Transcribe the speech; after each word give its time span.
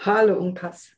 Hallo 0.00 0.38
Unkas. 0.38 0.92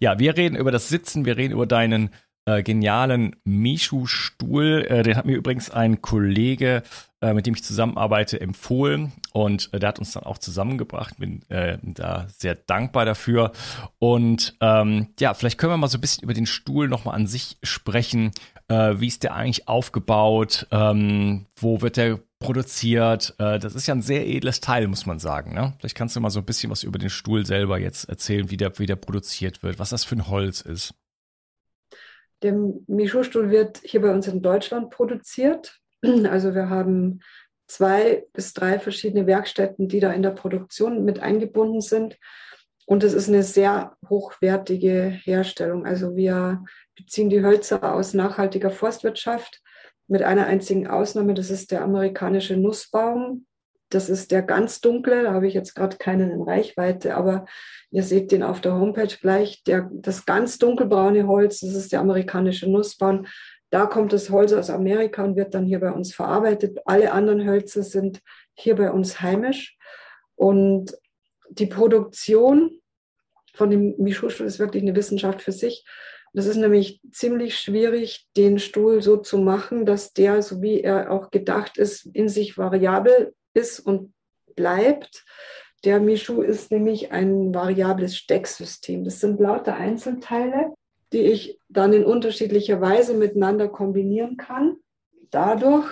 Ja, 0.00 0.18
wir 0.18 0.36
reden 0.36 0.56
über 0.56 0.70
das 0.70 0.88
Sitzen, 0.88 1.26
wir 1.26 1.36
reden 1.36 1.52
über 1.52 1.66
deinen 1.66 2.10
äh, 2.46 2.62
genialen 2.62 3.36
Mishu-Stuhl. 3.44 4.86
Äh, 4.88 5.02
den 5.02 5.16
hat 5.16 5.26
mir 5.26 5.36
übrigens 5.36 5.70
ein 5.70 6.00
Kollege, 6.00 6.82
äh, 7.20 7.34
mit 7.34 7.46
dem 7.46 7.54
ich 7.54 7.62
zusammenarbeite, 7.62 8.40
empfohlen 8.40 9.12
und 9.34 9.68
äh, 9.74 9.78
der 9.78 9.90
hat 9.90 9.98
uns 9.98 10.12
dann 10.12 10.22
auch 10.22 10.38
zusammengebracht. 10.38 11.18
Bin 11.18 11.42
äh, 11.50 11.76
da 11.82 12.26
sehr 12.28 12.54
dankbar 12.54 13.04
dafür. 13.04 13.52
Und 13.98 14.56
ähm, 14.62 15.08
ja, 15.20 15.34
vielleicht 15.34 15.58
können 15.58 15.74
wir 15.74 15.76
mal 15.76 15.88
so 15.88 15.98
ein 15.98 16.00
bisschen 16.00 16.24
über 16.24 16.34
den 16.34 16.46
Stuhl 16.46 16.88
nochmal 16.88 17.16
an 17.16 17.26
sich 17.26 17.58
sprechen. 17.62 18.30
Äh, 18.68 18.94
wie 18.98 19.08
ist 19.08 19.24
der 19.24 19.34
eigentlich 19.34 19.68
aufgebaut? 19.68 20.66
Ähm, 20.70 21.44
wo 21.56 21.82
wird 21.82 21.98
der 21.98 22.20
produziert. 22.38 23.34
Äh, 23.38 23.58
das 23.58 23.74
ist 23.74 23.86
ja 23.86 23.94
ein 23.94 24.02
sehr 24.02 24.26
edles 24.26 24.60
Teil, 24.60 24.86
muss 24.86 25.06
man 25.06 25.18
sagen. 25.18 25.54
Ne? 25.54 25.74
Vielleicht 25.78 25.96
kannst 25.96 26.16
du 26.16 26.20
mal 26.20 26.30
so 26.30 26.40
ein 26.40 26.46
bisschen 26.46 26.70
was 26.70 26.82
über 26.82 26.98
den 26.98 27.10
Stuhl 27.10 27.44
selber 27.44 27.78
jetzt 27.78 28.08
erzählen, 28.08 28.50
wie 28.50 28.56
der, 28.56 28.78
wie 28.78 28.86
der 28.86 28.96
produziert 28.96 29.62
wird, 29.62 29.78
was 29.78 29.90
das 29.90 30.04
für 30.04 30.16
ein 30.16 30.28
Holz 30.28 30.60
ist. 30.60 30.94
Der 32.42 32.52
Michu-Stuhl 32.86 33.50
wird 33.50 33.80
hier 33.82 34.00
bei 34.00 34.12
uns 34.12 34.28
in 34.28 34.42
Deutschland 34.42 34.90
produziert. 34.90 35.78
Also 36.30 36.54
wir 36.54 36.70
haben 36.70 37.20
zwei 37.66 38.24
bis 38.32 38.54
drei 38.54 38.78
verschiedene 38.78 39.26
Werkstätten, 39.26 39.88
die 39.88 39.98
da 39.98 40.12
in 40.12 40.22
der 40.22 40.30
Produktion 40.30 41.04
mit 41.04 41.18
eingebunden 41.18 41.80
sind. 41.80 42.16
Und 42.86 43.02
es 43.02 43.12
ist 43.12 43.28
eine 43.28 43.42
sehr 43.42 43.96
hochwertige 44.08 45.08
Herstellung. 45.08 45.84
Also 45.84 46.14
wir 46.14 46.64
beziehen 46.96 47.28
die 47.28 47.42
Hölzer 47.42 47.94
aus 47.94 48.14
nachhaltiger 48.14 48.70
Forstwirtschaft 48.70 49.60
mit 50.08 50.22
einer 50.22 50.46
einzigen 50.46 50.88
Ausnahme. 50.88 51.34
Das 51.34 51.50
ist 51.50 51.70
der 51.70 51.82
amerikanische 51.82 52.56
Nussbaum. 52.56 53.46
Das 53.90 54.10
ist 54.10 54.32
der 54.32 54.42
ganz 54.42 54.82
dunkle, 54.82 55.22
da 55.22 55.32
habe 55.32 55.46
ich 55.46 55.54
jetzt 55.54 55.74
gerade 55.74 55.96
keinen 55.96 56.30
in 56.30 56.42
Reichweite, 56.42 57.14
aber 57.14 57.46
ihr 57.90 58.02
seht 58.02 58.32
den 58.32 58.42
auf 58.42 58.60
der 58.60 58.74
Homepage 58.74 59.14
gleich. 59.18 59.62
Der, 59.64 59.88
das 59.90 60.26
ganz 60.26 60.58
dunkelbraune 60.58 61.26
Holz, 61.26 61.60
das 61.60 61.74
ist 61.74 61.92
der 61.92 62.00
amerikanische 62.00 62.70
Nussbaum. 62.70 63.26
Da 63.70 63.86
kommt 63.86 64.12
das 64.12 64.28
Holz 64.28 64.52
aus 64.52 64.68
Amerika 64.68 65.24
und 65.24 65.36
wird 65.36 65.54
dann 65.54 65.64
hier 65.64 65.80
bei 65.80 65.90
uns 65.90 66.14
verarbeitet. 66.14 66.78
Alle 66.84 67.12
anderen 67.12 67.46
Hölzer 67.46 67.82
sind 67.82 68.20
hier 68.54 68.76
bei 68.76 68.90
uns 68.90 69.22
heimisch. 69.22 69.78
Und 70.36 70.96
die 71.50 71.66
Produktion 71.66 72.80
von 73.54 73.70
dem 73.70 73.94
Mischuschuh 73.98 74.44
ist 74.44 74.58
wirklich 74.58 74.82
eine 74.82 74.96
Wissenschaft 74.96 75.42
für 75.42 75.52
sich. 75.52 75.84
Das 76.32 76.46
ist 76.46 76.56
nämlich 76.56 77.00
ziemlich 77.10 77.58
schwierig, 77.58 78.28
den 78.36 78.58
Stuhl 78.58 79.02
so 79.02 79.16
zu 79.16 79.38
machen, 79.38 79.86
dass 79.86 80.12
der, 80.12 80.42
so 80.42 80.60
wie 80.62 80.80
er 80.82 81.10
auch 81.10 81.30
gedacht 81.30 81.78
ist, 81.78 82.06
in 82.06 82.28
sich 82.28 82.58
variabel 82.58 83.34
ist 83.54 83.80
und 83.80 84.12
bleibt. 84.54 85.24
Der 85.84 86.00
Mischu 86.00 86.42
ist 86.42 86.70
nämlich 86.70 87.12
ein 87.12 87.54
variables 87.54 88.16
Stecksystem. 88.16 89.04
Das 89.04 89.20
sind 89.20 89.40
lauter 89.40 89.76
Einzelteile, 89.76 90.74
die 91.12 91.22
ich 91.22 91.60
dann 91.68 91.92
in 91.92 92.04
unterschiedlicher 92.04 92.80
Weise 92.80 93.14
miteinander 93.14 93.68
kombinieren 93.68 94.36
kann. 94.36 94.76
Dadurch 95.30 95.90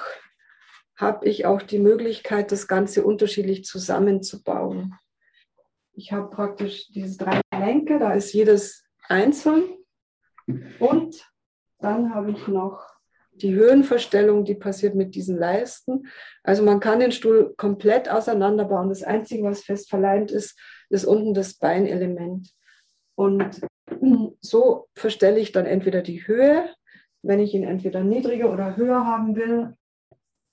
habe 0.96 1.28
ich 1.28 1.46
auch 1.46 1.62
die 1.62 1.78
Möglichkeit, 1.78 2.52
das 2.52 2.66
Ganze 2.66 3.04
unterschiedlich 3.04 3.64
zusammenzubauen. 3.64 4.94
Ich 5.92 6.12
habe 6.12 6.28
praktisch 6.30 6.88
diese 6.88 7.16
drei 7.18 7.40
Lenke, 7.52 7.98
da 7.98 8.12
ist 8.12 8.32
jedes 8.32 8.84
einzeln 9.08 9.64
Und 10.78 11.32
dann 11.78 12.14
habe 12.14 12.30
ich 12.30 12.48
noch 12.48 12.84
die 13.32 13.54
Höhenverstellung, 13.54 14.44
die 14.44 14.54
passiert 14.54 14.94
mit 14.94 15.14
diesen 15.14 15.36
Leisten. 15.36 16.06
Also 16.42 16.62
man 16.62 16.80
kann 16.80 17.00
den 17.00 17.12
Stuhl 17.12 17.54
komplett 17.56 18.08
auseinanderbauen. 18.08 18.88
Das 18.88 19.02
Einzige, 19.02 19.42
was 19.42 19.62
fest 19.62 19.90
verleimt 19.90 20.30
ist, 20.30 20.58
ist 20.88 21.04
unten 21.04 21.34
das 21.34 21.54
Beinelement. 21.54 22.50
Und 23.14 23.60
so 24.40 24.88
verstelle 24.94 25.38
ich 25.38 25.52
dann 25.52 25.66
entweder 25.66 26.02
die 26.02 26.26
Höhe, 26.26 26.68
wenn 27.22 27.40
ich 27.40 27.54
ihn 27.54 27.64
entweder 27.64 28.02
niedriger 28.02 28.52
oder 28.52 28.76
höher 28.76 29.04
haben 29.06 29.36
will, 29.36 29.74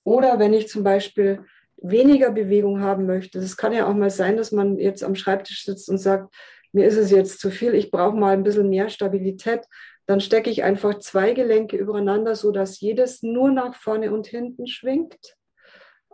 oder 0.04 0.38
wenn 0.38 0.52
ich 0.52 0.68
zum 0.68 0.84
Beispiel 0.84 1.44
weniger 1.76 2.30
Bewegung 2.30 2.80
haben 2.80 3.06
möchte. 3.06 3.38
Es 3.38 3.56
kann 3.56 3.72
ja 3.72 3.86
auch 3.88 3.94
mal 3.94 4.10
sein, 4.10 4.36
dass 4.36 4.52
man 4.52 4.78
jetzt 4.78 5.02
am 5.02 5.14
Schreibtisch 5.14 5.64
sitzt 5.64 5.88
und 5.88 5.98
sagt, 5.98 6.34
mir 6.74 6.86
ist 6.86 6.96
es 6.96 7.10
jetzt 7.10 7.40
zu 7.40 7.50
viel, 7.50 7.74
ich 7.74 7.90
brauche 7.90 8.16
mal 8.16 8.32
ein 8.32 8.44
bisschen 8.44 8.68
mehr 8.68 8.88
Stabilität 8.88 9.62
dann 10.06 10.20
stecke 10.20 10.50
ich 10.50 10.62
einfach 10.64 10.98
zwei 10.98 11.32
Gelenke 11.32 11.76
übereinander, 11.76 12.34
so 12.34 12.50
dass 12.50 12.80
jedes 12.80 13.22
nur 13.22 13.50
nach 13.50 13.74
vorne 13.74 14.12
und 14.12 14.26
hinten 14.26 14.66
schwingt, 14.66 15.36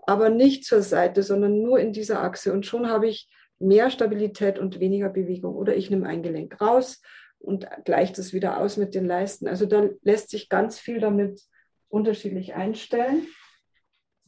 aber 0.06 0.30
nicht 0.30 0.64
zur 0.64 0.82
Seite, 0.82 1.22
sondern 1.22 1.60
nur 1.62 1.80
in 1.80 1.92
dieser 1.92 2.22
Achse. 2.22 2.52
Und 2.52 2.66
schon 2.66 2.88
habe 2.88 3.08
ich 3.08 3.28
mehr 3.58 3.90
Stabilität 3.90 4.58
und 4.58 4.80
weniger 4.80 5.08
Bewegung. 5.08 5.54
Oder 5.56 5.76
ich 5.76 5.90
nehme 5.90 6.08
ein 6.08 6.22
Gelenk 6.22 6.60
raus 6.60 7.02
und 7.38 7.66
gleiche 7.84 8.14
das 8.14 8.32
wieder 8.32 8.58
aus 8.58 8.76
mit 8.76 8.94
den 8.94 9.06
Leisten. 9.06 9.48
Also 9.48 9.66
da 9.66 9.88
lässt 10.02 10.30
sich 10.30 10.48
ganz 10.48 10.78
viel 10.78 11.00
damit 11.00 11.42
unterschiedlich 11.88 12.54
einstellen. 12.54 13.26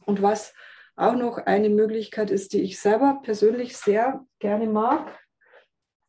Und 0.05 0.21
was 0.21 0.53
auch 0.95 1.15
noch 1.15 1.37
eine 1.37 1.69
Möglichkeit 1.69 2.31
ist, 2.31 2.53
die 2.53 2.61
ich 2.61 2.79
selber 2.79 3.21
persönlich 3.23 3.77
sehr 3.77 4.25
gerne 4.39 4.67
mag 4.67 5.17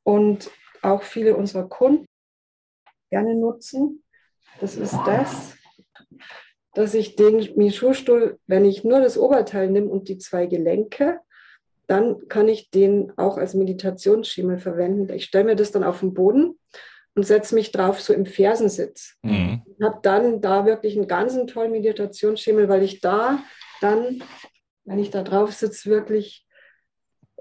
und 0.04 0.50
auch 0.82 1.02
viele 1.02 1.36
unserer 1.36 1.68
Kunden, 1.68 2.06
gerne 3.10 3.34
nutzen. 3.34 4.04
Das 4.60 4.76
ist 4.76 4.96
das, 5.06 5.56
dass 6.74 6.94
ich 6.94 7.16
den 7.16 7.48
Mischurstuhl, 7.56 8.38
wenn 8.46 8.64
ich 8.64 8.84
nur 8.84 9.00
das 9.00 9.18
Oberteil 9.18 9.70
nehme 9.70 9.88
und 9.88 10.08
die 10.08 10.18
zwei 10.18 10.46
Gelenke, 10.46 11.20
dann 11.86 12.28
kann 12.28 12.48
ich 12.48 12.70
den 12.70 13.12
auch 13.16 13.36
als 13.36 13.54
Meditationsschimmel 13.54 14.58
verwenden. 14.58 15.12
Ich 15.12 15.24
stelle 15.24 15.44
mir 15.44 15.56
das 15.56 15.72
dann 15.72 15.84
auf 15.84 16.00
den 16.00 16.14
Boden 16.14 16.58
und 17.14 17.26
setze 17.26 17.54
mich 17.54 17.72
drauf 17.72 18.00
so 18.00 18.12
im 18.12 18.26
Fersensitz. 18.26 19.16
Mhm. 19.22 19.62
Habe 19.82 19.98
dann 20.02 20.40
da 20.40 20.66
wirklich 20.66 20.96
einen 20.96 21.08
ganz 21.08 21.36
tollen 21.46 21.72
Meditationsschimmel, 21.72 22.68
weil 22.68 22.82
ich 22.82 23.00
da 23.00 23.42
dann, 23.80 24.22
wenn 24.84 24.98
ich 24.98 25.10
da 25.10 25.22
drauf 25.22 25.52
sitze, 25.52 25.90
wirklich 25.90 26.43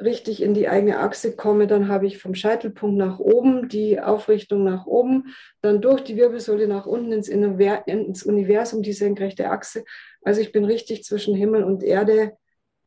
richtig 0.01 0.41
in 0.41 0.53
die 0.53 0.67
eigene 0.67 0.99
Achse 0.99 1.35
komme, 1.35 1.67
dann 1.67 1.87
habe 1.87 2.07
ich 2.07 2.17
vom 2.17 2.35
Scheitelpunkt 2.35 2.97
nach 2.97 3.19
oben 3.19 3.69
die 3.69 3.99
Aufrichtung 3.99 4.63
nach 4.63 4.85
oben, 4.85 5.33
dann 5.61 5.81
durch 5.81 6.01
die 6.01 6.15
Wirbelsäule 6.15 6.67
nach 6.67 6.85
unten 6.85 7.11
ins, 7.11 7.27
ins 7.27 8.23
Universum, 8.23 8.81
die 8.81 8.93
senkrechte 8.93 9.49
Achse. 9.49 9.83
Also 10.23 10.41
ich 10.41 10.51
bin 10.51 10.65
richtig 10.65 11.03
zwischen 11.03 11.35
Himmel 11.35 11.63
und 11.63 11.83
Erde 11.83 12.33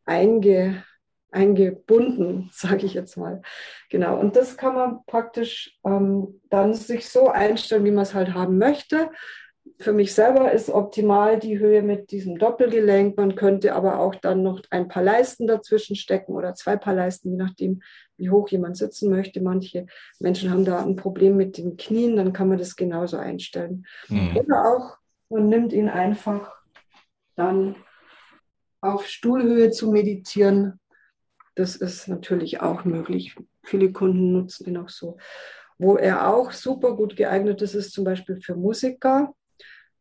einge, 0.05 0.83
eingebunden, 1.31 2.51
sage 2.53 2.87
ich 2.87 2.95
jetzt 2.95 3.17
mal. 3.17 3.43
Genau, 3.91 4.19
und 4.19 4.37
das 4.37 4.57
kann 4.57 4.75
man 4.75 4.99
praktisch 5.07 5.79
ähm, 5.85 6.41
dann 6.51 6.75
sich 6.75 7.09
so 7.09 7.29
einstellen, 7.29 7.85
wie 7.85 7.93
man 7.93 8.03
es 8.03 8.15
halt 8.15 8.35
haben 8.35 8.59
möchte 8.59 9.11
für 9.79 9.93
mich 9.93 10.15
selber 10.15 10.53
ist 10.53 10.71
optimal 10.71 11.39
die 11.39 11.59
Höhe 11.59 11.83
mit 11.83 12.11
diesem 12.11 12.39
Doppelgelenk. 12.39 13.17
Man 13.17 13.37
könnte 13.37 13.75
aber 13.75 13.99
auch 14.01 14.15
dann 14.15 14.43
noch 14.43 14.63
ein 14.71 14.89
paar 14.89 15.03
Leisten 15.03 15.47
dazwischen 15.47 15.97
stecken 15.97 16.33
oder 16.33 16.55
zwei 16.55 16.77
paar 16.77 16.95
Leisten, 16.95 17.31
je 17.31 17.37
nachdem, 17.37 17.83
wie 18.17 18.31
hoch 18.31 18.49
jemand 18.49 18.77
sitzen 18.77 19.11
möchte. 19.11 19.41
Manche 19.41 19.87
Menschen 20.19 20.51
haben 20.51 20.65
da 20.65 20.83
ein 20.83 20.97
Problem 20.97 21.37
mit 21.37 21.59
den 21.59 21.77
Knien, 21.77 22.17
dann 22.17 22.33
kann 22.33 22.49
man 22.49 22.59
das 22.59 22.77
genauso 22.77 23.19
einstellen. 23.19 23.87
Mhm. 24.09 24.37
Oder 24.37 24.65
auch, 24.65 24.99
man 25.29 25.49
nimmt 25.49 25.73
ihn 25.73 25.89
einfach 25.89 26.55
dann 27.35 27.77
auf 28.81 29.07
Stuhlhöhe 29.07 29.71
zu 29.71 29.91
meditieren. 29.91 30.81
Das 31.55 31.77
ist 31.77 32.09
natürlich 32.09 32.61
auch 32.61 32.85
möglich. 32.85 33.37
Viele 33.63 33.93
Kunden 33.93 34.33
nutzen 34.33 34.67
ihn 34.69 34.79
auch 34.79 34.89
so. 34.89 35.19
Wo 35.79 35.97
er 35.97 36.33
auch 36.33 36.53
super 36.53 36.97
gut 36.97 37.17
geeignet 37.17 37.61
ist, 37.61 37.75
ist 37.75 37.93
zum 37.93 38.05
Beispiel 38.05 38.41
für 38.41 38.55
Musiker 38.55 39.35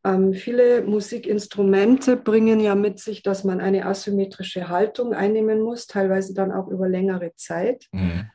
ähm, 0.06 0.34
viele 0.34 0.84
Musikinstrumente 0.84 2.16
bringen 2.16 2.60
ja 2.60 2.75
mit 2.75 3.00
sich, 3.00 3.24
dass 3.24 3.44
man 3.44 3.60
eine 3.60 3.88
asymmetrische 3.88 4.69
Haltung 4.69 5.13
einnehmen 5.13 5.62
muss, 5.62 5.88
teilweise 5.88 6.36
dann 6.36 6.52
auch 6.52 6.68
über 6.68 6.88
längere 6.88 7.34
Zeit. 7.36 7.88
Mhm. 7.92 8.30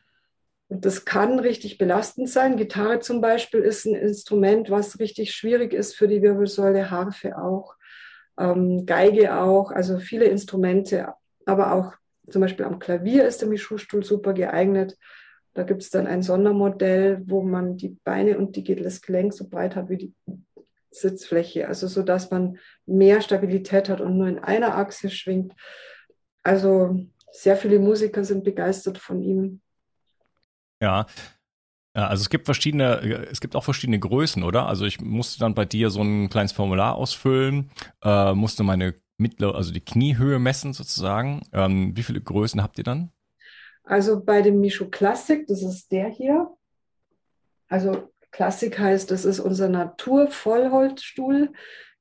Und 0.67 0.85
das 0.85 1.05
kann 1.05 1.39
richtig 1.39 1.79
belastend 1.79 2.29
sein. 2.29 2.57
Gitarre 2.57 2.99
zum 2.99 3.21
Beispiel 3.21 3.61
ist 3.61 3.87
ein 3.87 3.95
Instrument, 3.95 4.69
was 4.71 4.99
richtig 4.99 5.33
schwierig 5.33 5.73
ist 5.73 5.95
für 5.95 6.09
die 6.09 6.23
Wirbelsäule, 6.23 6.91
Harfe 6.91 7.39
auch, 7.39 7.77
ähm, 8.37 8.85
Geige 8.85 9.37
auch, 9.37 9.71
also 9.71 9.99
viele 10.01 10.25
Instrumente, 10.25 11.15
aber 11.47 11.73
auch 11.73 11.93
zum 12.31 12.41
Beispiel 12.41 12.67
am 12.67 12.81
Klavier 12.81 13.25
ist 13.27 13.43
der 13.43 13.49
Mischusstuhl 13.49 14.05
super 14.05 14.33
geeignet. 14.33 14.97
Da 15.55 15.63
gibt 15.63 15.83
es 15.83 15.91
dann 15.91 16.07
ein 16.07 16.23
Sondermodell, 16.23 17.23
wo 17.27 17.43
man 17.43 17.77
die 17.77 17.97
Beine 18.05 18.39
und 18.39 18.57
die, 18.57 18.75
das 18.77 19.03
Gelenk 19.03 19.35
so 19.35 19.49
breit 19.49 19.77
hat 19.77 19.89
wie 19.89 19.97
die 19.97 20.15
Sitzfläche, 20.91 21.69
also 21.69 21.87
so 21.87 22.03
dass 22.03 22.31
man 22.31 22.59
mehr 22.87 23.21
Stabilität 23.23 23.89
hat 23.89 24.01
und 24.01 24.19
nur 24.19 24.29
in 24.29 24.39
einer 24.39 24.77
Achse 24.77 25.11
schwingt. 25.11 25.55
Also 26.43 26.99
sehr 27.33 27.57
viele 27.57 27.79
Musiker 27.79 28.25
sind 28.25 28.45
begeistert 28.45 28.99
von 28.99 29.23
ihm. 29.23 29.61
Ja. 30.81 31.07
Ja, 31.97 32.07
also 32.07 32.23
es 32.23 32.31
gibt 32.31 32.45
verschiedene, 32.45 33.27
es 33.31 33.41
gibt 33.41 33.57
auch 33.57 33.65
verschiedene 33.65 33.99
Größen, 33.99 34.45
oder? 34.45 34.67
Also 34.67 34.85
ich 34.85 35.01
musste 35.01 35.41
dann 35.41 35.55
bei 35.55 35.65
dir 35.65 35.91
so 35.91 36.03
ein 36.03 36.29
kleines 36.31 36.53
Formular 36.53 36.95
ausfüllen, 36.95 37.73
äh, 38.03 38.33
musste 38.33 38.63
meine 38.63 38.95
mittlere, 39.19 39.57
also 39.57 39.73
die 39.73 39.85
Kniehöhe 39.85 40.39
messen 40.39 40.73
sozusagen. 40.73 41.43
Ähm, 41.53 41.97
wie 41.97 42.05
viele 42.05 42.21
Größen 42.21 42.63
habt 42.63 42.79
ihr 42.79 42.85
dann? 42.85 43.11
Also 43.83 44.25
bei 44.25 44.41
dem 44.41 44.61
Micho 44.61 44.89
Classic, 44.89 45.45
das 45.49 45.63
ist 45.63 45.91
der 45.91 46.09
hier. 46.09 46.49
Also 47.69 48.13
Klassik 48.31 48.79
heißt, 48.79 49.11
das 49.11 49.25
ist 49.25 49.41
unser 49.41 49.69
Naturvollholzstuhl, 49.69 51.53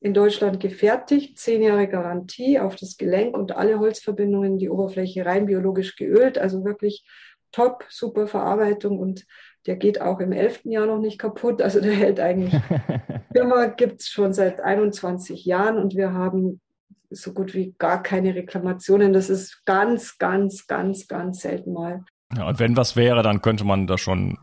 in 0.01 0.13
Deutschland 0.13 0.59
gefertigt, 0.59 1.37
zehn 1.37 1.61
Jahre 1.61 1.87
Garantie 1.87 2.59
auf 2.59 2.75
das 2.75 2.95
Gelenk 2.95 3.35
und 3.35 3.51
alle 3.51 3.79
Holzverbindungen, 3.79 4.57
die 4.57 4.69
Oberfläche 4.69 5.25
rein 5.25 5.45
biologisch 5.45 5.97
geölt, 5.97 6.37
also 6.37 6.63
wirklich 6.63 7.05
top, 7.51 7.83
super 7.89 8.27
Verarbeitung 8.27 8.99
und 8.99 9.25
der 9.65 9.75
geht 9.75 9.99
auch 9.99 10.19
im 10.19 10.31
elften 10.31 10.71
Jahr 10.71 10.85
noch 10.85 10.99
nicht 10.99 11.19
kaputt. 11.19 11.61
Also 11.61 11.81
der 11.81 11.93
hält 11.93 12.19
eigentlich. 12.19 12.53
Firma 13.33 13.65
gibt 13.65 14.01
es 14.01 14.07
schon 14.07 14.33
seit 14.33 14.61
21 14.61 15.45
Jahren 15.45 15.77
und 15.77 15.95
wir 15.95 16.13
haben 16.13 16.61
so 17.09 17.33
gut 17.33 17.53
wie 17.53 17.75
gar 17.77 18.01
keine 18.01 18.35
Reklamationen. 18.35 19.13
Das 19.13 19.29
ist 19.29 19.65
ganz, 19.65 20.17
ganz, 20.17 20.67
ganz, 20.67 21.07
ganz 21.07 21.41
selten 21.41 21.73
mal. 21.73 22.05
Ja, 22.35 22.47
und 22.47 22.59
wenn 22.59 22.77
was 22.77 22.95
wäre, 22.95 23.21
dann 23.21 23.41
könnte 23.41 23.65
man 23.65 23.87
da 23.87 23.97
schon 23.97 24.37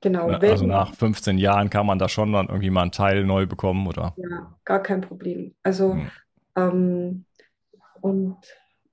Genau. 0.00 0.30
Ne, 0.30 0.38
also 0.40 0.66
nach 0.66 0.94
15 0.94 1.36
Jahren 1.38 1.68
kann 1.68 1.86
man 1.86 1.98
da 1.98 2.08
schon 2.08 2.32
dann 2.32 2.48
irgendwie 2.48 2.70
mal 2.70 2.82
einen 2.82 2.92
Teil 2.92 3.24
neu 3.24 3.46
bekommen, 3.46 3.86
oder? 3.86 4.14
Ja, 4.16 4.58
gar 4.64 4.82
kein 4.82 5.02
Problem. 5.02 5.54
Also, 5.62 5.94
hm. 5.94 6.10
ähm, 6.56 7.24
und 8.00 8.38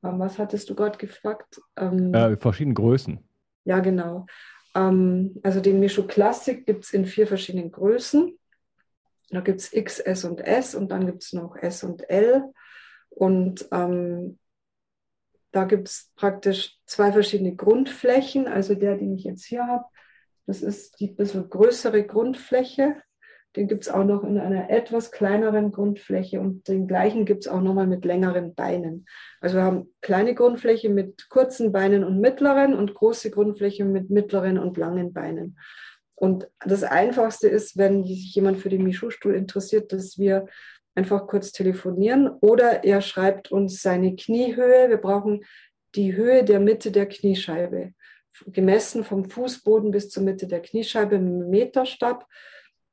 ähm, 0.04 0.20
was 0.20 0.38
hattest 0.38 0.70
du 0.70 0.76
gerade 0.76 0.98
gefragt? 0.98 1.62
Ähm, 1.78 2.14
äh, 2.14 2.36
verschiedene 2.36 2.74
Größen. 2.74 3.20
Ja, 3.64 3.80
genau. 3.80 4.26
Ähm, 4.76 5.40
also 5.44 5.62
den 5.62 5.80
Misho 5.80 6.04
Classic 6.06 6.66
gibt 6.66 6.86
es 6.86 6.94
in 6.94 7.06
vier 7.06 7.28
verschiedenen 7.28 7.72
Größen. 7.72 8.38
Da 9.30 9.42
gibt 9.42 9.60
es 9.60 9.74
X, 9.74 10.00
S 10.00 10.24
und 10.24 10.40
S 10.40 10.76
und 10.76 10.92
dann 10.92 11.06
gibt 11.06 11.24
es 11.24 11.34
noch 11.34 11.56
S 11.56 11.84
und 11.84 12.10
L. 12.10 12.44
Und 13.10 13.68
ähm, 13.72 14.40
da 15.52 15.64
gibt 15.66 15.88
es 15.88 16.12
praktisch 16.16 16.78
zwei 16.86 17.12
verschiedene 17.12 17.56
Grundflächen. 17.56 18.48
Also 18.48 18.76
der, 18.76 18.98
den 18.98 19.16
ich 19.16 19.24
jetzt 19.24 19.46
hier 19.46 19.66
habe, 19.66 19.86
das 20.48 20.64
ist 20.64 21.00
die 21.00 21.08
bisschen 21.08 21.50
größere 21.50 22.04
Grundfläche. 22.06 22.96
Den 23.56 23.68
gibt 23.68 23.84
es 23.84 23.90
auch 23.90 24.04
noch 24.04 24.24
in 24.24 24.38
einer 24.38 24.70
etwas 24.70 25.12
kleineren 25.12 25.72
Grundfläche 25.72 26.40
und 26.40 26.68
den 26.68 26.88
gleichen 26.88 27.26
gibt 27.26 27.46
es 27.46 27.48
auch 27.48 27.62
nochmal 27.62 27.88
mit 27.88 28.06
längeren 28.06 28.56
Beinen. 28.56 29.06
Also 29.42 29.58
wir 29.58 29.64
haben 29.64 29.94
kleine 30.02 30.36
Grundfläche 30.36 30.90
mit 30.90 31.30
kurzen 31.30 31.72
Beinen 31.72 32.04
und 32.04 32.20
mittleren 32.20 32.74
und 32.74 32.94
große 32.94 33.30
Grundfläche 33.30 33.84
mit 33.84 34.10
mittleren 34.10 34.58
und 34.58 34.78
langen 34.78 35.12
Beinen. 35.12 35.58
Und 36.16 36.48
das 36.66 36.84
Einfachste 36.84 37.48
ist, 37.48 37.78
wenn 37.78 38.06
sich 38.06 38.34
jemand 38.34 38.60
für 38.60 38.70
den 38.70 38.84
Michu-Stuhl 38.84 39.36
interessiert, 39.36 39.92
dass 39.92 40.18
wir 40.18 40.48
einfach 40.96 41.28
kurz 41.28 41.52
telefonieren 41.52 42.28
oder 42.42 42.84
er 42.84 43.02
schreibt 43.02 43.52
uns 43.52 43.82
seine 43.82 44.16
Kniehöhe. 44.16 44.90
Wir 44.90 44.98
brauchen 44.98 45.46
die 45.96 46.16
Höhe 46.16 46.44
der 46.44 46.60
Mitte 46.60 46.92
der 46.92 47.08
Kniescheibe 47.08 47.94
gemessen 48.48 49.04
vom 49.04 49.30
Fußboden 49.30 49.92
bis 49.92 50.10
zur 50.10 50.24
Mitte 50.24 50.48
der 50.48 50.62
Kniescheibe 50.62 51.16
einem 51.16 51.50
Meterstab. 51.50 52.28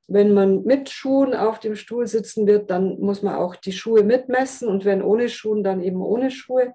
Wenn 0.06 0.34
man 0.34 0.64
mit 0.64 0.90
Schuhen 0.90 1.34
auf 1.34 1.60
dem 1.60 1.76
Stuhl 1.76 2.06
sitzen 2.06 2.46
wird, 2.46 2.70
dann 2.70 3.00
muss 3.00 3.22
man 3.22 3.36
auch 3.36 3.56
die 3.56 3.72
Schuhe 3.72 4.02
mitmessen 4.02 4.68
und 4.68 4.84
wenn 4.84 5.02
ohne 5.02 5.28
Schuhen, 5.28 5.64
dann 5.64 5.82
eben 5.82 6.02
ohne 6.02 6.30
Schuhe, 6.30 6.74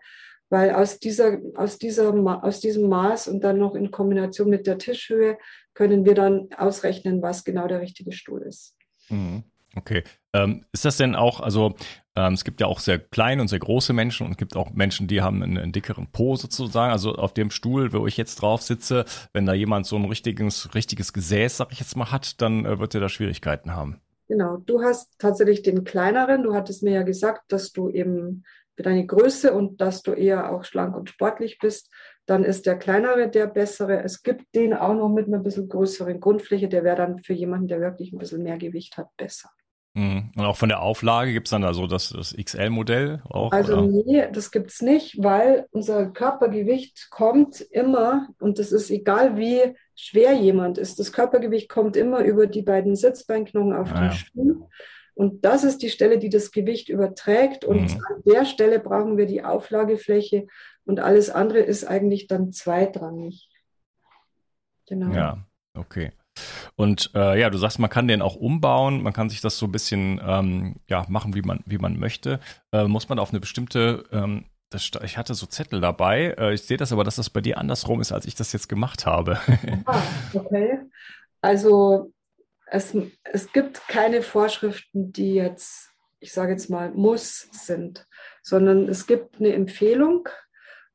weil 0.50 0.72
aus, 0.72 1.00
dieser, 1.00 1.38
aus, 1.56 1.78
dieser, 1.78 2.14
aus 2.44 2.60
diesem 2.60 2.90
Maß 2.90 3.28
und 3.28 3.44
dann 3.44 3.60
noch 3.60 3.76
in 3.76 3.92
Kombination 3.92 4.50
mit 4.50 4.66
der 4.66 4.80
Tischhöhe 4.80 5.38
können 5.76 6.06
wir 6.06 6.16
dann 6.16 6.50
ausrechnen, 6.58 7.22
was 7.22 7.44
genau 7.44 7.68
der 7.68 7.82
richtige 7.82 8.12
Stuhl 8.12 8.42
ist. 8.42 8.76
Mhm. 9.10 9.44
Okay. 9.76 10.04
Ähm, 10.34 10.66
ist 10.72 10.86
das 10.86 10.98
denn 10.98 11.16
auch, 11.16 11.40
also 11.40 11.76
ähm, 12.16 12.34
es 12.34 12.44
gibt 12.44 12.62
ja 12.62 12.68
auch 12.68 12.80
sehr 12.80 13.00
kleine 13.00 13.42
und 13.42 13.48
sehr 13.48 13.60
große 13.60 13.94
Menschen 13.94 14.26
und 14.26 14.34
es 14.34 14.38
gibt 14.38 14.56
auch 14.56 14.72
Menschen, 14.72 15.08
die 15.08 15.22
haben 15.22 15.42
einen, 15.42 15.58
einen, 15.58 15.72
dickeren 15.72 16.08
Po 16.12 16.36
sozusagen. 16.36 16.92
Also 16.92 17.16
auf 17.16 17.34
dem 17.34 17.52
Stuhl, 17.52 17.94
wo 17.94 18.08
ich 18.08 18.18
jetzt 18.18 18.42
drauf 18.42 18.62
sitze, 18.62 19.06
wenn 19.34 19.46
da 19.46 19.54
jemand 19.54 19.86
so 19.86 19.96
ein 19.96 20.06
richtiges, 20.06 20.74
richtiges 20.76 21.14
Gesäß, 21.14 21.58
sag 21.58 21.72
ich 21.72 21.80
jetzt 21.80 21.96
mal, 21.96 22.12
hat, 22.12 22.42
dann 22.42 22.66
äh, 22.66 22.80
wird 22.80 22.96
er 22.96 23.02
da 23.02 23.10
Schwierigkeiten 23.10 23.76
haben. 23.76 24.02
Genau, 24.28 24.58
du 24.58 24.84
hast 24.84 25.18
tatsächlich 25.18 25.64
den 25.64 25.84
kleineren. 25.84 26.44
Du 26.44 26.54
hattest 26.54 26.84
mir 26.84 26.94
ja 26.94 27.04
gesagt, 27.04 27.52
dass 27.52 27.72
du 27.72 27.90
eben 27.90 28.44
für 28.76 28.84
deine 28.84 29.06
Größe 29.06 29.54
und 29.54 29.82
dass 29.82 30.04
du 30.04 30.14
eher 30.14 30.52
auch 30.52 30.64
schlank 30.64 30.96
und 30.96 31.10
sportlich 31.10 31.58
bist, 31.60 31.90
dann 32.26 32.44
ist 32.44 32.66
der 32.66 32.78
kleinere 32.78 33.28
der 33.28 33.48
bessere. 33.48 34.04
Es 34.04 34.22
gibt 34.22 34.56
den 34.56 34.74
auch 34.74 34.94
noch 34.94 35.10
mit 35.10 35.28
einer 35.28 35.40
bisschen 35.40 35.68
größeren 35.68 36.20
Grundfläche, 36.20 36.70
der 36.70 36.84
wäre 36.84 36.96
dann 36.96 37.20
für 37.20 37.34
jemanden, 37.34 37.68
der 37.68 37.82
wirklich 37.82 38.14
ein 38.14 38.20
bisschen 38.20 38.44
mehr 38.44 38.58
Gewicht 38.58 38.98
hat, 38.98 39.08
besser. 39.18 39.50
Mhm. 39.94 40.32
Und 40.36 40.46
auch 40.46 40.56
von 40.56 40.70
der 40.70 40.82
Auflage 40.82 41.34
gibt 41.34 41.48
es 41.48 41.52
dann 41.52 41.64
also 41.64 41.88
das, 41.88 42.10
das 42.10 42.36
XL-Modell 42.36 43.22
auch? 43.26 43.52
Also 43.52 43.78
oder? 43.78 43.88
nee, 43.88 44.28
das 44.32 44.52
gibt 44.52 44.72
es 44.72 44.82
nicht, 44.82 45.22
weil 45.24 45.68
unser 45.72 46.08
Körpergewicht 46.12 47.10
kommt 47.10 47.62
immer, 47.62 48.30
und 48.40 48.60
das 48.60 48.72
ist 48.72 48.92
egal 48.92 49.38
wie 49.38 49.76
schwer 49.96 50.34
jemand 50.34 50.78
ist, 50.78 51.00
das 51.00 51.12
Körpergewicht 51.12 51.70
kommt 51.70 51.98
immer 51.98 52.20
über 52.20 52.48
die 52.48 52.62
beiden 52.62 52.96
Sitzbeinknochen 52.96 53.74
auf 53.74 53.92
ah, 53.92 53.96
den 53.96 54.04
ja. 54.04 54.12
Stuhl. 54.12 54.68
Und 55.16 55.44
das 55.44 55.66
ist 55.66 55.82
die 55.82 55.90
Stelle, 55.90 56.18
die 56.18 56.30
das 56.30 56.52
Gewicht 56.52 56.88
überträgt. 56.88 57.66
Und 57.66 57.94
mhm. 57.94 58.06
an 58.08 58.24
der 58.26 58.46
Stelle 58.46 58.80
brauchen 58.80 59.18
wir 59.18 59.26
die 59.26 59.44
Auflagefläche 59.44 60.48
und 60.86 61.02
alles 61.02 61.30
andere 61.30 61.60
ist 61.60 61.84
eigentlich 61.84 62.28
dann 62.28 62.54
zweitrangig. 62.54 63.50
Genau. 64.88 65.14
Ja, 65.14 65.46
okay. 65.74 66.14
Und 66.80 67.12
äh, 67.14 67.38
ja, 67.38 67.50
du 67.50 67.58
sagst, 67.58 67.78
man 67.78 67.90
kann 67.90 68.08
den 68.08 68.22
auch 68.22 68.38
umbauen, 68.38 69.04
man 69.04 69.12
kann 69.12 69.30
sich 69.30 69.42
das 69.42 69.58
so 69.58 69.66
ein 69.66 69.72
bisschen 69.74 70.22
ähm, 70.26 70.78
ja, 70.88 71.06
machen, 71.10 71.36
wie 71.36 71.42
man, 71.42 71.60
wie 71.66 71.78
man 71.78 72.00
möchte. 72.00 72.40
Äh, 72.72 72.86
muss 72.86 73.10
man 73.10 73.20
auf 73.20 73.32
eine 73.32 73.42
bestimmte, 73.42 74.06
ähm, 74.14 74.46
das, 74.70 74.90
ich 75.04 75.18
hatte 75.18 75.34
so 75.34 75.46
Zettel 75.46 75.82
dabei, 75.82 76.36
äh, 76.38 76.54
ich 76.54 76.62
sehe 76.62 76.78
das 76.78 76.94
aber, 76.94 77.04
dass 77.04 77.18
das 77.18 77.30
bei 77.30 77.42
dir 77.42 77.58
andersrum 77.58 78.00
ist, 78.00 78.14
als 78.14 78.26
ich 78.26 78.34
das 78.34 78.54
jetzt 78.54 78.70
gemacht 78.70 79.06
habe. 79.06 79.40
ah, 79.88 80.02
okay. 80.34 80.80
Also 81.42 82.14
es, 82.68 82.96
es 83.26 83.52
gibt 83.52 83.86
keine 83.90 84.22
Vorschriften, 84.22 85.12
die 85.12 85.34
jetzt, 85.34 85.90
ich 86.22 86.32
sage 86.32 86.54
jetzt 86.54 86.70
mal, 86.70 86.92
muss 86.92 87.50
sind, 87.52 88.08
sondern 88.42 88.88
es 88.88 89.06
gibt 89.06 89.36
eine 89.36 89.52
Empfehlung, 89.52 90.30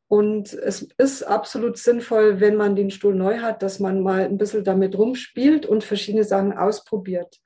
und 0.08 0.52
es 0.52 0.82
ist 0.98 1.22
absolut 1.22 1.78
sinnvoll, 1.78 2.40
wenn 2.40 2.56
man 2.56 2.76
den 2.76 2.90
Stuhl 2.90 3.14
neu 3.14 3.38
hat, 3.38 3.62
dass 3.62 3.80
man 3.80 4.02
mal 4.02 4.22
ein 4.22 4.38
bisschen 4.38 4.64
damit 4.64 4.96
rumspielt 4.96 5.66
und 5.66 5.82
verschiedene 5.82 6.24
Sachen 6.24 6.52
ausprobiert. 6.52 7.40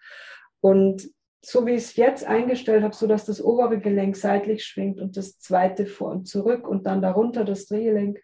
Und 0.61 1.09
so 1.45 1.67
wie 1.67 1.73
ich 1.73 1.85
es 1.85 1.97
jetzt 1.97 2.27
eingestellt 2.27 2.83
habe, 2.83 2.95
so 2.95 3.07
dass 3.07 3.25
das 3.25 3.43
obere 3.43 3.79
Gelenk 3.79 4.17
seitlich 4.17 4.65
schwingt 4.65 5.01
und 5.01 5.17
das 5.17 5.39
zweite 5.39 5.87
vor 5.87 6.11
und 6.11 6.27
zurück 6.27 6.67
und 6.67 6.87
dann 6.87 7.01
darunter 7.01 7.45
das 7.45 7.67
Drehgelenk. 7.67 8.21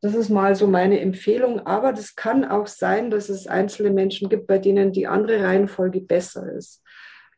Das 0.00 0.14
ist 0.14 0.30
mal 0.30 0.54
so 0.54 0.66
meine 0.66 1.00
Empfehlung. 1.00 1.60
Aber 1.60 1.92
das 1.92 2.14
kann 2.14 2.44
auch 2.44 2.66
sein, 2.66 3.10
dass 3.10 3.28
es 3.28 3.46
einzelne 3.46 3.90
Menschen 3.90 4.28
gibt, 4.28 4.46
bei 4.46 4.58
denen 4.58 4.92
die 4.92 5.06
andere 5.06 5.42
Reihenfolge 5.42 6.00
besser 6.00 6.52
ist. 6.52 6.82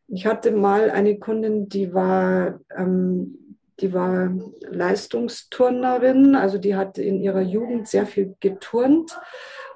Ich 0.07 0.25
hatte 0.27 0.51
mal 0.51 0.91
eine 0.91 1.17
Kundin, 1.17 1.67
die 1.69 1.93
war 1.93 2.59
ähm, 2.75 3.54
die 3.79 3.93
war 3.93 4.33
Leistungsturnerin, 4.61 6.35
also 6.35 6.57
die 6.57 6.75
hat 6.75 6.97
in 6.97 7.21
ihrer 7.21 7.41
Jugend 7.41 7.87
sehr 7.87 8.05
viel 8.05 8.35
geturnt 8.39 9.17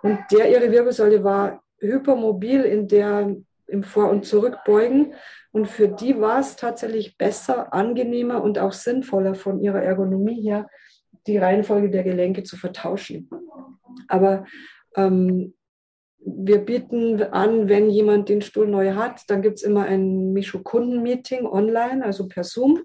und 0.01 0.19
der 0.31 0.49
ihre 0.49 0.71
Wirbelsäule 0.71 1.23
war 1.23 1.63
hypermobil 1.79 2.61
in 2.61 2.87
der 2.87 3.35
im 3.67 3.83
Vor- 3.83 4.09
und 4.09 4.25
Zurückbeugen 4.25 5.13
und 5.51 5.67
für 5.67 5.87
die 5.87 6.19
war 6.19 6.39
es 6.39 6.55
tatsächlich 6.55 7.17
besser, 7.17 7.73
angenehmer 7.73 8.43
und 8.43 8.59
auch 8.59 8.73
sinnvoller 8.73 9.35
von 9.35 9.59
ihrer 9.59 9.81
Ergonomie 9.81 10.41
her, 10.41 10.67
die 11.27 11.37
Reihenfolge 11.37 11.89
der 11.89 12.03
Gelenke 12.03 12.43
zu 12.43 12.57
vertauschen. 12.57 13.29
Aber 14.07 14.45
ähm, 14.95 15.53
wir 16.19 16.59
bieten 16.59 17.21
an, 17.21 17.69
wenn 17.69 17.89
jemand 17.89 18.29
den 18.29 18.41
Stuhl 18.41 18.67
neu 18.67 18.93
hat, 18.93 19.29
dann 19.29 19.41
gibt 19.41 19.57
es 19.57 19.63
immer 19.63 19.85
ein 19.85 20.33
Misho-Kunden-Meeting 20.33 21.45
online, 21.45 22.03
also 22.03 22.27
per 22.27 22.43
Zoom. 22.43 22.81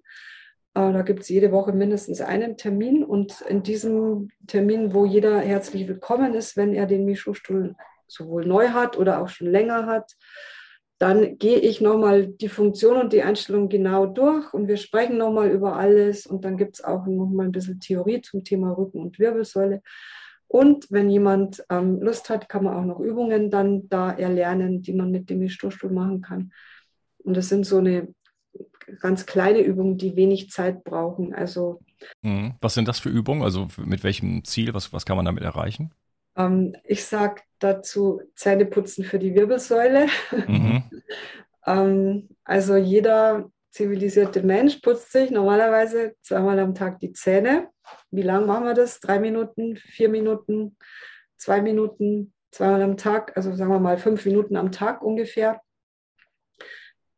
Äh, 0.74 0.92
da 0.92 1.02
gibt 1.02 1.20
es 1.20 1.28
jede 1.28 1.52
Woche 1.52 1.72
mindestens 1.72 2.20
einen 2.20 2.56
Termin 2.56 3.04
und 3.04 3.40
in 3.42 3.62
diesem 3.62 4.30
Termin, 4.46 4.92
wo 4.92 5.06
jeder 5.06 5.40
herzlich 5.40 5.88
willkommen 5.88 6.34
ist, 6.34 6.56
wenn 6.56 6.74
er 6.74 6.86
den 6.86 7.04
Mischhochstuhl 7.04 7.74
sowohl 8.06 8.44
neu 8.44 8.68
hat 8.68 8.98
oder 8.98 9.22
auch 9.22 9.28
schon 9.28 9.50
länger 9.50 9.86
hat, 9.86 10.12
dann 10.98 11.38
gehe 11.38 11.58
ich 11.58 11.80
nochmal 11.80 12.26
die 12.26 12.48
Funktion 12.48 12.96
und 12.96 13.12
die 13.12 13.22
Einstellung 13.22 13.68
genau 13.68 14.06
durch 14.06 14.52
und 14.54 14.68
wir 14.68 14.76
sprechen 14.76 15.16
nochmal 15.16 15.50
über 15.50 15.76
alles 15.76 16.26
und 16.26 16.44
dann 16.44 16.56
gibt 16.56 16.76
es 16.76 16.84
auch 16.84 17.06
nochmal 17.06 17.46
ein 17.46 17.52
bisschen 17.52 17.80
Theorie 17.80 18.20
zum 18.20 18.44
Thema 18.44 18.72
Rücken 18.72 19.00
und 19.00 19.18
Wirbelsäule. 19.18 19.82
Und 20.46 20.86
wenn 20.90 21.10
jemand 21.10 21.64
ähm, 21.68 22.00
Lust 22.00 22.30
hat, 22.30 22.48
kann 22.48 22.64
man 22.64 22.76
auch 22.76 22.84
noch 22.84 23.00
Übungen 23.00 23.50
dann 23.50 23.88
da 23.88 24.12
erlernen, 24.12 24.82
die 24.82 24.92
man 24.92 25.10
mit 25.10 25.28
dem 25.28 25.40
Mischstuhl 25.40 25.90
machen 25.90 26.20
kann. 26.20 26.52
Und 27.18 27.36
das 27.36 27.48
sind 27.48 27.66
so 27.66 27.78
eine 27.78 28.14
ganz 29.00 29.26
kleine 29.26 29.60
Übungen, 29.60 29.98
die 29.98 30.16
wenig 30.16 30.50
Zeit 30.50 30.84
brauchen. 30.84 31.34
Also 31.34 31.80
mhm. 32.22 32.54
was 32.60 32.74
sind 32.74 32.88
das 32.88 32.98
für 32.98 33.08
Übungen? 33.08 33.42
Also 33.42 33.68
mit 33.78 34.04
welchem 34.04 34.44
Ziel? 34.44 34.74
Was, 34.74 34.92
was 34.92 35.06
kann 35.06 35.16
man 35.16 35.26
damit 35.26 35.42
erreichen? 35.42 35.92
Ähm, 36.36 36.76
ich 36.84 37.04
sage 37.04 37.42
dazu 37.58 38.20
Zähneputzen 38.34 39.04
für 39.04 39.18
die 39.18 39.34
Wirbelsäule. 39.34 40.06
Mhm. 40.46 40.84
ähm, 41.66 42.28
also 42.44 42.76
jeder 42.76 43.50
zivilisierte 43.70 44.42
Mensch 44.42 44.76
putzt 44.76 45.10
sich 45.12 45.30
normalerweise 45.30 46.14
zweimal 46.22 46.58
am 46.60 46.74
Tag 46.74 47.00
die 47.00 47.12
Zähne. 47.12 47.68
Wie 48.10 48.22
lange 48.22 48.46
machen 48.46 48.64
wir 48.64 48.74
das? 48.74 49.00
Drei 49.00 49.18
Minuten, 49.18 49.76
vier 49.76 50.08
Minuten, 50.08 50.76
zwei 51.36 51.60
Minuten, 51.60 52.32
zweimal 52.52 52.82
am 52.82 52.96
Tag, 52.96 53.36
also 53.36 53.54
sagen 53.54 53.72
wir 53.72 53.80
mal 53.80 53.98
fünf 53.98 54.24
Minuten 54.24 54.56
am 54.56 54.70
Tag 54.70 55.02
ungefähr. 55.02 55.60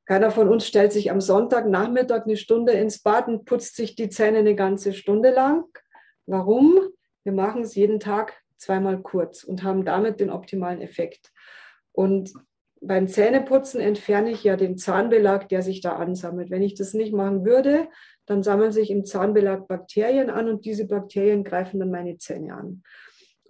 Keiner 0.06 0.30
von 0.30 0.48
uns 0.48 0.66
stellt 0.66 0.92
sich 0.92 1.10
am 1.10 1.20
Sonntagnachmittag 1.20 2.24
eine 2.24 2.36
Stunde 2.36 2.72
ins 2.72 3.02
Bad 3.02 3.26
und 3.26 3.44
putzt 3.44 3.74
sich 3.74 3.96
die 3.96 4.08
Zähne 4.08 4.38
eine 4.38 4.54
ganze 4.54 4.92
Stunde 4.92 5.30
lang. 5.30 5.64
Warum? 6.26 6.78
Wir 7.24 7.32
machen 7.32 7.62
es 7.62 7.74
jeden 7.74 7.98
Tag 7.98 8.40
zweimal 8.56 9.02
kurz 9.02 9.42
und 9.42 9.64
haben 9.64 9.84
damit 9.84 10.20
den 10.20 10.30
optimalen 10.30 10.80
Effekt. 10.80 11.32
Und 11.92 12.32
beim 12.80 13.08
Zähneputzen 13.08 13.80
entferne 13.80 14.30
ich 14.30 14.44
ja 14.44 14.56
den 14.56 14.78
Zahnbelag, 14.78 15.48
der 15.48 15.62
sich 15.62 15.80
da 15.80 15.96
ansammelt. 15.96 16.50
Wenn 16.50 16.62
ich 16.62 16.74
das 16.74 16.94
nicht 16.94 17.12
machen 17.12 17.44
würde, 17.44 17.88
dann 18.26 18.44
sammeln 18.44 18.70
sich 18.70 18.90
im 18.90 19.04
Zahnbelag 19.04 19.66
Bakterien 19.66 20.30
an 20.30 20.48
und 20.48 20.64
diese 20.64 20.86
Bakterien 20.86 21.42
greifen 21.42 21.80
dann 21.80 21.90
meine 21.90 22.18
Zähne 22.18 22.54
an. 22.54 22.82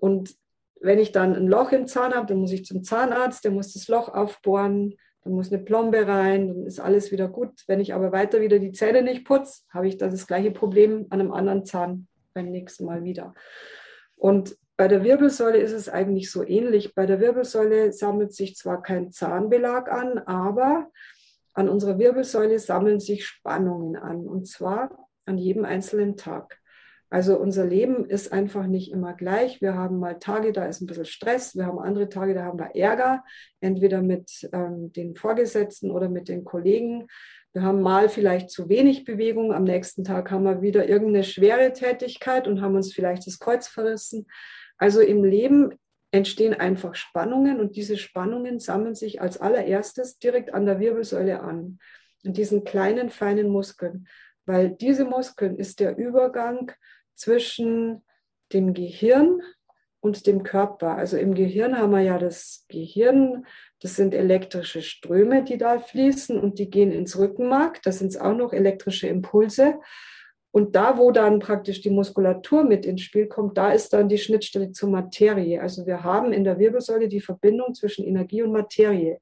Und 0.00 0.34
wenn 0.80 0.98
ich 0.98 1.12
dann 1.12 1.34
ein 1.34 1.48
Loch 1.48 1.72
im 1.72 1.86
Zahn 1.86 2.14
habe, 2.14 2.26
dann 2.26 2.38
muss 2.38 2.52
ich 2.52 2.64
zum 2.64 2.82
Zahnarzt, 2.82 3.44
der 3.44 3.50
muss 3.50 3.72
das 3.72 3.88
Loch 3.88 4.08
aufbohren, 4.08 4.94
dann 5.26 5.34
muss 5.34 5.52
eine 5.52 5.60
Plombe 5.60 6.06
rein, 6.06 6.46
dann 6.46 6.66
ist 6.66 6.78
alles 6.78 7.10
wieder 7.10 7.26
gut. 7.26 7.64
Wenn 7.66 7.80
ich 7.80 7.94
aber 7.94 8.12
weiter 8.12 8.40
wieder 8.40 8.60
die 8.60 8.70
Zähne 8.70 9.02
nicht 9.02 9.24
putze, 9.24 9.62
habe 9.74 9.88
ich 9.88 9.98
das 9.98 10.26
gleiche 10.28 10.52
Problem 10.52 11.06
an 11.10 11.20
einem 11.20 11.32
anderen 11.32 11.64
Zahn 11.64 12.06
beim 12.32 12.50
nächsten 12.50 12.84
Mal 12.84 13.02
wieder. 13.02 13.34
Und 14.14 14.56
bei 14.76 14.86
der 14.86 15.02
Wirbelsäule 15.02 15.58
ist 15.58 15.72
es 15.72 15.88
eigentlich 15.88 16.30
so 16.30 16.46
ähnlich. 16.46 16.94
Bei 16.94 17.06
der 17.06 17.18
Wirbelsäule 17.18 17.92
sammelt 17.92 18.34
sich 18.34 18.54
zwar 18.54 18.82
kein 18.82 19.10
Zahnbelag 19.10 19.90
an, 19.90 20.18
aber 20.18 20.90
an 21.54 21.68
unserer 21.68 21.98
Wirbelsäule 21.98 22.60
sammeln 22.60 23.00
sich 23.00 23.26
Spannungen 23.26 23.96
an, 23.96 24.28
und 24.28 24.46
zwar 24.46 25.08
an 25.24 25.38
jedem 25.38 25.64
einzelnen 25.64 26.16
Tag. 26.16 26.60
Also 27.08 27.38
unser 27.38 27.64
Leben 27.64 28.04
ist 28.04 28.32
einfach 28.32 28.66
nicht 28.66 28.90
immer 28.90 29.14
gleich. 29.14 29.60
Wir 29.60 29.74
haben 29.74 29.98
mal 29.98 30.18
Tage, 30.18 30.52
da 30.52 30.66
ist 30.66 30.80
ein 30.80 30.86
bisschen 30.86 31.04
Stress. 31.04 31.54
Wir 31.54 31.66
haben 31.66 31.78
andere 31.78 32.08
Tage, 32.08 32.34
da 32.34 32.44
haben 32.44 32.58
wir 32.58 32.74
Ärger, 32.74 33.22
entweder 33.60 34.02
mit 34.02 34.48
ähm, 34.52 34.92
den 34.92 35.14
Vorgesetzten 35.14 35.90
oder 35.90 36.08
mit 36.08 36.28
den 36.28 36.44
Kollegen. 36.44 37.06
Wir 37.52 37.62
haben 37.62 37.80
mal 37.80 38.08
vielleicht 38.08 38.50
zu 38.50 38.68
wenig 38.68 39.04
Bewegung. 39.04 39.52
Am 39.52 39.64
nächsten 39.64 40.04
Tag 40.04 40.30
haben 40.30 40.44
wir 40.44 40.62
wieder 40.62 40.88
irgendeine 40.88 41.24
schwere 41.24 41.72
Tätigkeit 41.72 42.48
und 42.48 42.60
haben 42.60 42.74
uns 42.74 42.92
vielleicht 42.92 43.26
das 43.26 43.38
Kreuz 43.38 43.68
verrissen. 43.68 44.26
Also 44.76 45.00
im 45.00 45.24
Leben 45.24 45.70
entstehen 46.10 46.54
einfach 46.54 46.94
Spannungen 46.94 47.60
und 47.60 47.76
diese 47.76 47.96
Spannungen 47.96 48.58
sammeln 48.58 48.94
sich 48.94 49.20
als 49.20 49.38
allererstes 49.38 50.18
direkt 50.18 50.52
an 50.52 50.66
der 50.66 50.80
Wirbelsäule 50.80 51.40
an, 51.40 51.78
in 52.22 52.32
diesen 52.32 52.64
kleinen, 52.64 53.10
feinen 53.10 53.48
Muskeln, 53.48 54.06
weil 54.44 54.70
diese 54.70 55.04
Muskeln 55.04 55.56
ist 55.56 55.80
der 55.80 55.96
Übergang 55.96 56.72
zwischen 57.16 58.04
dem 58.52 58.74
Gehirn 58.74 59.40
und 60.00 60.26
dem 60.26 60.42
Körper. 60.42 60.96
Also 60.96 61.16
im 61.16 61.34
Gehirn 61.34 61.76
haben 61.76 61.92
wir 61.92 62.00
ja 62.00 62.18
das 62.18 62.64
Gehirn, 62.68 63.46
das 63.80 63.96
sind 63.96 64.14
elektrische 64.14 64.82
Ströme, 64.82 65.44
die 65.44 65.58
da 65.58 65.78
fließen 65.78 66.38
und 66.38 66.58
die 66.58 66.70
gehen 66.70 66.92
ins 66.92 67.18
Rückenmark. 67.18 67.82
Da 67.82 67.92
sind 67.92 68.08
es 68.08 68.16
auch 68.16 68.34
noch 68.34 68.52
elektrische 68.52 69.08
Impulse. 69.08 69.80
Und 70.52 70.74
da, 70.74 70.96
wo 70.96 71.10
dann 71.10 71.38
praktisch 71.38 71.82
die 71.82 71.90
Muskulatur 71.90 72.64
mit 72.64 72.86
ins 72.86 73.02
Spiel 73.02 73.26
kommt, 73.26 73.58
da 73.58 73.72
ist 73.72 73.92
dann 73.92 74.08
die 74.08 74.16
Schnittstelle 74.16 74.72
zur 74.72 74.88
Materie. 74.88 75.60
Also 75.60 75.86
wir 75.86 76.02
haben 76.02 76.32
in 76.32 76.44
der 76.44 76.58
Wirbelsäule 76.58 77.08
die 77.08 77.20
Verbindung 77.20 77.74
zwischen 77.74 78.06
Energie 78.06 78.42
und 78.42 78.52
Materie. 78.52 79.18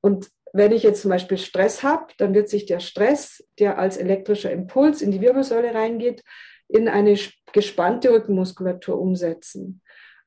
Und 0.00 0.28
wenn 0.52 0.70
ich 0.70 0.84
jetzt 0.84 1.02
zum 1.02 1.10
Beispiel 1.10 1.38
Stress 1.38 1.82
habe, 1.82 2.06
dann 2.18 2.32
wird 2.32 2.48
sich 2.48 2.64
der 2.66 2.78
Stress, 2.78 3.44
der 3.58 3.78
als 3.78 3.96
elektrischer 3.96 4.52
Impuls 4.52 5.02
in 5.02 5.10
die 5.10 5.20
Wirbelsäule 5.20 5.74
reingeht, 5.74 6.22
in 6.68 6.88
eine 6.88 7.16
gespannte 7.52 8.10
Rückenmuskulatur 8.10 8.98
umsetzen. 9.00 9.82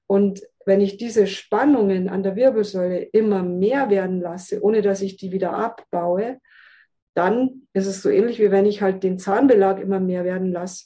Und 0.07 0.41
wenn 0.65 0.81
ich 0.81 0.97
diese 0.97 1.27
Spannungen 1.27 2.09
an 2.09 2.23
der 2.23 2.35
Wirbelsäule 2.35 3.01
immer 3.11 3.43
mehr 3.43 3.89
werden 3.89 4.21
lasse, 4.21 4.61
ohne 4.61 4.81
dass 4.81 5.01
ich 5.01 5.17
die 5.17 5.31
wieder 5.31 5.53
abbaue, 5.53 6.39
dann 7.13 7.63
ist 7.73 7.87
es 7.87 8.01
so 8.01 8.09
ähnlich 8.09 8.39
wie 8.39 8.51
wenn 8.51 8.65
ich 8.65 8.81
halt 8.81 9.03
den 9.03 9.19
Zahnbelag 9.19 9.79
immer 9.79 9.99
mehr 9.99 10.23
werden 10.23 10.51
lasse. 10.51 10.85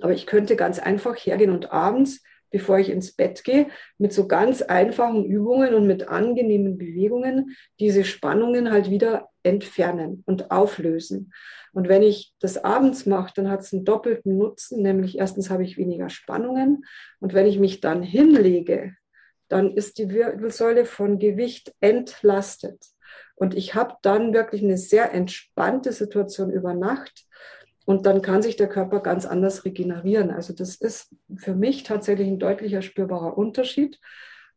Aber 0.00 0.12
ich 0.12 0.26
könnte 0.26 0.56
ganz 0.56 0.78
einfach 0.78 1.16
hergehen 1.16 1.50
und 1.50 1.72
abends 1.72 2.22
bevor 2.56 2.78
ich 2.78 2.88
ins 2.88 3.12
Bett 3.12 3.44
gehe, 3.44 3.66
mit 3.98 4.14
so 4.14 4.26
ganz 4.26 4.62
einfachen 4.62 5.26
Übungen 5.26 5.74
und 5.74 5.86
mit 5.86 6.08
angenehmen 6.08 6.78
Bewegungen 6.78 7.54
diese 7.78 8.02
Spannungen 8.02 8.72
halt 8.72 8.88
wieder 8.88 9.28
entfernen 9.42 10.22
und 10.24 10.50
auflösen. 10.50 11.34
Und 11.74 11.90
wenn 11.90 12.02
ich 12.02 12.32
das 12.40 12.56
abends 12.64 13.04
mache, 13.04 13.34
dann 13.36 13.50
hat 13.50 13.60
es 13.60 13.74
einen 13.74 13.84
doppelten 13.84 14.38
Nutzen, 14.38 14.82
nämlich 14.82 15.18
erstens 15.18 15.50
habe 15.50 15.64
ich 15.64 15.76
weniger 15.76 16.08
Spannungen 16.08 16.86
und 17.20 17.34
wenn 17.34 17.44
ich 17.44 17.58
mich 17.58 17.82
dann 17.82 18.02
hinlege, 18.02 18.96
dann 19.48 19.74
ist 19.74 19.98
die 19.98 20.08
Wirbelsäule 20.08 20.86
von 20.86 21.18
Gewicht 21.18 21.74
entlastet. 21.80 22.82
Und 23.34 23.54
ich 23.54 23.74
habe 23.74 23.96
dann 24.00 24.32
wirklich 24.32 24.62
eine 24.62 24.78
sehr 24.78 25.12
entspannte 25.12 25.92
Situation 25.92 26.50
über 26.50 26.72
Nacht 26.72 27.26
und 27.86 28.04
dann 28.04 28.20
kann 28.20 28.42
sich 28.42 28.56
der 28.56 28.68
Körper 28.68 29.00
ganz 29.00 29.24
anders 29.24 29.64
regenerieren. 29.64 30.30
Also 30.30 30.52
das 30.52 30.74
ist 30.74 31.14
für 31.36 31.54
mich 31.54 31.84
tatsächlich 31.84 32.26
ein 32.26 32.40
deutlicher 32.40 32.82
spürbarer 32.82 33.38
Unterschied, 33.38 34.00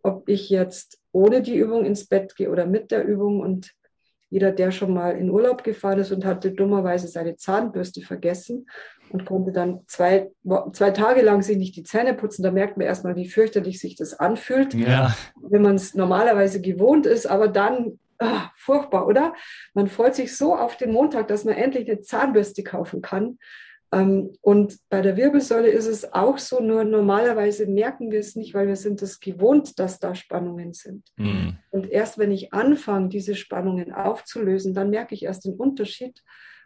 ob 0.02 0.28
ich 0.28 0.50
jetzt 0.50 1.00
ohne 1.12 1.42
die 1.44 1.56
Übung 1.56 1.86
ins 1.86 2.08
Bett 2.08 2.36
gehe 2.36 2.50
oder 2.50 2.66
mit 2.66 2.90
der 2.90 3.06
Übung. 3.06 3.40
Und 3.40 3.72
jeder, 4.32 4.52
der 4.52 4.72
schon 4.72 4.96
mal 4.96 5.12
in 5.12 5.30
Urlaub 5.30 5.64
gefahren 5.64 6.00
ist 6.00 6.12
und 6.12 6.26
hatte 6.26 6.52
dummerweise 6.52 7.08
seine 7.08 7.36
Zahnbürste 7.36 8.02
vergessen 8.02 8.68
und 9.12 9.26
konnte 9.26 9.52
dann 9.52 9.82
zwei, 9.86 10.32
zwei 10.74 10.90
Tage 10.90 11.22
lang 11.22 11.44
sich 11.44 11.58
nicht 11.58 11.76
die 11.76 11.84
Zähne 11.84 12.16
putzen, 12.16 12.42
da 12.42 12.52
merkt 12.52 12.78
man 12.78 12.88
erstmal, 12.88 13.16
wie 13.16 13.30
fürchterlich 13.30 13.80
sich 13.80 13.96
das 13.96 14.16
anfühlt, 14.16 14.74
ja. 14.74 15.16
wenn 15.40 15.62
man 15.62 15.76
es 15.76 15.94
normalerweise 15.94 16.62
gewohnt 16.62 17.06
ist. 17.06 17.28
Aber 17.28 17.48
dann 17.48 18.00
ah, 18.20 18.52
furchtbar, 18.56 19.08
oder? 19.08 19.34
Man 19.74 19.88
freut 19.88 20.16
sich 20.16 20.36
so 20.36 20.56
auf 20.56 20.78
den 20.78 20.92
Montag, 20.92 21.28
dass 21.28 21.46
man 21.46 21.56
endlich 21.56 21.90
eine 21.90 22.02
Zahnbürste 22.02 22.64
kaufen 22.64 23.02
kann. 23.02 23.40
Ähm, 23.92 24.34
und 24.42 24.78
bei 24.90 25.02
der 25.02 25.18
Wirbelsäule 25.18 25.70
ist 25.70 25.88
es 25.88 26.14
auch 26.14 26.38
so, 26.38 26.60
nur 26.60 26.84
normalerweise 26.84 27.66
merken 27.66 28.12
wir 28.12 28.20
es 28.20 28.36
nicht, 28.36 28.54
weil 28.54 28.68
wir 28.68 28.76
sind 28.76 29.02
es 29.02 29.20
gewohnt, 29.20 29.80
dass 29.80 30.00
da 30.00 30.14
Spannungen 30.14 30.74
sind. 30.74 31.08
Mhm. 31.18 31.58
Und 31.72 31.90
erst 31.90 32.18
wenn 32.18 32.32
ich 32.32 32.54
anfange, 32.54 33.10
diese 33.10 33.36
Spannungen 33.36 33.92
aufzulösen, 33.92 34.74
dann 34.74 34.92
merke 34.92 35.16
ich 35.16 35.24
erst 35.24 35.46
den 35.46 35.56
Unterschied. 35.56 36.22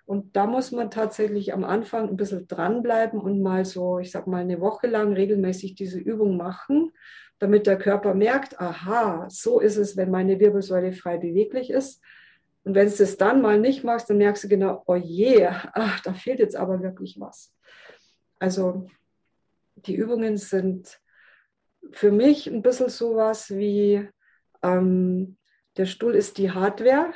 Und 0.06 0.36
da 0.36 0.48
muss 0.48 0.74
man 0.74 0.92
tatsächlich 0.92 1.54
am 1.54 1.64
Anfang 1.64 2.10
ein 2.10 2.18
bisschen 2.18 2.46
dranbleiben 2.46 3.22
und 3.22 3.42
mal 3.42 3.64
so, 3.64 4.00
ich 4.00 4.12
sag 4.12 4.28
mal, 4.28 4.42
eine 4.42 4.60
Woche 4.60 4.88
lang 4.88 5.14
regelmäßig 5.14 5.76
diese 5.76 6.00
Übung 6.00 6.36
machen 6.36 6.92
damit 7.44 7.68
der 7.68 7.78
Körper 7.78 8.14
merkt, 8.14 8.62
aha, 8.62 9.28
so 9.30 9.60
ist 9.60 9.76
es, 9.76 9.98
wenn 9.98 10.10
meine 10.10 10.40
Wirbelsäule 10.40 10.94
frei 10.94 11.18
beweglich 11.18 11.70
ist. 11.70 12.02
Und 12.64 12.74
wenn 12.74 12.88
du 12.88 13.04
es 13.04 13.18
dann 13.18 13.42
mal 13.42 13.60
nicht 13.60 13.84
machst, 13.84 14.10
dann 14.10 14.18
merkst 14.18 14.46
du 14.46 14.48
genau, 14.48 14.82
oh 14.88 14.96
je, 14.96 15.48
ach, 15.74 16.00
da 16.00 16.14
fehlt 16.14 16.40
jetzt 16.40 16.56
aber 16.56 16.82
wirklich 16.82 17.20
was. 17.20 17.54
Also 18.40 18.88
die 19.76 19.94
Übungen 19.94 20.38
sind 20.38 21.02
für 21.92 22.12
mich 22.12 22.48
ein 22.48 22.62
bisschen 22.62 22.88
sowas 22.88 23.52
wie, 23.52 24.08
ähm, 24.62 25.36
der 25.76 25.86
Stuhl 25.86 26.16
ist 26.16 26.38
die 26.38 26.52
Hardware 26.52 27.12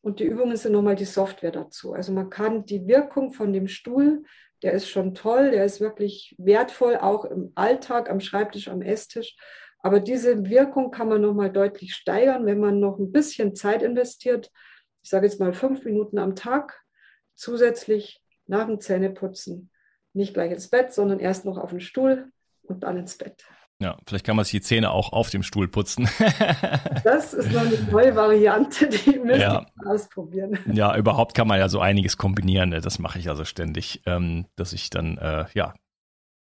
und 0.00 0.18
die 0.18 0.24
Übungen 0.24 0.56
sind 0.56 0.72
nochmal 0.72 0.96
die 0.96 1.04
Software 1.04 1.52
dazu. 1.52 1.92
Also 1.92 2.12
man 2.12 2.28
kann 2.28 2.64
die 2.64 2.88
Wirkung 2.88 3.30
von 3.32 3.52
dem 3.52 3.68
Stuhl 3.68 4.24
der 4.62 4.72
ist 4.72 4.88
schon 4.88 5.14
toll, 5.14 5.50
der 5.50 5.64
ist 5.64 5.80
wirklich 5.80 6.34
wertvoll, 6.38 6.96
auch 6.96 7.24
im 7.24 7.52
Alltag, 7.54 8.10
am 8.10 8.20
Schreibtisch, 8.20 8.68
am 8.68 8.82
Esstisch. 8.82 9.36
Aber 9.80 10.00
diese 10.00 10.48
Wirkung 10.48 10.90
kann 10.90 11.08
man 11.08 11.20
nochmal 11.20 11.52
deutlich 11.52 11.94
steigern, 11.94 12.46
wenn 12.46 12.58
man 12.58 12.80
noch 12.80 12.98
ein 12.98 13.12
bisschen 13.12 13.54
Zeit 13.54 13.82
investiert. 13.82 14.50
Ich 15.02 15.10
sage 15.10 15.26
jetzt 15.26 15.38
mal 15.38 15.52
fünf 15.52 15.84
Minuten 15.84 16.18
am 16.18 16.34
Tag, 16.34 16.82
zusätzlich 17.34 18.22
nach 18.46 18.66
dem 18.66 18.80
Zähneputzen. 18.80 19.70
Nicht 20.12 20.34
gleich 20.34 20.50
ins 20.50 20.68
Bett, 20.68 20.92
sondern 20.92 21.20
erst 21.20 21.44
noch 21.44 21.58
auf 21.58 21.70
den 21.70 21.80
Stuhl 21.80 22.32
und 22.62 22.82
dann 22.82 22.96
ins 22.96 23.16
Bett. 23.16 23.44
Ja, 23.80 23.96
vielleicht 24.06 24.26
kann 24.26 24.34
man 24.34 24.44
sich 24.44 24.52
die 24.52 24.60
Zähne 24.60 24.90
auch 24.90 25.12
auf 25.12 25.30
dem 25.30 25.44
Stuhl 25.44 25.68
putzen. 25.68 26.08
das 27.04 27.32
ist 27.32 27.52
noch 27.52 27.60
eine 27.60 27.78
neue 27.90 28.16
Variante, 28.16 28.88
die 28.88 29.18
müssen 29.20 29.40
ja. 29.40 29.66
wir 29.76 29.90
ausprobieren. 29.90 30.58
Ja, 30.72 30.96
überhaupt 30.96 31.34
kann 31.34 31.46
man 31.46 31.60
ja 31.60 31.68
so 31.68 31.80
einiges 31.80 32.16
kombinieren. 32.16 32.70
Ne? 32.70 32.80
Das 32.80 32.98
mache 32.98 33.20
ich 33.20 33.28
also 33.28 33.44
ständig, 33.44 34.02
ähm, 34.04 34.46
dass 34.56 34.72
ich 34.72 34.90
dann, 34.90 35.16
äh, 35.18 35.44
ja, 35.54 35.74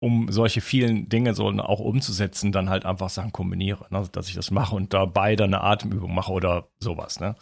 um 0.02 0.32
solche 0.32 0.62
vielen 0.62 1.10
Dinge 1.10 1.34
so 1.34 1.46
auch 1.48 1.80
umzusetzen, 1.80 2.52
dann 2.52 2.70
halt 2.70 2.86
einfach 2.86 3.10
Sachen 3.10 3.32
kombiniere, 3.32 3.86
ne? 3.90 4.08
dass 4.12 4.28
ich 4.28 4.34
das 4.34 4.50
mache 4.50 4.74
und 4.74 4.94
dabei 4.94 5.36
dann 5.36 5.52
eine 5.52 5.62
Atemübung 5.62 6.14
mache 6.14 6.32
oder 6.32 6.68
sowas. 6.78 7.20
Ne? 7.20 7.34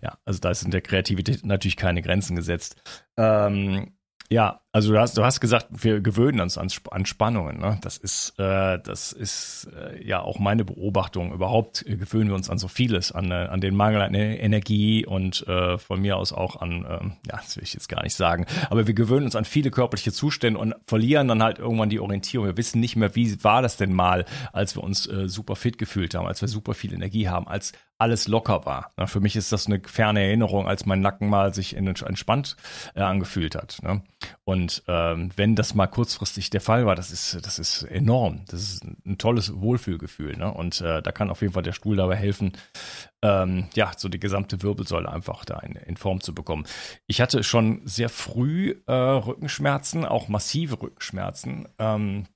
Ja, 0.00 0.18
also 0.24 0.38
da 0.38 0.54
sind 0.54 0.72
der 0.72 0.82
Kreativität 0.82 1.44
natürlich 1.44 1.76
keine 1.76 2.00
Grenzen 2.00 2.36
gesetzt. 2.36 2.80
Ähm, 3.16 3.96
ja, 4.32 4.60
also 4.70 4.92
du 4.92 5.00
hast, 5.00 5.18
du 5.18 5.24
hast 5.24 5.40
gesagt, 5.40 5.66
wir 5.70 6.00
gewöhnen 6.00 6.40
uns 6.40 6.56
an, 6.56 6.68
an 6.92 7.04
Spannungen. 7.04 7.58
Ne? 7.58 7.78
Das 7.82 7.96
ist, 7.96 8.38
äh, 8.38 8.78
das 8.78 9.10
ist 9.10 9.68
äh, 9.76 10.06
ja 10.06 10.22
auch 10.22 10.38
meine 10.38 10.64
Beobachtung. 10.64 11.32
Überhaupt 11.32 11.84
äh, 11.84 11.96
gewöhnen 11.96 12.28
wir 12.28 12.36
uns 12.36 12.48
an 12.48 12.56
so 12.56 12.68
vieles, 12.68 13.10
an, 13.10 13.32
äh, 13.32 13.48
an 13.50 13.60
den 13.60 13.74
Mangel 13.74 14.02
an 14.02 14.14
e-, 14.14 14.36
Energie 14.36 15.04
und 15.04 15.46
äh, 15.48 15.78
von 15.78 16.00
mir 16.00 16.16
aus 16.16 16.32
auch 16.32 16.60
an, 16.60 16.84
äh, 16.84 17.28
ja, 17.28 17.40
das 17.42 17.56
will 17.56 17.64
ich 17.64 17.74
jetzt 17.74 17.88
gar 17.88 18.04
nicht 18.04 18.14
sagen, 18.14 18.46
aber 18.70 18.86
wir 18.86 18.94
gewöhnen 18.94 19.24
uns 19.24 19.34
an 19.34 19.44
viele 19.44 19.72
körperliche 19.72 20.12
Zustände 20.12 20.60
und 20.60 20.76
verlieren 20.86 21.26
dann 21.26 21.42
halt 21.42 21.58
irgendwann 21.58 21.90
die 21.90 21.98
Orientierung. 21.98 22.46
Wir 22.46 22.56
wissen 22.56 22.78
nicht 22.78 22.94
mehr, 22.94 23.16
wie 23.16 23.42
war 23.42 23.62
das 23.62 23.78
denn 23.78 23.92
mal, 23.92 24.24
als 24.52 24.76
wir 24.76 24.84
uns 24.84 25.08
äh, 25.08 25.28
super 25.28 25.56
fit 25.56 25.76
gefühlt 25.76 26.14
haben, 26.14 26.28
als 26.28 26.40
wir 26.40 26.48
super 26.48 26.74
viel 26.74 26.94
Energie 26.94 27.28
haben, 27.28 27.48
als 27.48 27.72
alles 28.00 28.28
locker 28.28 28.64
war. 28.64 28.92
Für 29.06 29.20
mich 29.20 29.36
ist 29.36 29.52
das 29.52 29.66
eine 29.66 29.80
ferne 29.84 30.22
Erinnerung, 30.22 30.66
als 30.66 30.86
mein 30.86 31.00
Nacken 31.00 31.28
mal 31.28 31.52
sich 31.52 31.76
entspannt 31.76 32.56
äh, 32.94 33.00
angefühlt 33.00 33.54
hat. 33.54 33.78
Ne? 33.82 34.02
Und 34.44 34.82
ähm, 34.88 35.30
wenn 35.36 35.54
das 35.54 35.74
mal 35.74 35.86
kurzfristig 35.86 36.50
der 36.50 36.60
Fall 36.60 36.86
war, 36.86 36.96
das 36.96 37.10
ist, 37.10 37.44
das 37.44 37.58
ist 37.58 37.82
enorm. 37.82 38.42
Das 38.48 38.62
ist 38.62 38.84
ein 38.84 39.18
tolles 39.18 39.60
Wohlfühlgefühl. 39.60 40.36
Ne? 40.36 40.52
Und 40.52 40.80
äh, 40.80 41.02
da 41.02 41.12
kann 41.12 41.30
auf 41.30 41.42
jeden 41.42 41.52
Fall 41.52 41.62
der 41.62 41.72
Stuhl 41.72 41.96
dabei 41.96 42.16
helfen, 42.16 42.52
ähm, 43.22 43.68
ja, 43.74 43.92
so 43.96 44.08
die 44.08 44.20
gesamte 44.20 44.62
Wirbelsäule 44.62 45.10
einfach 45.10 45.44
da 45.44 45.58
in, 45.58 45.76
in, 45.76 45.96
Form 45.96 46.20
zu 46.20 46.34
bekommen. 46.34 46.64
Ich 47.06 47.20
hatte 47.20 47.44
schon 47.44 47.82
sehr 47.84 48.08
früh 48.08 48.76
äh, 48.86 48.92
Rückenschmerzen, 48.92 50.06
auch 50.06 50.28
massive 50.28 50.80
Rückenschmerzen. 50.80 51.68
Ähm, 51.78 52.26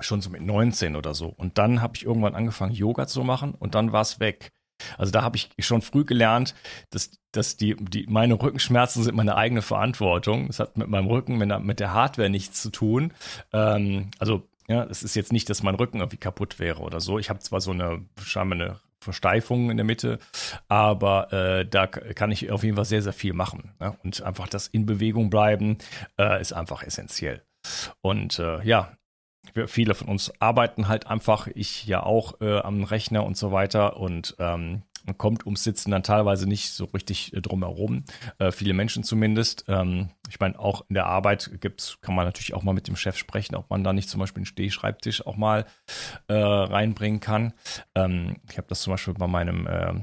schon 0.00 0.20
so 0.20 0.30
mit 0.30 0.42
19 0.42 0.96
oder 0.96 1.14
so. 1.14 1.28
Und 1.28 1.58
dann 1.58 1.80
habe 1.80 1.96
ich 1.96 2.04
irgendwann 2.04 2.34
angefangen, 2.34 2.72
Yoga 2.72 3.06
zu 3.06 3.22
machen 3.22 3.54
und 3.54 3.74
dann 3.74 3.92
war 3.92 4.02
es 4.02 4.20
weg. 4.20 4.50
Also 4.98 5.12
da 5.12 5.22
habe 5.22 5.36
ich 5.36 5.50
schon 5.58 5.82
früh 5.82 6.04
gelernt, 6.04 6.54
dass, 6.90 7.10
dass 7.32 7.56
die, 7.56 7.76
die, 7.76 8.06
meine 8.08 8.34
Rückenschmerzen 8.34 9.02
sind 9.02 9.14
meine 9.14 9.36
eigene 9.36 9.62
Verantwortung. 9.62 10.48
Das 10.48 10.60
hat 10.60 10.76
mit 10.76 10.88
meinem 10.88 11.06
Rücken, 11.06 11.38
mit 11.38 11.80
der, 11.80 11.92
Hardware 11.92 12.30
nichts 12.30 12.62
zu 12.62 12.70
tun. 12.70 13.12
Ähm, 13.52 14.10
also 14.18 14.48
ja, 14.68 14.84
es 14.84 15.02
ist 15.02 15.14
jetzt 15.14 15.32
nicht, 15.32 15.50
dass 15.50 15.62
mein 15.62 15.74
Rücken 15.74 15.98
irgendwie 15.98 16.16
kaputt 16.16 16.58
wäre 16.58 16.80
oder 16.80 17.00
so. 17.00 17.18
Ich 17.18 17.30
habe 17.30 17.40
zwar 17.40 17.60
so 17.60 17.72
eine, 17.72 18.04
scheinbar 18.22 18.60
eine 18.60 18.80
Versteifung 19.00 19.70
in 19.70 19.76
der 19.76 19.84
Mitte, 19.84 20.18
aber 20.68 21.32
äh, 21.32 21.66
da 21.66 21.86
kann 21.86 22.30
ich 22.30 22.50
auf 22.50 22.62
jeden 22.62 22.76
Fall 22.76 22.84
sehr, 22.84 23.02
sehr 23.02 23.12
viel 23.12 23.32
machen. 23.32 23.74
Ne? 23.80 23.96
Und 24.02 24.22
einfach 24.22 24.48
das 24.48 24.68
in 24.68 24.86
Bewegung 24.86 25.28
bleiben 25.28 25.78
äh, 26.18 26.40
ist 26.40 26.52
einfach 26.52 26.82
essentiell. 26.82 27.42
Und 28.00 28.38
äh, 28.38 28.62
ja, 28.64 28.96
wir, 29.54 29.68
viele 29.68 29.94
von 29.94 30.08
uns 30.08 30.32
arbeiten 30.40 30.88
halt 30.88 31.06
einfach, 31.06 31.48
ich 31.54 31.86
ja 31.86 32.02
auch 32.02 32.40
äh, 32.40 32.58
am 32.58 32.84
Rechner 32.84 33.24
und 33.24 33.36
so 33.36 33.52
weiter 33.52 33.96
und 33.96 34.36
ähm, 34.38 34.82
man 35.04 35.18
kommt 35.18 35.44
ums 35.46 35.64
Sitzen 35.64 35.90
dann 35.90 36.02
teilweise 36.02 36.48
nicht 36.48 36.70
so 36.70 36.84
richtig 36.86 37.34
äh, 37.34 37.40
drum 37.40 37.62
herum. 37.62 38.04
Äh, 38.38 38.52
viele 38.52 38.74
Menschen 38.74 39.02
zumindest. 39.04 39.64
Ähm, 39.68 40.10
ich 40.28 40.38
meine, 40.40 40.58
auch 40.58 40.84
in 40.88 40.94
der 40.94 41.06
Arbeit 41.06 41.50
gibt's, 41.60 41.98
kann 42.00 42.14
man 42.14 42.24
natürlich 42.24 42.54
auch 42.54 42.62
mal 42.62 42.72
mit 42.72 42.88
dem 42.88 42.96
Chef 42.96 43.16
sprechen, 43.16 43.56
ob 43.56 43.68
man 43.70 43.84
da 43.84 43.92
nicht 43.92 44.08
zum 44.08 44.20
Beispiel 44.20 44.40
einen 44.40 44.46
Stehschreibtisch 44.46 45.26
auch 45.26 45.36
mal 45.36 45.66
äh, 46.28 46.34
reinbringen 46.34 47.20
kann. 47.20 47.52
Ähm, 47.94 48.36
ich 48.48 48.58
habe 48.58 48.68
das 48.68 48.82
zum 48.82 48.92
Beispiel 48.92 49.14
bei 49.14 49.26
meinem 49.26 49.66
äh, 49.66 49.94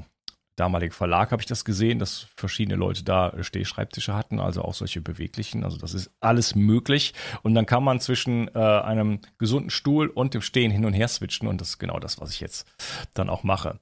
damaligen 0.60 0.92
Verlag 0.92 1.32
habe 1.32 1.40
ich 1.40 1.46
das 1.46 1.64
gesehen, 1.64 1.98
dass 1.98 2.26
verschiedene 2.36 2.76
Leute 2.76 3.02
da 3.02 3.32
Stehschreibtische 3.40 4.14
hatten, 4.14 4.40
also 4.40 4.60
auch 4.60 4.74
solche 4.74 5.00
beweglichen. 5.00 5.64
Also 5.64 5.78
das 5.78 5.94
ist 5.94 6.10
alles 6.20 6.54
möglich. 6.54 7.14
Und 7.42 7.54
dann 7.54 7.64
kann 7.64 7.82
man 7.82 7.98
zwischen 7.98 8.48
äh, 8.54 8.58
einem 8.58 9.20
gesunden 9.38 9.70
Stuhl 9.70 10.08
und 10.08 10.34
dem 10.34 10.42
Stehen 10.42 10.70
hin 10.70 10.84
und 10.84 10.92
her 10.92 11.08
switchen. 11.08 11.48
Und 11.48 11.62
das 11.62 11.70
ist 11.70 11.78
genau 11.78 11.98
das, 11.98 12.20
was 12.20 12.30
ich 12.30 12.40
jetzt 12.40 12.68
dann 13.14 13.30
auch 13.30 13.42
mache. 13.42 13.80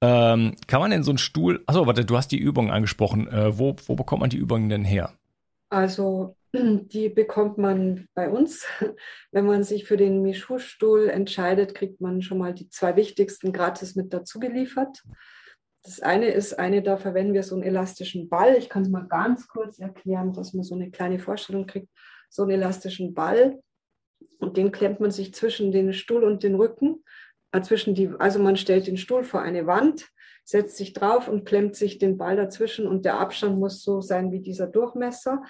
Ähm, 0.00 0.54
kann 0.68 0.80
man 0.80 0.92
denn 0.92 1.02
so 1.02 1.10
einen 1.10 1.18
Stuhl, 1.18 1.64
achso, 1.66 1.86
warte, 1.86 2.04
du 2.04 2.16
hast 2.16 2.28
die 2.28 2.38
Übungen 2.38 2.70
angesprochen. 2.70 3.26
Äh, 3.26 3.58
wo, 3.58 3.74
wo 3.86 3.96
bekommt 3.96 4.20
man 4.20 4.30
die 4.30 4.38
Übungen 4.38 4.68
denn 4.68 4.84
her? 4.84 5.12
Also 5.68 6.36
die 6.54 7.08
bekommt 7.08 7.58
man 7.58 8.06
bei 8.14 8.28
uns. 8.30 8.66
Wenn 9.32 9.46
man 9.46 9.64
sich 9.64 9.84
für 9.84 9.96
den 9.96 10.22
Mischhu-Stuhl 10.22 11.08
entscheidet, 11.08 11.74
kriegt 11.74 12.00
man 12.00 12.22
schon 12.22 12.38
mal 12.38 12.54
die 12.54 12.68
zwei 12.68 12.94
wichtigsten 12.94 13.52
gratis 13.52 13.96
mit 13.96 14.12
dazu 14.14 14.38
geliefert. 14.38 15.02
Das 15.84 16.00
eine 16.00 16.30
ist, 16.30 16.58
eine, 16.58 16.82
da 16.82 16.96
verwenden 16.96 17.34
wir 17.34 17.42
so 17.42 17.54
einen 17.54 17.64
elastischen 17.64 18.28
Ball. 18.28 18.56
Ich 18.56 18.68
kann 18.68 18.82
es 18.82 18.88
mal 18.88 19.06
ganz 19.06 19.46
kurz 19.46 19.78
erklären, 19.78 20.32
dass 20.32 20.54
man 20.54 20.64
so 20.64 20.74
eine 20.74 20.90
kleine 20.90 21.18
Vorstellung 21.18 21.66
kriegt. 21.66 21.88
So 22.30 22.42
einen 22.42 22.52
elastischen 22.52 23.14
Ball 23.14 23.60
und 24.38 24.56
den 24.56 24.72
klemmt 24.72 25.00
man 25.00 25.10
sich 25.10 25.34
zwischen 25.34 25.72
den 25.72 25.92
Stuhl 25.92 26.24
und 26.24 26.42
den 26.42 26.54
Rücken. 26.54 27.04
Äh, 27.52 27.60
zwischen 27.60 27.94
die, 27.94 28.10
also 28.18 28.40
man 28.40 28.56
stellt 28.56 28.86
den 28.86 28.96
Stuhl 28.96 29.24
vor 29.24 29.42
eine 29.42 29.66
Wand, 29.66 30.08
setzt 30.44 30.76
sich 30.76 30.94
drauf 30.94 31.28
und 31.28 31.44
klemmt 31.44 31.76
sich 31.76 31.98
den 31.98 32.16
Ball 32.16 32.36
dazwischen 32.36 32.86
und 32.86 33.04
der 33.04 33.20
Abstand 33.20 33.58
muss 33.58 33.82
so 33.82 34.00
sein 34.00 34.32
wie 34.32 34.40
dieser 34.40 34.66
Durchmesser. 34.66 35.42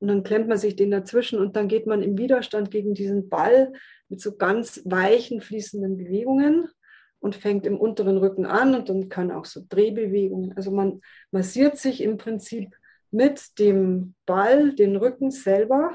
Und 0.00 0.08
dann 0.08 0.24
klemmt 0.24 0.48
man 0.48 0.58
sich 0.58 0.74
den 0.74 0.90
dazwischen 0.90 1.38
und 1.38 1.54
dann 1.54 1.68
geht 1.68 1.86
man 1.86 2.02
im 2.02 2.18
Widerstand 2.18 2.70
gegen 2.70 2.94
diesen 2.94 3.28
Ball 3.28 3.72
mit 4.08 4.20
so 4.20 4.36
ganz 4.36 4.82
weichen, 4.84 5.40
fließenden 5.40 5.96
Bewegungen 5.96 6.68
und 7.22 7.36
fängt 7.36 7.66
im 7.66 7.78
unteren 7.78 8.18
Rücken 8.18 8.46
an 8.46 8.74
und 8.74 8.88
dann 8.88 9.08
kann 9.08 9.30
auch 9.30 9.44
so 9.44 9.62
Drehbewegungen. 9.68 10.56
Also 10.56 10.72
man 10.72 11.00
massiert 11.30 11.78
sich 11.78 12.02
im 12.02 12.16
Prinzip 12.16 12.74
mit 13.12 13.60
dem 13.60 14.14
Ball 14.26 14.74
den 14.74 14.96
Rücken 14.96 15.30
selber 15.30 15.92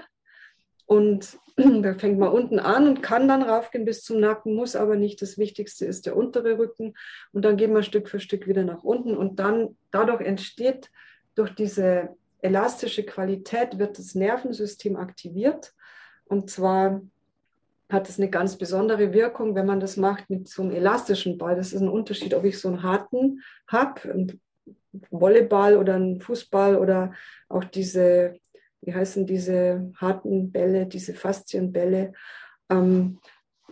und 0.85 1.37
da 1.57 1.95
fängt 1.95 2.17
man 2.17 2.31
unten 2.31 2.59
an 2.59 2.87
und 2.87 3.03
kann 3.03 3.27
dann 3.27 3.41
raufgehen 3.41 3.83
bis 3.83 4.03
zum 4.03 4.21
Nacken, 4.21 4.55
muss 4.55 4.77
aber 4.77 4.95
nicht. 4.95 5.21
Das 5.21 5.37
Wichtigste 5.37 5.85
ist 5.85 6.05
der 6.05 6.15
untere 6.15 6.57
Rücken 6.57 6.93
und 7.33 7.43
dann 7.43 7.57
geht 7.57 7.71
man 7.71 7.83
Stück 7.83 8.07
für 8.07 8.21
Stück 8.21 8.47
wieder 8.47 8.63
nach 8.63 8.83
unten 8.83 9.15
und 9.17 9.37
dann 9.37 9.75
dadurch 9.91 10.21
entsteht 10.21 10.89
durch 11.35 11.53
diese 11.55 12.15
elastische 12.39 13.03
Qualität 13.03 13.79
wird 13.79 13.99
das 13.99 14.15
Nervensystem 14.15 14.95
aktiviert 14.95 15.73
und 16.23 16.49
zwar 16.49 17.01
hat 17.89 18.09
es 18.09 18.19
eine 18.19 18.29
ganz 18.29 18.57
besondere 18.57 19.13
Wirkung, 19.13 19.55
wenn 19.55 19.65
man 19.65 19.79
das 19.79 19.97
macht 19.97 20.29
mit 20.29 20.47
so 20.47 20.61
einem 20.61 20.71
elastischen 20.71 21.37
Ball. 21.37 21.55
Das 21.55 21.73
ist 21.73 21.81
ein 21.81 21.89
Unterschied, 21.89 22.33
ob 22.33 22.43
ich 22.43 22.59
so 22.59 22.67
einen 22.67 22.83
harten 22.83 23.41
habe, 23.67 24.01
einen 24.03 24.41
Volleyball 25.09 25.77
oder 25.77 25.95
einen 25.95 26.19
Fußball 26.19 26.77
oder 26.77 27.13
auch 27.47 27.63
diese, 27.63 28.39
wie 28.81 28.93
heißen 28.93 29.25
diese 29.25 29.91
harten 29.95 30.51
Bälle, 30.51 30.85
diese 30.85 31.13
Faszienbälle. 31.13 32.13
Ähm, 32.69 33.19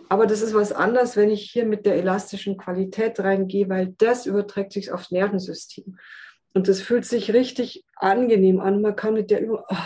aber 0.08 0.26
das 0.26 0.40
ist 0.40 0.54
was 0.54 0.72
anderes, 0.72 1.16
wenn 1.16 1.30
ich 1.30 1.50
hier 1.50 1.66
mit 1.66 1.84
der 1.84 1.96
elastischen 1.96 2.56
Qualität 2.56 3.18
reingehe, 3.20 3.68
weil 3.68 3.94
das 3.98 4.26
überträgt 4.26 4.72
sich 4.72 4.92
aufs 4.92 5.10
Nervensystem. 5.10 5.98
Und 6.54 6.68
das 6.68 6.80
fühlt 6.80 7.04
sich 7.04 7.34
richtig 7.34 7.84
angenehm 7.96 8.60
an. 8.60 8.80
Man 8.80 8.96
kann 8.96 9.14
mit 9.14 9.30
der 9.30 9.42
Übung, 9.42 9.60
oh, 9.68 9.76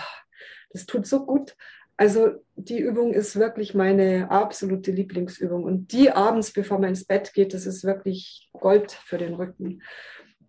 das 0.73 0.87
tut 0.87 1.07
so 1.07 1.25
gut. 1.27 1.57
Also 2.01 2.43
die 2.57 2.79
Übung 2.79 3.13
ist 3.13 3.39
wirklich 3.39 3.75
meine 3.75 4.31
absolute 4.31 4.91
Lieblingsübung. 4.91 5.65
Und 5.65 5.93
die 5.93 6.11
abends, 6.11 6.51
bevor 6.51 6.79
man 6.79 6.89
ins 6.89 7.05
Bett 7.05 7.35
geht, 7.35 7.53
das 7.53 7.67
ist 7.67 7.85
wirklich 7.85 8.49
Gold 8.55 8.93
für 8.93 9.19
den 9.19 9.35
Rücken. 9.35 9.83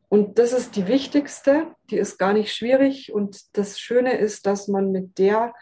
Und 0.08 0.40
das 0.40 0.54
ist 0.54 0.78
die 0.78 0.88
wichtigste, 0.88 1.76
die 1.90 1.98
ist 1.98 2.18
gar 2.18 2.32
nicht 2.32 2.56
schwierig. 2.56 3.12
Und 3.12 3.58
das 3.58 3.82
Schöne 3.82 4.18
ist, 4.18 4.46
dass 4.46 4.70
man 4.70 4.94
mit 4.94 5.18
der 5.18 5.54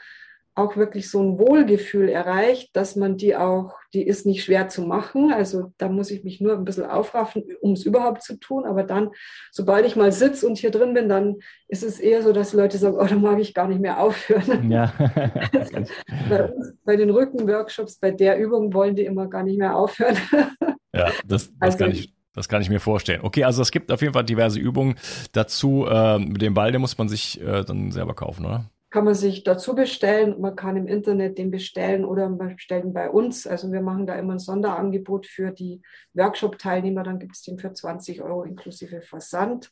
auch 0.59 0.75
wirklich 0.75 1.09
so 1.09 1.21
ein 1.21 1.39
Wohlgefühl 1.39 2.09
erreicht, 2.09 2.75
dass 2.75 2.95
man 2.95 3.17
die 3.17 3.35
auch, 3.35 3.73
die 3.93 4.05
ist 4.05 4.25
nicht 4.25 4.43
schwer 4.43 4.67
zu 4.67 4.81
machen. 4.81 5.31
Also 5.31 5.71
da 5.77 5.87
muss 5.87 6.11
ich 6.11 6.23
mich 6.23 6.41
nur 6.41 6.53
ein 6.53 6.65
bisschen 6.65 6.85
aufraffen, 6.85 7.43
um 7.61 7.73
es 7.73 7.85
überhaupt 7.85 8.23
zu 8.23 8.37
tun. 8.37 8.65
Aber 8.65 8.83
dann, 8.83 9.11
sobald 9.51 9.85
ich 9.85 9.95
mal 9.95 10.11
sitze 10.11 10.45
und 10.45 10.57
hier 10.57 10.71
drin 10.71 10.93
bin, 10.93 11.09
dann 11.09 11.37
ist 11.67 11.83
es 11.83 11.99
eher 11.99 12.21
so, 12.21 12.33
dass 12.33 12.53
Leute 12.53 12.77
sagen, 12.77 12.97
oh, 12.99 13.05
da 13.05 13.15
mag 13.15 13.39
ich 13.39 13.53
gar 13.53 13.67
nicht 13.67 13.79
mehr 13.79 13.99
aufhören. 13.99 14.69
Ja. 14.69 14.93
bei, 16.29 16.53
bei, 16.83 16.95
den 16.95 17.09
Rückenworkshops, 17.09 17.97
bei 17.97 18.11
der 18.11 18.37
Übung 18.37 18.73
wollen 18.73 18.95
die 18.95 19.05
immer 19.05 19.27
gar 19.27 19.43
nicht 19.43 19.57
mehr 19.57 19.75
aufhören. 19.75 20.17
ja, 20.93 21.11
das, 21.25 21.47
das 21.47 21.51
also, 21.59 21.77
kann 21.77 21.91
ich. 21.91 22.13
Das 22.35 22.47
kann 22.47 22.61
ich 22.61 22.69
mir 22.69 22.79
vorstellen. 22.79 23.21
Okay, 23.23 23.43
also 23.43 23.61
es 23.61 23.71
gibt 23.71 23.91
auf 23.91 24.01
jeden 24.01 24.13
Fall 24.13 24.23
diverse 24.23 24.59
Übungen 24.59 24.95
dazu. 25.31 25.87
Äh, 25.89 26.19
den 26.19 26.53
Ball, 26.53 26.71
den 26.71 26.79
muss 26.79 26.97
man 26.97 27.09
sich 27.09 27.41
äh, 27.41 27.63
dann 27.65 27.91
selber 27.91 28.13
kaufen, 28.13 28.45
oder? 28.45 28.69
Kann 28.89 29.05
man 29.05 29.13
sich 29.13 29.43
dazu 29.43 29.75
bestellen. 29.75 30.39
Man 30.41 30.55
kann 30.55 30.75
im 30.75 30.87
Internet 30.87 31.37
den 31.37 31.51
bestellen 31.51 32.05
oder 32.05 32.27
man 32.27 32.55
bestellt 32.55 32.85
ihn 32.85 32.93
bei 32.93 33.09
uns. 33.09 33.45
Also 33.45 33.71
wir 33.71 33.81
machen 33.81 34.07
da 34.07 34.15
immer 34.15 34.33
ein 34.33 34.39
Sonderangebot 34.39 35.27
für 35.27 35.51
die 35.51 35.81
Workshop-Teilnehmer. 36.13 37.03
Dann 37.03 37.19
gibt 37.19 37.35
es 37.35 37.43
den 37.43 37.59
für 37.59 37.71
20 37.71 38.21
Euro 38.21 38.43
inklusive 38.43 39.01
Versand. 39.01 39.71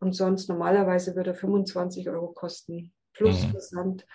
Und 0.00 0.14
sonst 0.14 0.48
normalerweise 0.48 1.14
würde 1.14 1.30
er 1.30 1.36
25 1.36 2.08
Euro 2.08 2.28
kosten 2.28 2.92
plus 3.12 3.46
mhm. 3.46 3.50
Versand. 3.50 4.06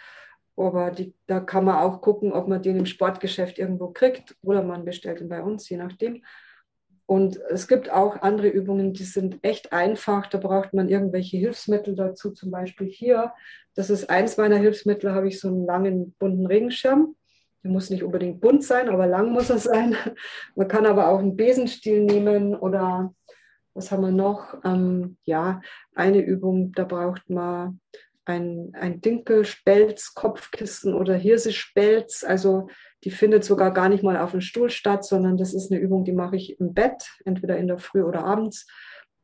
Aber 0.55 0.91
die, 0.91 1.15
da 1.25 1.39
kann 1.39 1.65
man 1.65 1.77
auch 1.77 2.01
gucken, 2.01 2.33
ob 2.33 2.47
man 2.47 2.61
den 2.61 2.77
im 2.77 2.85
Sportgeschäft 2.85 3.57
irgendwo 3.57 3.89
kriegt 3.89 4.35
oder 4.41 4.61
man 4.61 4.85
bestellt 4.85 5.21
ihn 5.21 5.29
bei 5.29 5.41
uns, 5.41 5.67
je 5.69 5.77
nachdem. 5.77 6.23
Und 7.05 7.39
es 7.49 7.67
gibt 7.67 7.91
auch 7.91 8.21
andere 8.21 8.47
Übungen, 8.47 8.93
die 8.93 9.03
sind 9.03 9.39
echt 9.41 9.73
einfach. 9.73 10.27
Da 10.27 10.37
braucht 10.37 10.73
man 10.73 10.89
irgendwelche 10.89 11.37
Hilfsmittel 11.37 11.95
dazu. 11.95 12.31
Zum 12.31 12.49
Beispiel 12.49 12.87
hier, 12.87 13.33
das 13.75 13.89
ist 13.89 14.09
eins 14.09 14.37
meiner 14.37 14.57
Hilfsmittel, 14.57 15.13
habe 15.13 15.27
ich 15.27 15.39
so 15.39 15.49
einen 15.49 15.65
langen 15.65 16.13
bunten 16.17 16.45
Regenschirm. 16.45 17.15
Der 17.63 17.71
muss 17.71 17.89
nicht 17.89 18.03
unbedingt 18.03 18.41
bunt 18.41 18.63
sein, 18.63 18.89
aber 18.89 19.07
lang 19.07 19.31
muss 19.31 19.49
er 19.49 19.57
sein. 19.57 19.95
Man 20.55 20.67
kann 20.67 20.85
aber 20.85 21.09
auch 21.09 21.19
einen 21.19 21.35
Besenstiel 21.35 22.03
nehmen 22.03 22.55
oder 22.55 23.13
was 23.73 23.91
haben 23.91 24.03
wir 24.03 24.11
noch? 24.11 24.55
Ähm, 24.63 25.17
ja, 25.23 25.61
eine 25.95 26.19
Übung, 26.19 26.73
da 26.73 26.83
braucht 26.83 27.29
man 27.29 27.79
ein, 28.25 28.71
ein 28.73 29.01
Dinkelspelz, 29.01 30.13
Kopfkissen 30.13 30.93
oder 30.93 31.15
Hirsespelz. 31.15 32.23
Also 32.23 32.67
die 33.03 33.11
findet 33.11 33.43
sogar 33.43 33.71
gar 33.71 33.89
nicht 33.89 34.03
mal 34.03 34.17
auf 34.17 34.31
dem 34.31 34.41
Stuhl 34.41 34.69
statt, 34.69 35.03
sondern 35.03 35.37
das 35.37 35.53
ist 35.53 35.71
eine 35.71 35.81
Übung, 35.81 36.05
die 36.05 36.13
mache 36.13 36.35
ich 36.35 36.59
im 36.59 36.73
Bett, 36.73 37.09
entweder 37.25 37.57
in 37.57 37.67
der 37.67 37.77
Früh 37.77 38.03
oder 38.03 38.23
abends. 38.23 38.67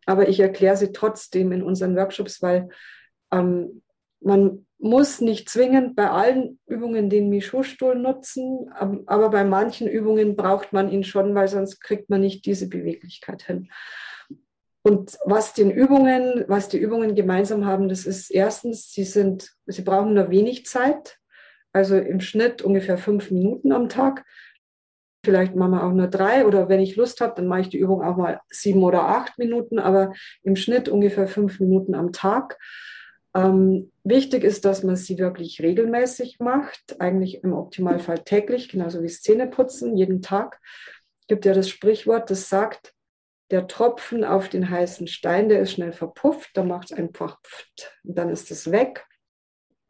Aber 0.06 0.28
ich 0.28 0.40
erkläre 0.40 0.78
sie 0.78 0.92
trotzdem 0.92 1.52
in 1.52 1.64
unseren 1.64 1.96
Workshops, 1.96 2.42
weil 2.42 2.70
ähm, 3.32 3.82
man 4.22 4.66
muss 4.80 5.22
nicht 5.22 5.50
zwingend 5.50 5.96
bei 5.96 6.10
allen 6.10 6.60
Übungen 6.66 7.10
den 7.10 7.30
Michaud-Stuhl 7.30 7.96
nutzen, 7.96 8.72
aber 9.06 9.30
bei 9.30 9.44
manchen 9.44 9.88
Übungen 9.88 10.36
braucht 10.36 10.74
man 10.74 10.90
ihn 10.90 11.04
schon, 11.04 11.36
weil 11.36 11.48
sonst 11.48 11.82
kriegt 11.82 12.10
man 12.10 12.22
nicht 12.22 12.46
diese 12.46 12.70
Beweglichkeit 12.70 13.44
hin. 13.44 13.70
Und 14.82 15.18
was 15.26 15.54
den 15.54 15.72
Übungen, 15.72 16.46
was 16.48 16.70
die 16.70 16.78
Übungen 16.78 17.14
gemeinsam 17.14 17.66
haben, 17.66 17.90
das 17.90 18.06
ist 18.06 18.32
erstens, 18.32 18.92
sie 18.92 19.04
sind, 19.04 19.52
sie 19.66 19.82
brauchen 19.82 20.14
nur 20.14 20.30
wenig 20.30 20.66
Zeit, 20.66 21.19
also 21.74 21.98
im 21.98 22.20
Schnitt 22.20 22.62
ungefähr 22.62 22.98
fünf 22.98 23.32
Minuten 23.32 23.72
am 23.72 23.90
Tag. 23.90 24.26
Vielleicht 25.26 25.56
machen 25.56 25.72
wir 25.72 25.84
auch 25.84 25.92
nur 25.92 26.08
drei 26.08 26.46
oder 26.46 26.70
wenn 26.70 26.80
ich 26.80 26.96
Lust 26.96 27.20
habe, 27.20 27.34
dann 27.36 27.48
mache 27.48 27.62
ich 27.62 27.70
die 27.70 27.78
Übung 27.78 28.02
auch 28.04 28.16
mal 28.16 28.40
sieben 28.50 28.84
oder 28.84 29.04
acht 29.04 29.38
Minuten, 29.38 29.78
aber 29.78 30.14
im 30.44 30.56
Schnitt 30.56 30.88
ungefähr 30.88 31.28
fünf 31.28 31.60
Minuten 31.60 31.94
am 31.94 32.14
Tag. 32.14 32.58
Ähm, 33.36 33.92
wichtig 34.04 34.44
ist, 34.44 34.66
dass 34.66 34.84
man 34.84 34.96
sie 34.96 35.18
wirklich 35.18 35.62
regelmäßig 35.62 36.40
macht, 36.40 37.00
eigentlich 37.00 37.44
im 37.44 37.54
Optimalfall 37.54 38.20
täglich, 38.20 38.70
genauso 38.70 39.04
wie 39.04 39.08
Zähneputzen, 39.08 39.98
jeden 39.98 40.22
Tag. 40.22 40.60
Gibt 41.28 41.46
ja 41.46 41.54
das 41.54 41.70
Sprichwort, 41.70 42.32
das 42.32 42.50
sagt, 42.50 42.94
der 43.52 43.68
Tropfen 43.68 44.24
auf 44.24 44.50
den 44.50 44.70
heißen 44.70 45.08
Stein, 45.08 45.50
der 45.50 45.60
ist 45.60 45.74
schnell 45.74 45.92
verpufft, 45.92 46.52
da 46.54 46.64
macht 46.64 46.92
es 46.92 46.98
einfach 46.98 47.40
pft, 47.42 47.94
dann 48.04 48.30
ist 48.30 48.52
es 48.52 48.72
weg. 48.72 49.06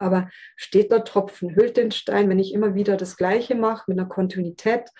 Aber 0.00 0.28
steht 0.56 0.90
der 0.90 1.04
Tropfen, 1.04 1.54
hüllt 1.54 1.76
den 1.76 1.92
Stein, 1.92 2.28
wenn 2.28 2.38
ich 2.38 2.52
immer 2.52 2.74
wieder 2.74 2.96
das 2.96 3.16
Gleiche 3.16 3.54
mache 3.54 3.84
mit 3.86 3.98
einer 3.98 4.08
Kontinuität, 4.08 4.90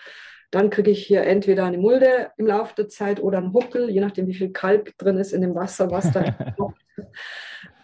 dann 0.51 0.69
kriege 0.69 0.91
ich 0.91 1.05
hier 1.05 1.23
entweder 1.23 1.65
eine 1.65 1.77
Mulde 1.77 2.31
im 2.37 2.45
Laufe 2.45 2.75
der 2.75 2.89
Zeit 2.89 3.21
oder 3.21 3.39
einen 3.39 3.53
Huckel, 3.53 3.89
je 3.89 4.01
nachdem, 4.01 4.27
wie 4.27 4.35
viel 4.35 4.51
Kalk 4.51 4.97
drin 4.97 5.17
ist 5.17 5.33
in 5.33 5.41
dem 5.41 5.55
Wasser, 5.55 5.91
was 5.91 6.11
da 6.11 6.23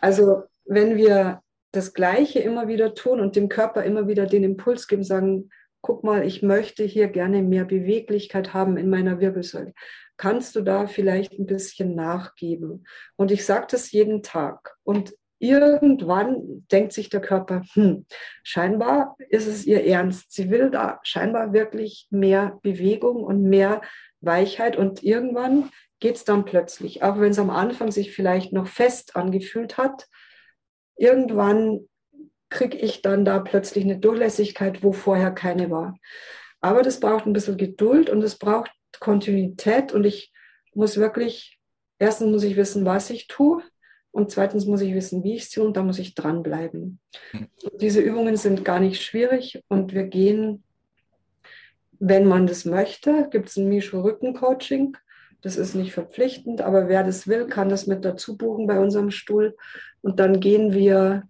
Also, 0.02 0.44
wenn 0.66 0.98
wir 0.98 1.42
das 1.72 1.94
Gleiche 1.94 2.40
immer 2.40 2.68
wieder 2.68 2.94
tun 2.94 3.20
und 3.20 3.36
dem 3.36 3.50
Körper 3.50 3.84
immer 3.84 4.08
wieder 4.08 4.26
den 4.26 4.44
Impuls 4.44 4.88
geben, 4.88 5.04
sagen, 5.04 5.50
guck 5.82 6.04
mal, 6.04 6.26
ich 6.26 6.44
möchte 6.44 6.84
hier 6.84 7.08
gerne 7.08 7.42
mehr 7.42 7.66
Beweglichkeit 7.66 8.54
haben 8.54 8.78
in 8.78 8.90
meiner 8.90 9.20
Wirbelsäule. 9.20 9.74
Kannst 10.18 10.56
du 10.56 10.62
da 10.62 10.88
vielleicht 10.88 11.34
ein 11.34 11.46
bisschen 11.46 11.96
nachgeben? 11.96 12.86
Und 13.16 13.32
ich 13.32 13.46
sage 13.46 13.68
das 13.70 13.92
jeden 13.92 14.24
Tag. 14.24 14.76
Und 14.84 15.14
irgendwann 15.40 16.66
denkt 16.72 16.94
sich 16.94 17.10
der 17.10 17.22
Körper, 17.22 17.64
hm, 17.74 18.06
scheinbar 18.44 19.16
ist 19.30 19.48
es 19.48 19.66
ihr 19.66 19.86
Ernst. 19.86 20.32
Sie 20.32 20.50
will 20.50 20.70
da 20.70 21.00
scheinbar 21.04 21.54
wirklich 21.54 22.08
mehr 22.10 22.60
Bewegung 22.64 23.24
und 23.24 23.44
mehr 23.44 23.82
Weichheit. 24.22 24.76
Und 24.76 25.04
irgendwann 25.04 25.70
geht 26.00 26.16
es 26.16 26.26
dann 26.26 26.46
plötzlich, 26.46 27.04
auch 27.04 27.20
wenn 27.20 27.32
es 27.32 27.40
am 27.40 27.50
Anfang 27.50 27.92
sich 27.92 28.14
vielleicht 28.14 28.54
noch 28.54 28.68
fest 28.68 29.16
angefühlt 29.16 29.78
hat, 29.78 30.08
irgendwann 30.96 31.88
kriege 32.50 32.78
ich 32.78 33.02
dann 33.02 33.26
da 33.26 33.40
plötzlich 33.40 33.84
eine 33.84 34.00
Durchlässigkeit, 34.00 34.84
wo 34.84 34.92
vorher 34.92 35.32
keine 35.32 35.70
war. 35.70 35.98
Aber 36.62 36.82
das 36.82 37.00
braucht 37.00 37.26
ein 37.26 37.34
bisschen 37.34 37.58
Geduld 37.58 38.10
und 38.10 38.24
es 38.24 38.38
braucht 38.38 38.72
Kontinuität 39.00 39.92
und 39.92 40.06
ich 40.06 40.34
muss 40.74 40.98
wirklich, 40.98 41.60
erstens 42.00 42.32
muss 42.32 42.44
ich 42.44 42.56
wissen, 42.56 42.86
was 42.86 43.10
ich 43.10 43.28
tue 43.28 43.64
und 44.12 44.32
zweitens 44.32 44.66
muss 44.66 44.82
ich 44.82 44.94
wissen, 44.94 45.24
wie 45.24 45.36
ich 45.36 45.44
es 45.44 45.50
tue 45.50 45.66
und 45.66 45.78
da 45.78 45.84
muss 45.84 46.00
ich 46.00 46.16
dranbleiben. 46.16 47.00
Mhm. 47.34 47.48
Diese 47.80 48.02
Übungen 48.02 48.38
sind 48.38 48.66
gar 48.66 48.80
nicht 48.80 49.02
schwierig 49.04 49.64
und 49.68 49.94
wir 49.94 50.04
gehen, 50.04 50.64
wenn 52.00 52.26
man 52.26 52.48
das 52.48 52.66
möchte, 52.66 53.28
gibt 53.32 53.50
es 53.50 53.58
ein 53.58 53.70
Micho 53.70 54.02
Rücken 54.02 54.34
Coaching 54.34 54.96
Das 55.42 55.58
ist 55.58 55.76
nicht 55.76 55.94
verpflichtend, 55.94 56.62
aber 56.62 56.88
wer 56.88 57.04
das 57.04 57.28
will, 57.28 57.48
kann 57.48 57.70
das 57.70 57.88
mit 57.88 58.06
dazu 58.06 58.38
buchen 58.38 58.68
bei 58.68 58.80
unserem 58.80 59.12
Stuhl. 59.12 59.56
Und 60.02 60.20
dann 60.20 60.40
gehen 60.40 60.74
wir 60.74 61.24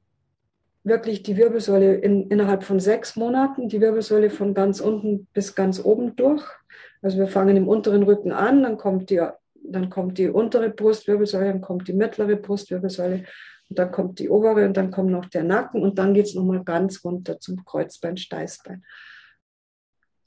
wirklich 0.83 1.23
die 1.23 1.37
Wirbelsäule 1.37 1.95
in, 1.95 2.29
innerhalb 2.29 2.63
von 2.63 2.79
sechs 2.79 3.15
Monaten, 3.15 3.69
die 3.69 3.81
Wirbelsäule 3.81 4.29
von 4.29 4.53
ganz 4.53 4.79
unten 4.79 5.27
bis 5.33 5.55
ganz 5.55 5.83
oben 5.83 6.15
durch. 6.15 6.43
Also 7.01 7.17
wir 7.17 7.27
fangen 7.27 7.57
im 7.57 7.67
unteren 7.67 8.03
Rücken 8.03 8.31
an, 8.31 8.63
dann 8.63 8.77
kommt 8.77 9.09
die, 9.09 9.21
dann 9.73 9.89
kommt 9.89 10.17
die 10.17 10.29
untere 10.29 10.69
Brustwirbelsäule, 10.69 11.51
dann 11.51 11.61
kommt 11.61 11.87
die 11.87 11.93
mittlere 11.93 12.35
Brustwirbelsäule 12.35 13.25
und 13.69 13.79
dann 13.79 13.91
kommt 13.91 14.19
die 14.19 14.29
obere 14.29 14.65
und 14.65 14.77
dann 14.77 14.91
kommt 14.91 15.11
noch 15.11 15.25
der 15.25 15.43
Nacken 15.43 15.81
und 15.81 15.99
dann 15.99 16.13
geht 16.13 16.25
es 16.25 16.35
nochmal 16.35 16.63
ganz 16.63 17.03
runter 17.03 17.39
zum 17.39 17.63
Kreuzbein, 17.65 18.17
Steißbein. 18.17 18.83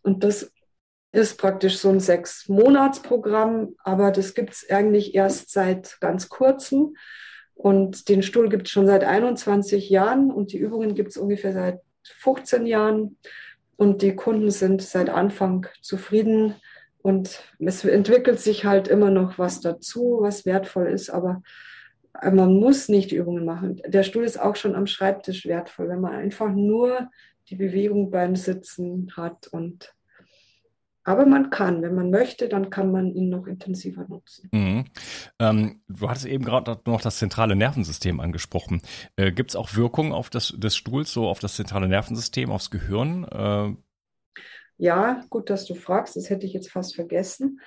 Und 0.03 0.25
das 0.25 0.53
ist 1.13 1.39
praktisch 1.39 1.79
so 1.79 1.89
ein 1.89 2.01
Sechs-Monats-Programm, 2.01 3.75
aber 3.83 4.11
das 4.13 4.35
gibt 4.35 4.53
es 4.55 4.71
eigentlich 4.71 5.15
erst 5.15 5.51
seit 5.51 5.99
ganz 6.01 6.29
kurzem. 6.29 6.97
Und 7.55 8.09
den 8.09 8.23
Stuhl 8.23 8.49
gibt 8.49 8.67
es 8.67 8.73
schon 8.73 8.87
seit 8.87 9.05
21 9.05 9.91
Jahren 9.91 10.31
und 10.31 10.53
die 10.53 10.59
Übungen 10.59 10.95
gibt 10.95 11.11
es 11.11 11.17
ungefähr 11.17 11.53
seit 11.53 11.81
15 12.05 12.67
Jahren. 12.67 13.19
Und 13.77 14.03
die 14.03 14.15
Kunden 14.15 14.51
sind 14.51 14.83
seit 14.83 15.11
Anfang 15.11 15.67
zufrieden. 15.83 16.55
Und 17.03 17.43
es 17.59 17.85
entwickelt 17.85 18.41
sich 18.41 18.65
halt 18.65 18.89
immer 18.89 19.11
noch 19.11 19.39
was 19.39 19.61
dazu, 19.61 20.19
was 20.21 20.45
wertvoll 20.45 20.87
ist. 20.87 21.11
Aber 21.11 21.43
man 22.23 22.55
muss 22.55 22.89
nicht 22.89 23.13
Übungen 23.13 23.45
machen. 23.45 23.81
Der 23.87 24.03
Stuhl 24.03 24.25
ist 24.25 24.41
auch 24.41 24.57
schon 24.57 24.75
am 24.75 24.87
Schreibtisch 24.87 25.47
wertvoll, 25.47 25.89
wenn 25.89 26.01
man 26.01 26.13
einfach 26.13 26.51
nur 26.51 27.09
die 27.49 27.57
Bewegung 27.57 28.11
beim 28.11 28.37
Sitzen 28.37 29.13
hat 29.17 29.49
und 29.49 29.95
aber 31.03 31.25
man 31.25 31.49
kann, 31.51 31.81
wenn 31.83 31.95
man 31.95 32.11
möchte, 32.11 32.49
dann 32.49 32.69
kann 32.69 32.93
man 32.93 33.15
ihn 33.15 33.31
noch 33.31 33.47
intensiver 33.47 34.07
nutzen. 34.07 34.49
Mhm. 34.53 34.85
Ähm, 35.39 35.81
du 35.89 36.09
hattest 36.11 36.27
eben 36.27 36.45
gerade 36.45 36.79
noch 36.85 37.01
das 37.01 37.19
zentrale 37.19 37.57
Nervensystem 37.57 38.21
angesprochen. 38.21 38.83
Äh, 39.17 39.33
Gibt 39.33 39.51
es 39.51 39.57
auch 39.57 39.75
Wirkungen 39.77 40.13
auf 40.13 40.29
das 40.29 40.55
des 40.57 40.77
Stuhls, 40.77 41.11
so 41.11 41.27
auf 41.27 41.39
das 41.39 41.57
zentrale 41.57 41.89
Nervensystem, 41.89 42.51
aufs 42.51 42.71
Gehirn? 42.71 43.25
Äh, 43.25 43.75
ja, 44.81 45.21
gut, 45.29 45.51
dass 45.51 45.67
du 45.67 45.75
fragst. 45.75 46.17
Das 46.17 46.31
hätte 46.31 46.47
ich 46.47 46.55
jetzt 46.55 46.71
fast 46.71 46.95
vergessen. 46.95 47.61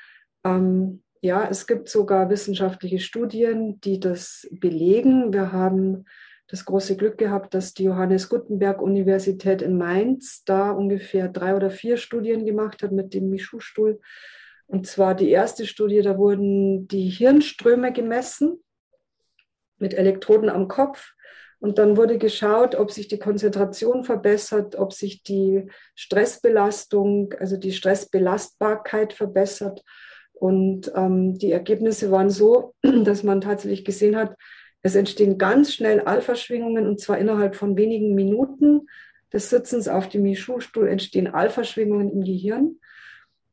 Ähm, 0.44 1.04
ja, 1.22 1.48
es 1.48 1.68
gibt 1.68 1.88
sogar 1.88 2.30
wissenschaftliche 2.32 3.00
Studien, 3.00 3.80
die 3.82 4.00
das 4.00 4.48
belegen. 4.52 5.32
Wir 5.32 5.52
haben 5.52 6.06
das 6.48 6.66
große 6.66 6.98
Glück 6.98 7.20
gehabt, 7.20 7.54
dass 7.54 7.76
die 7.76 7.84
Johannes 7.84 8.30
Gutenberg 8.30 8.82
Universität 8.82 9.62
in 9.62 9.78
Mainz 9.78 10.44
da 10.44 10.72
ungefähr 10.72 11.30
drei 11.30 11.56
oder 11.56 11.70
vier 11.70 11.98
Studien 11.98 12.46
gemacht 12.46 12.82
hat 12.82 12.92
mit 12.92 13.14
dem 13.14 13.30
Michu-Stuhl. 13.30 14.02
Und 14.66 14.88
zwar 14.88 15.14
die 15.14 15.30
erste 15.30 15.68
Studie, 15.68 16.02
da 16.02 16.18
wurden 16.18 16.88
die 16.88 17.10
Hirnströme 17.10 17.94
gemessen 17.94 18.64
mit 19.78 19.94
Elektroden 19.94 20.50
am 20.50 20.68
Kopf. 20.68 21.14
Und 21.64 21.78
dann 21.78 21.96
wurde 21.96 22.18
geschaut, 22.18 22.76
ob 22.76 22.92
sich 22.92 23.08
die 23.08 23.20
Konzentration 23.20 24.04
verbessert, 24.04 24.76
ob 24.76 24.92
sich 24.92 25.24
die 25.24 25.70
Stressbelastung, 25.96 27.34
also 27.40 27.56
die 27.56 27.72
Stressbelastbarkeit 27.72 29.14
verbessert. 29.14 29.82
Und 30.34 30.92
ähm, 30.94 31.38
die 31.38 31.54
Ergebnisse 31.54 32.12
waren 32.12 32.30
so, 32.30 32.74
dass 33.06 33.24
man 33.24 33.40
tatsächlich 33.40 33.86
gesehen 33.86 34.18
hat, 34.18 34.36
es 34.82 34.96
entstehen 34.96 35.38
ganz 35.38 35.74
schnell 35.74 36.02
Alpha-Schwingungen 36.02 36.86
und 36.86 37.00
zwar 37.00 37.18
innerhalb 37.18 37.56
von 37.56 37.78
wenigen 37.78 38.14
Minuten 38.14 38.90
des 39.32 39.50
Sitzens 39.50 39.88
auf 39.88 40.10
dem 40.10 40.24
Michu-Stuhl 40.24 40.90
entstehen 40.90 41.28
Alpha-Schwingungen 41.28 42.12
im 42.12 42.26
Gehirn. 42.26 42.76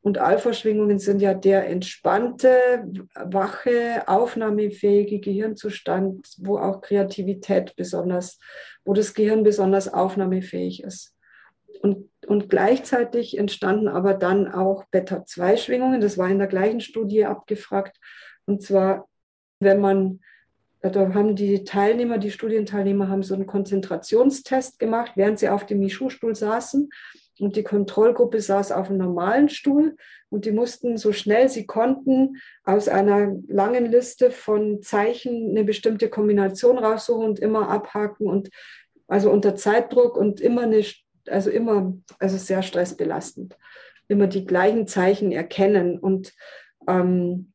Und 0.02 0.18
Alpha-Schwingungen 0.18 0.98
sind 0.98 1.20
ja 1.20 1.34
der 1.34 1.68
entspannte, 1.68 2.84
wache, 3.14 4.02
aufnahmefähige 4.06 5.20
Gehirnzustand, 5.20 6.26
wo 6.38 6.58
auch 6.58 6.80
Kreativität 6.80 7.76
besonders, 7.76 8.38
wo 8.84 8.94
das 8.94 9.12
Gehirn 9.12 9.42
besonders 9.42 9.92
aufnahmefähig 9.92 10.82
ist. 10.82 11.14
Und, 11.82 12.08
und 12.26 12.48
gleichzeitig 12.48 13.36
entstanden 13.36 13.88
aber 13.88 14.14
dann 14.14 14.48
auch 14.48 14.84
Beta-2-Schwingungen. 14.90 16.00
Das 16.00 16.16
war 16.16 16.28
in 16.28 16.38
der 16.38 16.48
gleichen 16.48 16.80
Studie 16.80 17.26
abgefragt. 17.26 17.98
Und 18.46 18.62
zwar, 18.62 19.06
wenn 19.60 19.80
man 19.80 20.20
da 20.82 21.12
haben 21.12 21.36
die 21.36 21.64
Teilnehmer, 21.64 22.16
die 22.16 22.30
Studienteilnehmer 22.30 23.08
haben 23.08 23.22
so 23.22 23.34
einen 23.34 23.46
Konzentrationstest 23.46 24.78
gemacht, 24.78 25.12
während 25.14 25.38
sie 25.38 25.50
auf 25.50 25.66
dem 25.66 25.80
Michu-Stuhl 25.80 26.34
saßen. 26.34 26.88
Und 27.40 27.56
die 27.56 27.62
Kontrollgruppe 27.62 28.40
saß 28.40 28.70
auf 28.72 28.90
einem 28.90 28.98
normalen 28.98 29.48
Stuhl 29.48 29.96
und 30.28 30.44
die 30.44 30.52
mussten 30.52 30.96
so 30.98 31.12
schnell 31.12 31.48
sie 31.48 31.66
konnten 31.66 32.36
aus 32.64 32.88
einer 32.88 33.34
langen 33.48 33.86
Liste 33.86 34.30
von 34.30 34.82
Zeichen 34.82 35.50
eine 35.50 35.64
bestimmte 35.64 36.10
Kombination 36.10 36.78
raussuchen 36.78 37.24
und 37.24 37.38
immer 37.38 37.68
abhaken 37.68 38.26
und 38.26 38.50
also 39.08 39.30
unter 39.30 39.56
Zeitdruck 39.56 40.16
und 40.16 40.40
immer 40.40 40.62
eine, 40.62 40.84
also 41.28 41.50
immer, 41.50 41.94
also 42.18 42.36
sehr 42.36 42.62
stressbelastend, 42.62 43.56
immer 44.08 44.26
die 44.26 44.44
gleichen 44.44 44.86
Zeichen 44.86 45.32
erkennen 45.32 45.98
und 45.98 46.32
ähm, 46.86 47.52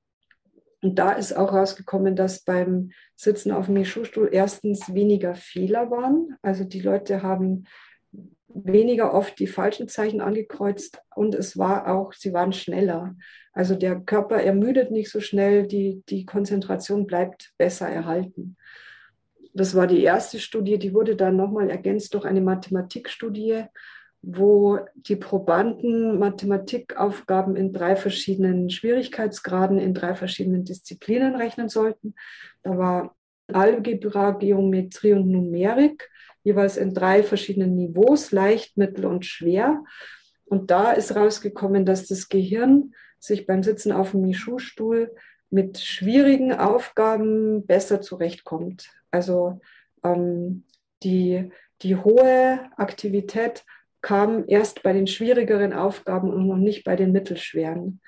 und 0.82 1.00
da 1.00 1.14
ist 1.14 1.36
auch 1.36 1.52
rausgekommen, 1.52 2.16
dass 2.16 2.42
beim 2.44 2.92
Sitzen 3.16 3.52
auf 3.52 3.66
dem 3.66 3.74
Michu-Stuhl 3.74 4.30
erstens 4.32 4.94
weniger 4.94 5.34
Fehler 5.34 5.90
waren. 5.90 6.38
Also 6.44 6.64
die 6.64 6.82
Leute 6.82 7.24
haben 7.24 7.66
weniger 8.64 9.14
oft 9.14 9.38
die 9.40 9.48
falschen 9.48 9.88
Zeichen 9.88 10.22
angekreuzt 10.22 11.02
und 11.16 11.36
es 11.36 11.58
war 11.58 11.94
auch, 11.94 12.14
sie 12.14 12.34
waren 12.34 12.54
schneller. 12.54 13.16
Also 13.52 13.76
der 13.76 14.00
Körper 14.00 14.38
ermüdet 14.38 14.92
nicht 14.92 15.12
so 15.12 15.20
schnell, 15.20 15.68
die, 15.68 16.04
die 16.10 16.26
Konzentration 16.26 17.06
bleibt 17.06 17.54
besser 17.58 17.88
erhalten. 17.88 18.56
Das 19.54 19.76
war 19.76 19.88
die 19.88 20.04
erste 20.04 20.40
Studie, 20.40 20.78
die 20.78 20.94
wurde 20.94 21.16
dann 21.16 21.36
nochmal 21.36 21.70
ergänzt 21.70 22.14
durch 22.14 22.26
eine 22.26 22.42
Mathematikstudie, 22.42 23.66
wo 24.22 24.80
die 24.96 25.16
Probanden 25.16 26.18
Mathematikaufgaben 26.18 27.56
in 27.56 27.72
drei 27.72 27.96
verschiedenen 27.96 28.70
Schwierigkeitsgraden, 28.70 29.80
in 29.80 29.94
drei 29.94 30.16
verschiedenen 30.16 30.66
Disziplinen 30.66 31.36
rechnen 31.36 31.70
sollten. 31.70 32.16
Da 32.64 32.78
war 32.78 33.16
Algebra, 33.48 34.32
Geometrie 34.32 35.14
und 35.14 35.30
Numerik, 35.30 36.10
jeweils 36.46 36.78
in 36.78 36.94
drei 36.94 37.24
verschiedenen 37.24 37.76
Niveaus, 37.76 38.32
leicht, 38.32 38.78
mittel 38.78 39.06
und 39.06 39.26
schwer. 39.26 39.84
Und 40.46 40.70
da 40.72 40.92
ist 40.92 41.16
rausgekommen, 41.16 41.86
dass 41.86 42.08
das 42.08 42.30
Gehirn 42.30 42.94
sich 43.20 43.48
beim 43.48 43.64
Sitzen 43.64 43.92
auf 43.92 44.12
dem 44.12 44.22
Michu-Stuhl 44.22 45.12
mit 45.50 45.80
schwierigen 45.80 46.54
Aufgaben 46.54 47.66
besser 47.66 48.00
zurechtkommt. 48.00 48.92
Also 49.10 49.60
ähm, 50.04 50.64
die, 51.02 51.50
die 51.82 51.96
hohe 51.96 52.60
Aktivität 52.78 53.66
kam 54.02 54.44
erst 54.48 54.84
bei 54.84 54.94
den 54.94 55.08
schwierigeren 55.08 55.74
Aufgaben 55.74 56.32
und 56.32 56.48
noch 56.48 56.58
nicht 56.58 56.84
bei 56.84 56.96
den 56.96 57.12
mittelschweren. 57.12 58.02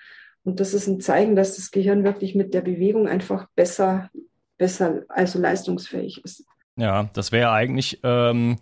Und 0.43 0.59
das 0.59 0.75
ist 0.75 0.85
ein 0.85 0.99
Zeichen, 0.99 1.35
dass 1.35 1.55
das 1.55 1.71
Gehirn 1.71 2.03
wirklich 2.03 2.35
mit 2.35 2.53
der 2.53 2.61
Bewegung 2.61 3.07
einfach 3.07 3.47
besser, 3.55 4.11
besser, 4.59 5.05
also 5.09 5.39
leistungsfähig 5.39 6.23
ist. 6.23 6.45
Ja, 6.77 7.09
das 7.13 7.31
wäre 7.31 7.51
eigentlich 7.51 7.99
ähm, 8.03 8.57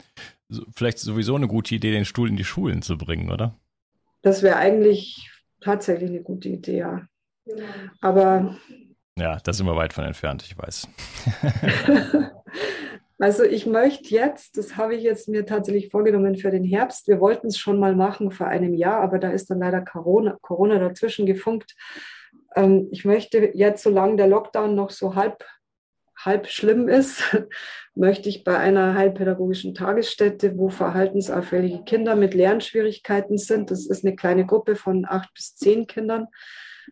vielleicht 0.75 0.99
sowieso 0.99 1.36
eine 1.36 1.47
gute 1.47 1.75
Idee, 1.75 1.91
den 1.91 2.06
Stuhl 2.06 2.30
in 2.30 2.38
die 2.38 2.43
Schulen 2.43 2.82
zu 2.82 2.97
bringen, 2.97 3.32
oder? 3.32 3.56
Das 4.21 4.41
wäre 4.41 4.56
eigentlich 4.56 5.30
tatsächlich 5.62 6.10
eine 6.10 6.23
gute 6.23 6.49
Idee, 6.49 6.78
ja. 6.78 7.08
Aber. 8.01 8.58
Ja, 9.17 9.38
da 9.43 9.54
sind 9.54 9.65
wir 9.65 9.75
weit 9.75 9.93
von 9.93 10.04
entfernt, 10.04 10.43
ich 10.43 10.58
weiß. 10.58 10.88
Also 13.17 13.43
ich 13.43 13.65
möchte 13.65 14.13
jetzt, 14.13 14.58
das 14.58 14.75
habe 14.75 14.95
ich 14.95 15.04
jetzt 15.04 15.30
mir 15.30 15.45
tatsächlich 15.45 15.89
vorgenommen 15.89 16.36
für 16.36 16.51
den 16.51 16.65
Herbst. 16.65 17.08
Wir 17.08 17.21
wollten 17.21 17.47
es 17.47 17.58
schon 17.58 17.80
mal 17.80 17.95
machen 17.95 18.30
vor 18.32 18.47
einem 18.47 18.73
Jahr, 18.73 18.99
aber 18.99 19.19
da 19.19 19.30
ist 19.30 19.49
dann 19.49 19.60
leider 19.60 19.82
Corona, 19.82 20.38
Corona 20.41 20.80
dazwischen 20.80 21.25
gefunkt. 21.25 21.75
Ähm, 22.56 22.89
ich 22.91 23.06
möchte 23.06 23.51
jetzt, 23.54 23.84
solange 23.84 24.17
der 24.17 24.28
Lockdown 24.28 24.75
noch 24.75 24.89
so 24.89 25.15
halb, 25.15 25.45
halb 26.26 26.48
schlimm 26.48 26.88
ist, 26.88 27.24
möchte 27.96 28.30
ich 28.30 28.44
bei 28.44 28.58
einer 28.58 28.96
heilpädagogischen 28.96 29.74
Tagesstätte, 29.74 30.58
wo 30.58 30.70
verhaltensauffällige 30.70 31.84
Kinder 31.84 32.16
mit 32.16 32.34
Lernschwierigkeiten 32.34 33.38
sind, 33.38 33.72
das 33.72 33.86
ist 33.86 34.06
eine 34.06 34.16
kleine 34.16 34.46
Gruppe 34.46 34.76
von 34.76 35.06
acht 35.08 35.34
bis 35.34 35.56
zehn 35.56 35.88
Kindern, 35.88 36.28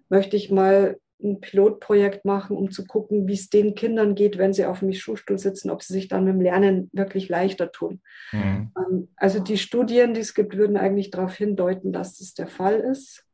möchte 0.09 0.37
ich 0.37 0.51
mal 0.51 0.97
ein 1.23 1.39
Pilotprojekt 1.39 2.25
machen, 2.25 2.57
um 2.57 2.69
zu 2.71 2.85
gucken, 2.85 3.27
wie 3.27 3.33
es 3.33 3.49
den 3.49 3.75
Kindern 3.75 4.13
geht, 4.15 4.37
wenn 4.37 4.53
sie 4.53 4.65
auf 4.65 4.79
dem 4.79 4.93
Schulstuhl 4.93 5.37
sitzen, 5.37 5.69
ob 5.69 5.81
sie 5.81 5.93
sich 5.93 6.07
dann 6.07 6.25
mit 6.25 6.33
dem 6.33 6.41
Lernen 6.41 6.89
wirklich 6.91 7.29
leichter 7.29 7.71
tun. 7.71 8.01
Mhm. 8.31 8.71
Ähm, 8.77 9.07
also 9.15 9.39
die 9.39 9.57
Studien, 9.57 10.13
die 10.13 10.21
es 10.21 10.33
gibt, 10.33 10.57
würden 10.57 10.77
eigentlich 10.77 11.11
darauf 11.11 11.35
hindeuten, 11.35 11.93
dass 11.93 12.17
das 12.17 12.33
der 12.33 12.47
Fall 12.47 12.79
ist. 12.79 13.25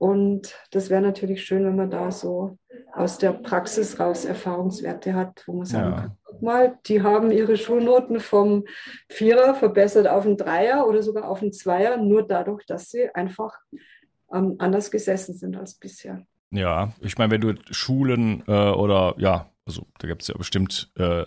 Und 0.00 0.58
das 0.70 0.88
wäre 0.88 1.02
natürlich 1.02 1.44
schön, 1.44 1.66
wenn 1.66 1.76
man 1.76 1.90
da 1.90 2.10
so 2.10 2.56
aus 2.94 3.18
der 3.18 3.32
Praxis 3.32 4.00
raus 4.00 4.24
Erfahrungswerte 4.24 5.12
hat, 5.12 5.44
wo 5.46 5.52
man 5.52 5.66
sagen 5.66 5.90
ja. 5.90 6.00
kann, 6.00 6.16
guck 6.24 6.40
mal, 6.40 6.78
die 6.86 7.02
haben 7.02 7.30
ihre 7.30 7.58
Schulnoten 7.58 8.18
vom 8.18 8.64
Vierer 9.10 9.54
verbessert 9.54 10.08
auf 10.08 10.24
einen 10.24 10.38
Dreier 10.38 10.88
oder 10.88 11.02
sogar 11.02 11.28
auf 11.28 11.42
einen 11.42 11.52
Zweier, 11.52 11.98
nur 11.98 12.26
dadurch, 12.26 12.64
dass 12.64 12.90
sie 12.90 13.14
einfach 13.14 13.58
ähm, 14.32 14.56
anders 14.58 14.90
gesessen 14.90 15.34
sind 15.34 15.54
als 15.54 15.74
bisher. 15.74 16.24
Ja, 16.50 16.94
ich 17.00 17.18
meine, 17.18 17.32
wenn 17.32 17.42
du 17.42 17.54
Schulen 17.70 18.42
äh, 18.48 18.70
oder 18.70 19.14
ja, 19.18 19.50
also 19.66 19.86
da 19.98 20.08
gibt 20.08 20.22
es 20.22 20.28
ja 20.28 20.34
bestimmt 20.38 20.90
äh, 20.96 21.26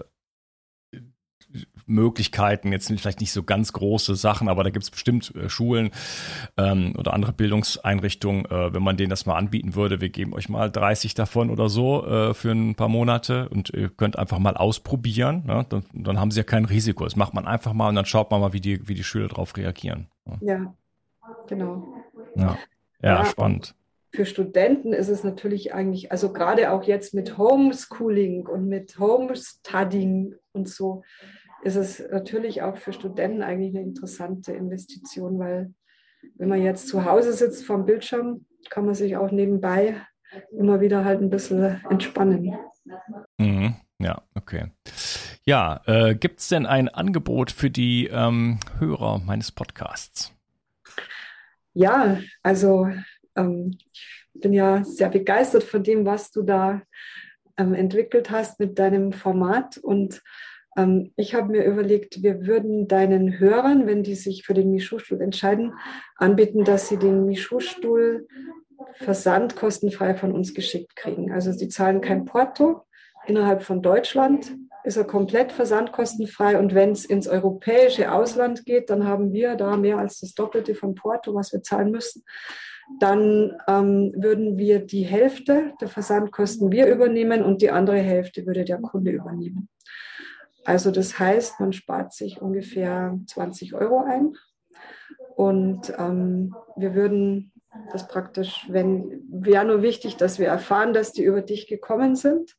Möglichkeiten, 1.86 2.72
jetzt 2.72 2.88
vielleicht 2.88 3.22
nicht 3.22 3.32
so 3.32 3.44
ganz 3.44 3.74
große 3.74 4.16
Sachen, 4.16 4.50
aber 4.50 4.64
da 4.64 4.70
gibt 4.70 4.84
es 4.84 4.92
bestimmt 4.92 5.34
äh, 5.36 5.50
Schulen 5.50 5.92
ähm, 6.58 6.94
oder 6.98 7.14
andere 7.14 7.34
Bildungseinrichtungen, 7.34 8.46
äh, 8.46 8.74
wenn 8.74 8.84
man 8.84 8.98
denen 8.98 9.10
das 9.10 9.26
mal 9.26 9.36
anbieten 9.36 9.76
würde, 9.76 10.02
wir 10.02 10.10
geben 10.10 10.34
euch 10.34 10.50
mal 10.50 10.72
30 10.72 11.14
davon 11.14 11.50
oder 11.50 11.70
so 11.70 12.06
äh, 12.06 12.34
für 12.34 12.52
ein 12.52 12.76
paar 12.76 12.90
Monate 12.90 13.50
und 13.50 13.70
ihr 13.70 13.90
könnt 13.90 14.18
einfach 14.18 14.40
mal 14.40 14.56
ausprobieren, 14.56 15.44
ne? 15.46 15.66
dann, 15.70 15.84
dann, 15.94 16.20
haben 16.20 16.32
sie 16.32 16.40
ja 16.40 16.44
kein 16.44 16.66
Risiko. 16.66 17.04
Das 17.04 17.16
macht 17.16 17.34
man 17.34 17.48
einfach 17.48 17.74
mal 17.74 17.90
und 17.90 17.96
dann 17.96 18.06
schaut 18.06 18.32
man 18.32 18.42
mal, 18.42 18.54
wie 18.54 18.62
die, 18.62 18.88
wie 18.88 18.94
die 18.96 19.04
Schüler 19.04 19.28
darauf 19.28 19.56
reagieren. 19.58 20.08
Ja, 20.42 20.74
genau. 21.48 21.88
Ja, 22.36 22.58
ja, 23.02 23.16
ja 23.20 23.26
spannend 23.26 23.76
für 24.14 24.26
Studenten 24.26 24.94
ist 24.94 25.10
es 25.10 25.24
natürlich 25.24 25.74
eigentlich, 25.74 26.12
also 26.12 26.32
gerade 26.32 26.72
auch 26.72 26.84
jetzt 26.84 27.16
mit 27.16 27.38
Homeschooling 27.38 28.46
und 28.46 28.68
mit 28.68 29.00
Homestudying 29.00 30.36
und 30.52 30.70
so, 30.70 31.04
ist 31.64 31.76
es 31.76 32.04
natürlich 32.12 32.62
auch 32.62 32.78
für 32.78 32.94
Studenten 32.94 33.42
eigentlich 33.42 33.76
eine 33.76 33.86
interessante 33.86 34.52
Investition, 34.54 35.40
weil 35.40 35.74
wenn 36.36 36.50
man 36.50 36.62
jetzt 36.62 36.88
zu 36.88 37.06
Hause 37.06 37.34
sitzt 37.34 37.66
vorm 37.66 37.86
Bildschirm, 37.86 38.46
kann 38.70 38.86
man 38.86 38.96
sich 38.96 39.18
auch 39.18 39.32
nebenbei 39.32 40.02
immer 40.58 40.82
wieder 40.82 41.06
halt 41.06 41.22
ein 41.22 41.30
bisschen 41.30 41.82
entspannen. 41.90 42.56
Mhm. 43.38 43.76
Ja, 44.00 44.22
okay. 44.36 44.72
Ja, 45.46 45.82
äh, 45.86 46.16
gibt 46.16 46.40
es 46.40 46.50
denn 46.50 46.66
ein 46.66 46.90
Angebot 46.90 47.52
für 47.52 47.70
die 47.70 48.08
ähm, 48.08 48.60
Hörer 48.80 49.20
meines 49.20 49.52
Podcasts? 49.52 50.34
Ja, 51.74 52.20
also 52.42 52.90
ähm, 53.36 53.78
ich 53.94 54.30
bin 54.34 54.54
ja 54.54 54.84
sehr 54.84 55.10
begeistert 55.10 55.64
von 55.64 55.84
dem, 55.84 56.06
was 56.06 56.32
du 56.32 56.44
da 56.44 56.82
ähm, 57.58 57.74
entwickelt 57.74 58.30
hast 58.32 58.60
mit 58.60 58.80
deinem 58.80 59.12
Format. 59.12 59.78
Und 59.78 60.22
ich 61.16 61.36
habe 61.36 61.52
mir 61.52 61.66
überlegt, 61.66 62.24
wir 62.24 62.48
würden 62.48 62.88
deinen 62.88 63.40
Hörern, 63.40 63.86
wenn 63.86 64.04
die 64.04 64.16
sich 64.16 64.46
für 64.46 64.54
den 64.54 64.72
Michu-Stuhl 64.72 65.22
entscheiden, 65.22 65.74
anbieten, 66.18 66.64
dass 66.64 66.90
sie 66.90 66.98
den 66.98 67.26
Michu-Stuhl 67.26 68.28
versandkostenfrei 68.96 70.16
von 70.16 70.32
uns 70.32 70.54
geschickt 70.54 70.96
kriegen. 70.96 71.32
Also 71.32 71.52
sie 71.52 71.70
zahlen 71.70 72.02
kein 72.02 72.26
Porto 72.26 72.82
innerhalb 73.26 73.64
von 73.64 73.82
Deutschland 73.82 74.56
ist 74.86 74.98
er 74.98 75.06
komplett 75.06 75.54
versandkostenfrei. 75.54 76.60
Und 76.60 76.76
wenn 76.76 76.92
es 76.92 77.06
ins 77.06 77.30
europäische 77.30 78.12
Ausland 78.12 78.66
geht, 78.66 78.90
dann 78.90 79.08
haben 79.08 79.32
wir 79.32 79.56
da 79.56 79.78
mehr 79.78 79.98
als 79.98 80.20
das 80.20 80.34
Doppelte 80.34 80.76
von 80.76 80.94
Porto, 80.94 81.34
was 81.34 81.54
wir 81.54 81.62
zahlen 81.64 81.90
müssen 81.90 82.24
dann 83.00 83.54
ähm, 83.68 84.14
würden 84.16 84.58
wir 84.58 84.80
die 84.80 85.04
Hälfte 85.04 85.74
der 85.82 85.88
Versandkosten 85.88 86.72
wir 86.72 86.88
übernehmen 86.88 87.44
und 87.44 87.62
die 87.62 87.72
andere 87.72 87.98
Hälfte 87.98 88.46
würde 88.46 88.66
der 88.66 88.80
Kunde 88.80 89.12
übernehmen. 89.12 89.70
Also 90.66 90.92
das 90.92 91.20
heißt, 91.20 91.60
man 91.60 91.74
spart 91.74 92.14
sich 92.14 92.42
ungefähr 92.42 93.18
20 93.28 93.74
Euro 93.74 94.04
ein 94.04 94.36
und 95.36 95.94
ähm, 95.98 96.56
wir 96.76 96.94
würden 96.96 97.54
das 97.92 98.08
praktisch, 98.08 98.68
wenn, 98.70 99.24
wäre 99.30 99.66
nur 99.66 99.82
wichtig, 99.82 100.16
dass 100.18 100.38
wir 100.38 100.48
erfahren, 100.48 100.94
dass 100.94 101.12
die 101.12 101.24
über 101.24 101.42
dich 101.42 101.68
gekommen 101.68 102.16
sind. 102.16 102.56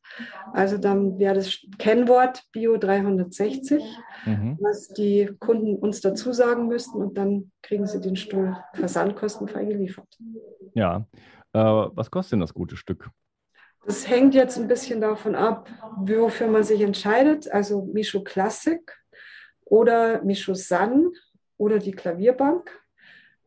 Also 0.53 0.77
dann 0.77 1.19
wäre 1.19 1.35
das 1.35 1.59
Kennwort 1.77 2.43
Bio 2.51 2.77
360, 2.77 3.81
mhm. 4.25 4.57
was 4.59 4.89
die 4.89 5.31
Kunden 5.39 5.77
uns 5.77 6.01
dazu 6.01 6.33
sagen 6.33 6.67
müssten 6.67 6.97
und 7.01 7.17
dann 7.17 7.51
kriegen 7.61 7.87
sie 7.87 8.01
den 8.01 8.17
Stuhl 8.17 8.57
versandkostenfrei 8.73 9.65
geliefert. 9.65 10.07
Ja, 10.73 11.07
äh, 11.53 11.59
was 11.59 12.11
kostet 12.11 12.33
denn 12.33 12.41
das 12.41 12.53
gute 12.53 12.75
Stück? 12.75 13.09
Das 13.85 14.09
hängt 14.09 14.33
jetzt 14.33 14.57
ein 14.57 14.67
bisschen 14.67 14.99
davon 14.99 15.35
ab, 15.35 15.69
wofür 15.97 16.47
man 16.47 16.63
sich 16.63 16.81
entscheidet. 16.81 17.51
Also 17.51 17.83
Micho 17.83 18.23
Classic 18.23 18.81
oder 19.63 20.23
Micho 20.23 20.55
San 20.55 21.11
oder 21.57 21.77
die 21.77 21.91
Klavierbank. 21.91 22.71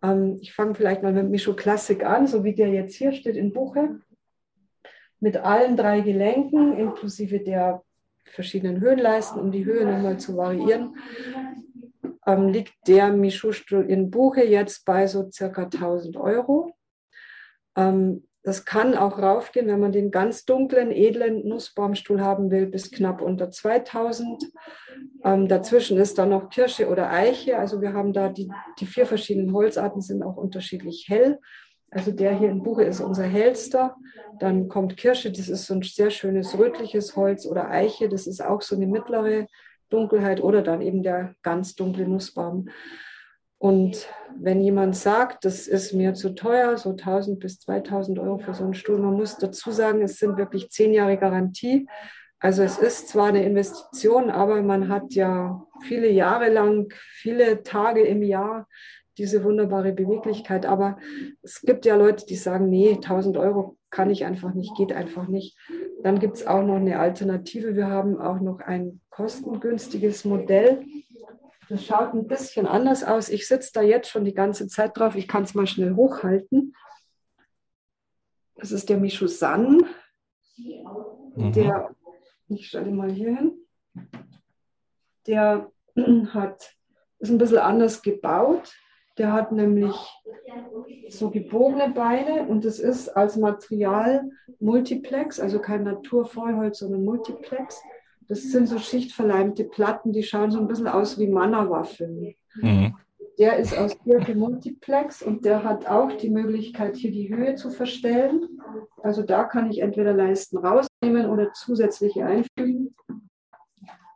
Ähm, 0.02 0.38
ich 0.40 0.52
fange 0.52 0.76
vielleicht 0.76 1.02
mal 1.02 1.12
mit 1.12 1.28
Micho 1.28 1.54
Classic 1.54 2.04
an, 2.04 2.28
so 2.28 2.44
wie 2.44 2.54
der 2.54 2.68
jetzt 2.68 2.94
hier 2.94 3.12
steht 3.12 3.36
in 3.36 3.52
Buche. 3.52 4.00
Mit 5.18 5.36
allen 5.36 5.76
drei 5.76 6.00
Gelenken, 6.02 6.78
inklusive 6.78 7.40
der 7.40 7.82
verschiedenen 8.24 8.80
Höhenleisten, 8.80 9.40
um 9.40 9.50
die 9.50 9.64
Höhe 9.64 9.84
nochmal 9.84 10.18
zu 10.18 10.36
variieren, 10.36 10.96
ähm, 12.26 12.48
liegt 12.48 12.74
der 12.86 13.12
Michu-Stuhl 13.12 13.90
in 13.90 14.10
Buche 14.10 14.44
jetzt 14.44 14.84
bei 14.84 15.08
so 15.08 15.28
circa 15.32 15.64
1000 15.64 16.16
Euro. 16.16 16.76
Ähm, 17.76 18.27
das 18.48 18.64
kann 18.64 18.96
auch 18.96 19.18
raufgehen, 19.18 19.66
wenn 19.66 19.78
man 19.78 19.92
den 19.92 20.10
ganz 20.10 20.46
dunklen, 20.46 20.90
edlen 20.90 21.46
Nussbaumstuhl 21.46 22.22
haben 22.22 22.50
will, 22.50 22.66
bis 22.66 22.90
knapp 22.90 23.20
unter 23.20 23.50
2000. 23.50 24.42
Ähm, 25.22 25.48
dazwischen 25.48 25.98
ist 25.98 26.16
dann 26.16 26.30
noch 26.30 26.48
Kirsche 26.48 26.88
oder 26.88 27.10
Eiche. 27.10 27.58
Also 27.58 27.82
wir 27.82 27.92
haben 27.92 28.14
da 28.14 28.30
die, 28.30 28.50
die 28.80 28.86
vier 28.86 29.04
verschiedenen 29.04 29.52
Holzarten 29.52 30.00
sind 30.00 30.22
auch 30.22 30.36
unterschiedlich 30.36 31.06
hell. 31.08 31.38
Also 31.90 32.10
der 32.10 32.38
hier 32.38 32.48
in 32.48 32.62
Buche 32.62 32.84
ist 32.84 33.00
unser 33.00 33.24
hellster. 33.24 33.96
Dann 34.40 34.68
kommt 34.68 34.96
Kirsche, 34.96 35.30
das 35.30 35.50
ist 35.50 35.66
so 35.66 35.74
ein 35.74 35.82
sehr 35.82 36.10
schönes 36.10 36.58
rötliches 36.58 37.16
Holz 37.16 37.44
oder 37.44 37.70
Eiche, 37.70 38.08
das 38.08 38.26
ist 38.26 38.42
auch 38.42 38.62
so 38.62 38.76
eine 38.76 38.86
mittlere 38.86 39.46
Dunkelheit 39.90 40.42
oder 40.42 40.62
dann 40.62 40.80
eben 40.80 41.02
der 41.02 41.34
ganz 41.42 41.74
dunkle 41.74 42.08
Nussbaum. 42.08 42.70
Und 43.58 44.08
wenn 44.38 44.60
jemand 44.60 44.94
sagt, 44.96 45.44
das 45.44 45.66
ist 45.66 45.92
mir 45.92 46.14
zu 46.14 46.34
teuer, 46.34 46.76
so 46.76 46.90
1000 46.90 47.40
bis 47.40 47.58
2000 47.60 48.18
Euro 48.20 48.38
für 48.38 48.54
so 48.54 48.64
einen 48.64 48.74
Stuhl, 48.74 48.98
man 48.98 49.14
muss 49.14 49.36
dazu 49.36 49.72
sagen, 49.72 50.00
es 50.00 50.18
sind 50.18 50.36
wirklich 50.36 50.70
zehn 50.70 50.92
Jahre 50.92 51.16
Garantie. 51.16 51.88
Also 52.38 52.62
es 52.62 52.78
ist 52.78 53.08
zwar 53.08 53.26
eine 53.26 53.44
Investition, 53.44 54.30
aber 54.30 54.62
man 54.62 54.88
hat 54.88 55.12
ja 55.14 55.60
viele 55.82 56.08
Jahre 56.08 56.50
lang, 56.50 56.92
viele 56.94 57.64
Tage 57.64 58.02
im 58.02 58.22
Jahr 58.22 58.68
diese 59.18 59.42
wunderbare 59.42 59.92
Beweglichkeit. 59.92 60.64
Aber 60.64 60.98
es 61.42 61.60
gibt 61.62 61.84
ja 61.84 61.96
Leute, 61.96 62.24
die 62.26 62.36
sagen, 62.36 62.70
nee, 62.70 62.92
1000 62.92 63.36
Euro 63.36 63.76
kann 63.90 64.10
ich 64.10 64.24
einfach 64.24 64.54
nicht, 64.54 64.76
geht 64.76 64.92
einfach 64.92 65.26
nicht. 65.26 65.56
Dann 66.04 66.20
gibt 66.20 66.36
es 66.36 66.46
auch 66.46 66.62
noch 66.62 66.76
eine 66.76 67.00
Alternative. 67.00 67.74
Wir 67.74 67.88
haben 67.88 68.20
auch 68.20 68.40
noch 68.40 68.60
ein 68.60 69.00
kostengünstiges 69.10 70.24
Modell 70.24 70.84
das 71.68 71.84
schaut 71.84 72.14
ein 72.14 72.26
bisschen 72.26 72.66
anders 72.66 73.04
aus. 73.04 73.28
Ich 73.28 73.46
sitze 73.46 73.72
da 73.74 73.82
jetzt 73.82 74.08
schon 74.08 74.24
die 74.24 74.34
ganze 74.34 74.68
Zeit 74.68 74.96
drauf. 74.96 75.16
Ich 75.16 75.28
kann 75.28 75.42
es 75.42 75.54
mal 75.54 75.66
schnell 75.66 75.94
hochhalten. 75.94 76.74
Das 78.54 78.72
ist 78.72 78.88
der 78.88 78.96
Michu 78.96 79.26
San. 79.26 79.84
Mhm. 80.56 81.52
Der, 81.52 81.94
ich 82.48 82.68
stelle 82.68 82.90
mal 82.90 83.10
hier 83.10 83.36
hin. 83.36 83.66
Der 85.26 85.70
hat, 86.32 86.74
ist 87.18 87.30
ein 87.30 87.38
bisschen 87.38 87.58
anders 87.58 88.02
gebaut. 88.02 88.74
Der 89.18 89.32
hat 89.32 89.52
nämlich 89.52 89.94
so 91.08 91.30
gebogene 91.30 91.90
Beine 91.90 92.44
und 92.44 92.64
es 92.64 92.78
ist 92.78 93.08
als 93.08 93.36
Material 93.36 94.30
Multiplex, 94.60 95.40
also 95.40 95.58
kein 95.60 95.84
Naturvollholz, 95.84 96.78
sondern 96.78 97.04
Multiplex. 97.04 97.80
Das 98.28 98.42
sind 98.42 98.68
so 98.68 98.78
schichtverleimte 98.78 99.64
Platten, 99.64 100.12
die 100.12 100.22
schauen 100.22 100.50
so 100.50 100.58
ein 100.58 100.68
bisschen 100.68 100.86
aus 100.86 101.18
wie 101.18 101.28
Mannerwaffeln. 101.28 102.34
Mhm. 102.56 102.94
Der 103.38 103.56
ist 103.56 103.76
aus 103.76 103.96
Birke 103.96 104.34
Multiplex 104.34 105.22
und 105.22 105.44
der 105.44 105.62
hat 105.62 105.86
auch 105.86 106.12
die 106.12 106.28
Möglichkeit, 106.28 106.96
hier 106.96 107.12
die 107.12 107.34
Höhe 107.34 107.54
zu 107.54 107.70
verstellen. 107.70 108.60
Also 109.02 109.22
da 109.22 109.44
kann 109.44 109.70
ich 109.70 109.80
entweder 109.80 110.12
Leisten 110.12 110.58
rausnehmen 110.58 111.30
oder 111.30 111.52
zusätzliche 111.52 112.26
einfügen. 112.26 112.94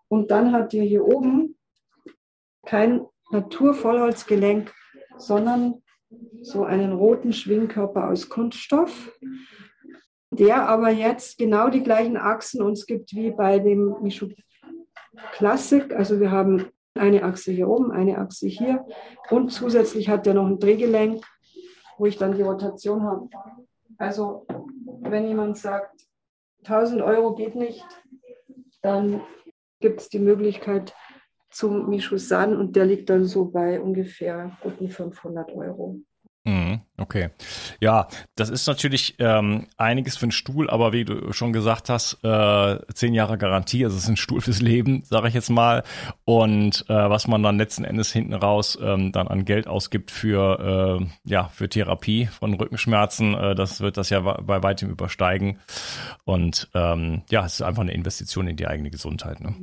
Und 0.09 0.31
dann 0.31 0.53
hat 0.53 0.73
der 0.73 0.83
hier 0.83 1.07
oben 1.07 1.57
kein 2.67 3.07
Naturvollholzgelenk, 3.31 4.75
sondern 5.17 5.83
so 6.43 6.65
einen 6.65 6.93
roten 6.93 7.33
Schwingkörper 7.33 8.09
aus 8.09 8.29
Kunststoff 8.29 9.13
der 10.33 10.67
aber 10.69 10.91
jetzt 10.91 11.39
genau 11.39 11.69
die 11.69 11.83
gleichen 11.83 12.17
Achsen 12.17 12.63
uns 12.63 12.87
gibt 12.87 13.15
wie 13.15 13.31
bei 13.31 13.59
dem 13.59 13.97
Michu 14.03 14.29
Classic. 15.33 15.93
Also 15.95 16.21
wir 16.21 16.31
haben 16.31 16.71
eine 16.95 17.23
Achse 17.23 17.53
hier 17.53 17.69
oben, 17.69 17.93
eine 17.93 18.19
Achse 18.19 18.49
hier 18.49 18.85
und 19.31 19.51
zusätzlich 19.51 20.09
hat 20.09 20.27
der 20.27 20.35
noch 20.35 20.47
ein 20.47 20.59
Drehgelenk, 20.59 21.25
wo 21.99 22.07
ich 22.07 22.17
dann 22.17 22.35
die 22.35 22.43
Rotation 22.43 23.03
habe. 23.03 23.29
Also 23.99 24.47
wenn 25.01 25.29
jemand 25.29 25.59
sagt, 25.59 26.07
1000 26.65 27.03
Euro 27.03 27.35
geht 27.35 27.55
nicht, 27.55 27.85
dann 28.81 29.21
gibt 29.81 30.01
es 30.01 30.09
die 30.09 30.19
Möglichkeit 30.19 30.95
zum 31.51 31.91
Michu 31.91 32.17
San 32.17 32.57
und 32.57 32.75
der 32.75 32.87
liegt 32.87 33.11
dann 33.11 33.27
so 33.27 33.45
bei 33.45 33.81
ungefähr 33.81 34.57
guten 34.63 34.89
500 34.89 35.53
Euro. 35.53 36.01
Mhm, 36.45 36.81
okay. 37.13 37.31
Ja, 37.81 38.09
das 38.37 38.49
ist 38.49 38.67
natürlich 38.67 39.17
ähm, 39.19 39.67
einiges 39.77 40.17
für 40.17 40.25
einen 40.25 40.33
Stuhl, 40.33 40.71
aber 40.71 40.93
wie 40.93 41.05
du 41.05 41.33
schon 41.33 41.53
gesagt 41.53 41.89
hast, 41.89 42.19
äh, 42.25 42.79
zehn 42.95 43.15
Jahre 43.15 43.37
Garantie, 43.37 43.85
also 43.85 43.97
es 43.97 44.05
ist 44.05 44.09
ein 44.09 44.17
Stuhl 44.17 44.41
fürs 44.41 44.63
Leben, 44.63 45.03
sage 45.05 45.29
ich 45.29 45.35
jetzt 45.35 45.51
mal. 45.51 45.83
Und 46.25 46.85
äh, 46.89 46.95
was 46.95 47.29
man 47.29 47.43
dann 47.43 47.59
letzten 47.59 47.85
Endes 47.85 48.13
hinten 48.13 48.35
raus 48.35 48.79
ähm, 48.81 49.13
dann 49.13 49.29
an 49.29 49.45
Geld 49.45 49.67
ausgibt 49.67 50.11
für 50.11 51.01
äh, 51.01 51.07
ja 51.25 51.49
für 51.49 51.69
Therapie 51.69 52.27
von 52.27 52.55
Rückenschmerzen, 52.55 53.35
äh, 53.35 53.55
das 53.55 53.81
wird 53.81 53.97
das 53.97 54.11
ja 54.11 54.21
bei 54.21 54.63
weitem 54.63 54.91
übersteigen. 54.91 55.61
Und 56.25 56.71
ähm, 56.75 57.23
ja, 57.31 57.45
es 57.45 57.55
ist 57.55 57.63
einfach 57.63 57.83
eine 57.83 57.93
Investition 57.93 58.49
in 58.49 58.57
die 58.57 58.67
eigene 58.67 58.91
Gesundheit. 58.91 59.41
Ne? 59.41 59.55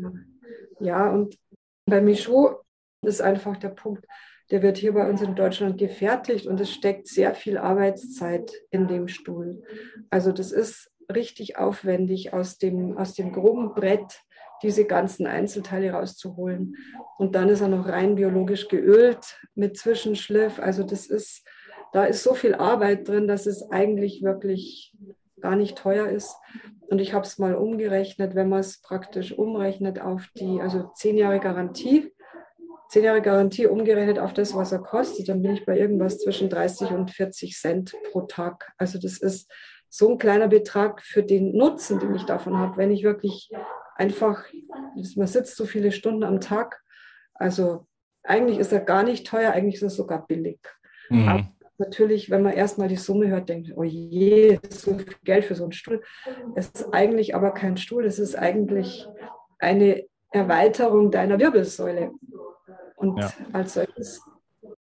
Ja, 0.80 1.10
und 1.10 1.38
bei 1.86 2.02
Michaud 2.02 2.62
ist 3.02 3.22
einfach 3.22 3.58
der 3.58 3.70
Punkt 3.70 4.06
der 4.52 4.62
wird 4.62 4.78
hier 4.78 4.94
bei 4.94 5.08
uns 5.08 5.22
in 5.22 5.36
Deutschland 5.36 5.78
gefertigt 5.78 6.48
und 6.48 6.60
es 6.60 6.72
steckt 6.72 7.08
sehr 7.08 7.36
viel 7.36 7.58
Arbeitszeit 7.58 8.52
in 8.72 8.88
dem 8.88 9.08
Stuhl. 9.08 9.64
Also 10.10 10.32
das 10.32 10.52
ist 10.52 10.92
richtig 11.14 11.58
aufwendig, 11.58 12.34
aus 12.34 12.58
dem, 12.58 12.98
aus 12.98 13.14
dem 13.14 13.32
groben 13.32 13.74
Brett 13.74 14.22
diese 14.62 14.86
ganzen 14.86 15.26
Einzelteile 15.26 15.92
rauszuholen. 15.92 16.76
Und 17.18 17.36
dann 17.36 17.50
ist 17.50 17.62
er 17.62 17.70
noch 17.70 17.88
rein 17.88 18.16
biologisch 18.16 18.68
geölt 18.68 19.40
mit 19.56 19.78
Zwischenschliff. 19.78 20.60
Also 20.60 20.84
das 20.84 21.08
ist, 21.08 21.48
da 21.94 22.06
ist 22.06 22.24
so 22.24 22.34
viel 22.34 22.56
Arbeit 22.56 23.08
drin, 23.08 23.28
dass 23.28 23.46
es 23.46 23.72
eigentlich 23.72 24.22
wirklich 24.22 24.96
gar 25.40 25.56
nicht 25.56 25.78
teuer 25.78 26.08
ist. 26.08 26.36
Und 26.88 27.00
ich 27.00 27.14
habe 27.14 27.26
es 27.26 27.38
mal 27.38 27.56
umgerechnet, 27.56 28.36
wenn 28.36 28.50
man 28.50 28.60
es 28.60 28.82
praktisch 28.82 29.32
umrechnet 29.32 30.02
auf 30.02 30.28
die, 30.36 30.60
also 30.60 30.90
zehn 30.96 31.18
Jahre 31.18 31.40
Garantie 31.40 32.12
zehn 32.90 33.04
Jahre 33.04 33.22
Garantie 33.22 33.68
umgerechnet 33.68 34.20
auf 34.20 34.34
das, 34.34 34.56
was 34.56 34.72
er 34.72 34.80
kostet, 34.80 35.30
dann 35.30 35.42
bin 35.42 35.54
ich 35.54 35.66
bei 35.66 35.78
irgendwas 35.78 36.20
zwischen 36.20 36.50
30 36.50 36.92
und 36.92 37.12
40 37.12 37.56
Cent 37.56 37.94
pro 38.12 38.22
Tag. 38.22 38.72
Also 38.78 39.00
das 39.00 39.20
ist 39.20 39.50
so 39.90 40.10
ein 40.10 40.18
kleiner 40.18 40.48
Betrag 40.48 41.02
für 41.02 41.24
den 41.24 41.56
Nutzen, 41.56 42.00
den 42.00 42.16
ich 42.16 42.24
davon 42.24 42.58
habe, 42.58 42.78
wenn 42.78 42.92
ich 42.92 43.04
wirklich 43.04 43.52
einfach, 43.96 44.44
man 45.16 45.28
sitzt 45.28 45.56
so 45.56 45.66
viele 45.66 45.92
Stunden 45.92 46.24
am 46.24 46.42
Tag. 46.42 46.82
Also 47.36 47.86
eigentlich 48.24 48.58
ist 48.58 48.74
er 48.74 48.80
gar 48.80 49.04
nicht 49.04 49.28
teuer, 49.28 49.52
eigentlich 49.52 49.76
ist 49.76 49.84
er 49.84 49.90
sogar 49.90 50.26
billig. 50.26 50.60
Mhm. 51.10 51.28
Aber 51.28 51.48
natürlich, 51.78 52.30
wenn 52.30 52.42
man 52.42 52.54
erstmal 52.54 52.88
die 52.88 52.96
Summe 52.96 53.28
hört, 53.28 53.50
denkt, 53.50 53.72
oh 53.76 53.84
je, 53.84 54.60
so 54.70 54.98
viel 54.98 55.16
Geld 55.24 55.46
für 55.46 55.56
so 55.56 55.64
einen 55.64 55.74
Stuhl. 55.74 56.02
Es 56.56 56.70
ist 56.70 56.94
eigentlich 56.94 57.36
aber 57.36 57.52
kein 57.52 57.78
Stuhl, 57.78 58.06
es 58.06 58.18
ist 58.18 58.36
eigentlich 58.36 59.08
eine 59.60 60.06
Erweiterung 60.32 61.12
deiner 61.12 61.40
Wirbelsäule. 61.40 62.12
Und 63.00 63.18
ja. 63.18 63.32
als 63.54 63.74
solches. 63.74 64.22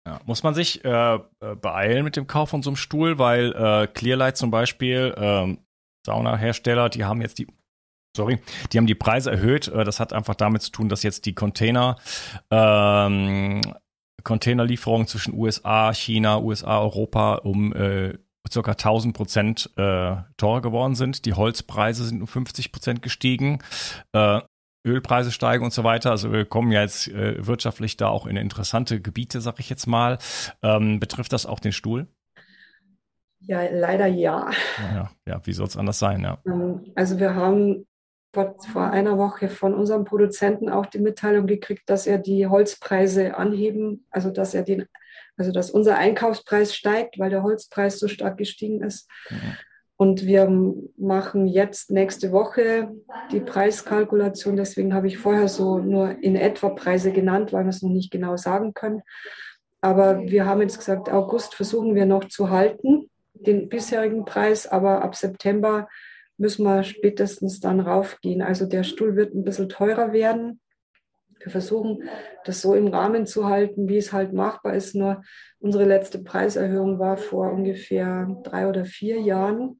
Ja. 0.05 0.19
Muss 0.25 0.43
man 0.43 0.53
sich 0.53 0.83
äh, 0.83 1.15
äh, 1.15 1.19
beeilen 1.61 2.03
mit 2.03 2.15
dem 2.15 2.27
Kauf 2.27 2.49
von 2.49 2.63
so 2.63 2.71
einem 2.71 2.77
Stuhl, 2.77 3.19
weil 3.19 3.53
äh, 3.53 3.87
Clearlight 3.87 4.37
zum 4.37 4.51
Beispiel, 4.51 5.13
äh, 5.15 5.57
Saunahersteller, 6.05 6.89
die 6.89 7.05
haben 7.05 7.21
jetzt 7.21 7.37
die 7.37 7.47
sorry, 8.15 8.39
die 8.71 8.77
haben 8.77 8.87
die 8.87 8.95
Preise 8.95 9.31
erhöht. 9.31 9.67
Äh, 9.69 9.83
das 9.83 9.99
hat 9.99 10.11
einfach 10.11 10.35
damit 10.35 10.63
zu 10.63 10.71
tun, 10.71 10.89
dass 10.89 11.03
jetzt 11.03 11.25
die 11.25 11.35
Container, 11.35 11.97
ähm, 12.51 13.61
Containerlieferungen 14.23 15.07
zwischen 15.07 15.33
USA, 15.33 15.93
China, 15.93 16.39
USA, 16.39 16.79
Europa 16.79 17.35
um 17.35 17.73
äh, 17.73 18.17
circa 18.51 18.71
1000 18.71 19.15
Prozent 19.15 19.69
äh, 19.77 20.15
teurer 20.37 20.61
geworden 20.61 20.95
sind. 20.95 21.25
Die 21.25 21.33
Holzpreise 21.33 22.03
sind 22.03 22.21
um 22.21 22.27
50 22.27 22.71
Prozent 22.71 23.01
gestiegen. 23.01 23.59
Äh, 24.13 24.41
Ölpreise 24.85 25.31
steigen 25.31 25.63
und 25.63 25.73
so 25.73 25.83
weiter. 25.83 26.11
Also 26.11 26.31
wir 26.31 26.45
kommen 26.45 26.71
ja 26.71 26.81
jetzt 26.81 27.07
äh, 27.07 27.45
wirtschaftlich 27.45 27.97
da 27.97 28.07
auch 28.07 28.25
in 28.25 28.37
interessante 28.37 29.01
Gebiete, 29.01 29.41
sag 29.41 29.59
ich 29.59 29.69
jetzt 29.69 29.87
mal. 29.87 30.17
Ähm, 30.63 30.99
betrifft 30.99 31.33
das 31.33 31.45
auch 31.45 31.59
den 31.59 31.71
Stuhl? 31.71 32.07
Ja, 33.39 33.61
leider 33.71 34.07
ja. 34.07 34.51
Ja, 34.93 35.11
ja 35.25 35.41
wie 35.45 35.53
soll 35.53 35.67
es 35.67 35.77
anders 35.77 35.99
sein? 35.99 36.21
Ja. 36.21 36.39
Ähm, 36.45 36.91
also 36.95 37.19
wir 37.19 37.35
haben 37.35 37.85
vor, 38.33 38.55
vor 38.71 38.91
einer 38.91 39.17
Woche 39.17 39.49
von 39.49 39.73
unserem 39.73 40.05
Produzenten 40.05 40.69
auch 40.69 40.85
die 40.85 40.99
Mitteilung 40.99 41.47
gekriegt, 41.47 41.89
dass 41.89 42.07
er 42.07 42.17
die 42.17 42.47
Holzpreise 42.47 43.37
anheben, 43.37 44.05
also 44.11 44.31
dass 44.31 44.53
er 44.53 44.63
den, 44.63 44.85
also 45.37 45.51
dass 45.51 45.71
unser 45.71 45.97
Einkaufspreis 45.97 46.75
steigt, 46.75 47.19
weil 47.19 47.29
der 47.29 47.43
Holzpreis 47.43 47.99
so 47.99 48.07
stark 48.07 48.37
gestiegen 48.37 48.81
ist. 48.81 49.09
Mhm. 49.29 49.57
Und 49.99 50.27
wir 50.27 50.47
machen 50.95 51.47
jetzt 51.47 51.89
nächste 51.89 52.31
Woche 52.31 52.95
die 53.31 53.39
Preiskalkulation. 53.39 54.55
Deswegen 54.55 54.93
habe 54.93 55.07
ich 55.07 55.17
vorher 55.17 55.47
so 55.47 55.79
nur 55.79 56.23
in 56.23 56.35
etwa 56.35 56.69
Preise 56.69 57.11
genannt, 57.11 57.51
weil 57.51 57.65
wir 57.65 57.69
es 57.69 57.81
noch 57.81 57.89
nicht 57.89 58.11
genau 58.11 58.37
sagen 58.37 58.75
können. 58.75 59.01
Aber 59.81 60.21
wir 60.21 60.45
haben 60.45 60.61
jetzt 60.61 60.77
gesagt, 60.77 61.09
August 61.09 61.55
versuchen 61.55 61.95
wir 61.95 62.05
noch 62.05 62.25
zu 62.25 62.51
halten, 62.51 63.09
den 63.33 63.69
bisherigen 63.69 64.23
Preis. 64.23 64.67
Aber 64.67 65.01
ab 65.03 65.15
September 65.15 65.87
müssen 66.37 66.63
wir 66.63 66.83
spätestens 66.83 67.59
dann 67.59 67.79
raufgehen. 67.79 68.43
Also 68.43 68.67
der 68.67 68.83
Stuhl 68.83 69.15
wird 69.15 69.33
ein 69.33 69.43
bisschen 69.43 69.67
teurer 69.67 70.13
werden. 70.13 70.59
Wir 71.39 71.51
versuchen, 71.51 72.03
das 72.45 72.61
so 72.61 72.75
im 72.75 72.87
Rahmen 72.87 73.25
zu 73.25 73.47
halten, 73.47 73.87
wie 73.89 73.97
es 73.97 74.13
halt 74.13 74.33
machbar 74.33 74.75
ist. 74.75 74.95
Nur 74.95 75.23
unsere 75.59 75.85
letzte 75.85 76.19
Preiserhöhung 76.19 76.99
war 76.99 77.17
vor 77.17 77.51
ungefähr 77.51 78.27
drei 78.43 78.67
oder 78.67 78.85
vier 78.85 79.21
Jahren. 79.21 79.79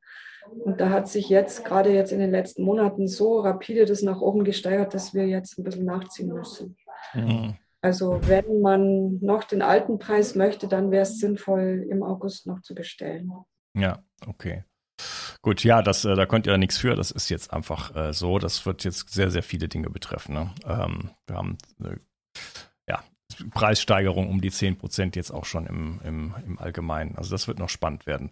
Und 0.64 0.80
da 0.82 0.90
hat 0.90 1.08
sich 1.08 1.30
jetzt, 1.30 1.66
gerade 1.66 1.94
jetzt 1.94 2.12
in 2.12 2.20
den 2.20 2.32
letzten 2.32 2.64
Monaten, 2.64 3.08
so 3.08 3.40
rapide 3.40 3.86
das 3.86 4.02
nach 4.02 4.22
oben 4.22 4.44
gesteigert, 4.44 4.94
dass 4.94 5.14
wir 5.14 5.28
jetzt 5.28 5.58
ein 5.58 5.64
bisschen 5.64 5.86
nachziehen 5.86 6.30
müssen. 6.30 6.78
Mhm. 7.14 7.56
Also 7.82 8.20
wenn 8.24 8.62
man 8.62 9.20
noch 9.20 9.44
den 9.44 9.62
alten 9.62 10.00
Preis 10.00 10.36
möchte, 10.36 10.68
dann 10.68 10.92
wäre 10.92 11.04
es 11.04 11.20
sinnvoll, 11.20 11.86
im 11.90 12.04
August 12.04 12.48
noch 12.48 12.62
zu 12.62 12.74
bestellen. 12.76 13.32
Ja, 13.76 14.04
okay. 14.26 14.64
Gut, 15.42 15.64
ja, 15.64 15.82
das, 15.82 16.04
äh, 16.04 16.16
da 16.16 16.26
könnt 16.26 16.48
ihr 16.48 16.54
ja 16.54 16.58
nichts 16.58 16.78
für. 16.78 16.96
Das 16.96 17.12
ist 17.12 17.30
jetzt 17.30 17.54
einfach 17.54 17.96
äh, 17.96 18.14
so. 18.14 18.40
Das 18.40 18.66
wird 18.66 18.84
jetzt 18.84 19.10
sehr, 19.10 19.30
sehr 19.30 19.44
viele 19.44 19.68
Dinge 19.68 19.90
betreffen. 19.90 20.34
Ne? 20.34 20.52
Ähm, 20.66 21.12
wir 21.28 21.36
haben 21.36 21.58
äh, 21.84 21.98
ja, 22.90 23.04
Preissteigerung 23.52 24.30
um 24.30 24.42
die 24.42 24.52
10 24.52 24.78
Prozent 24.78 25.16
jetzt 25.16 25.32
auch 25.32 25.46
schon 25.46 25.68
im, 25.68 26.02
im, 26.04 26.36
im 26.46 26.60
Allgemeinen. 26.60 27.16
Also 27.16 27.32
das 27.32 27.48
wird 27.48 27.60
noch 27.60 27.70
spannend 27.70 28.08
werden. 28.08 28.32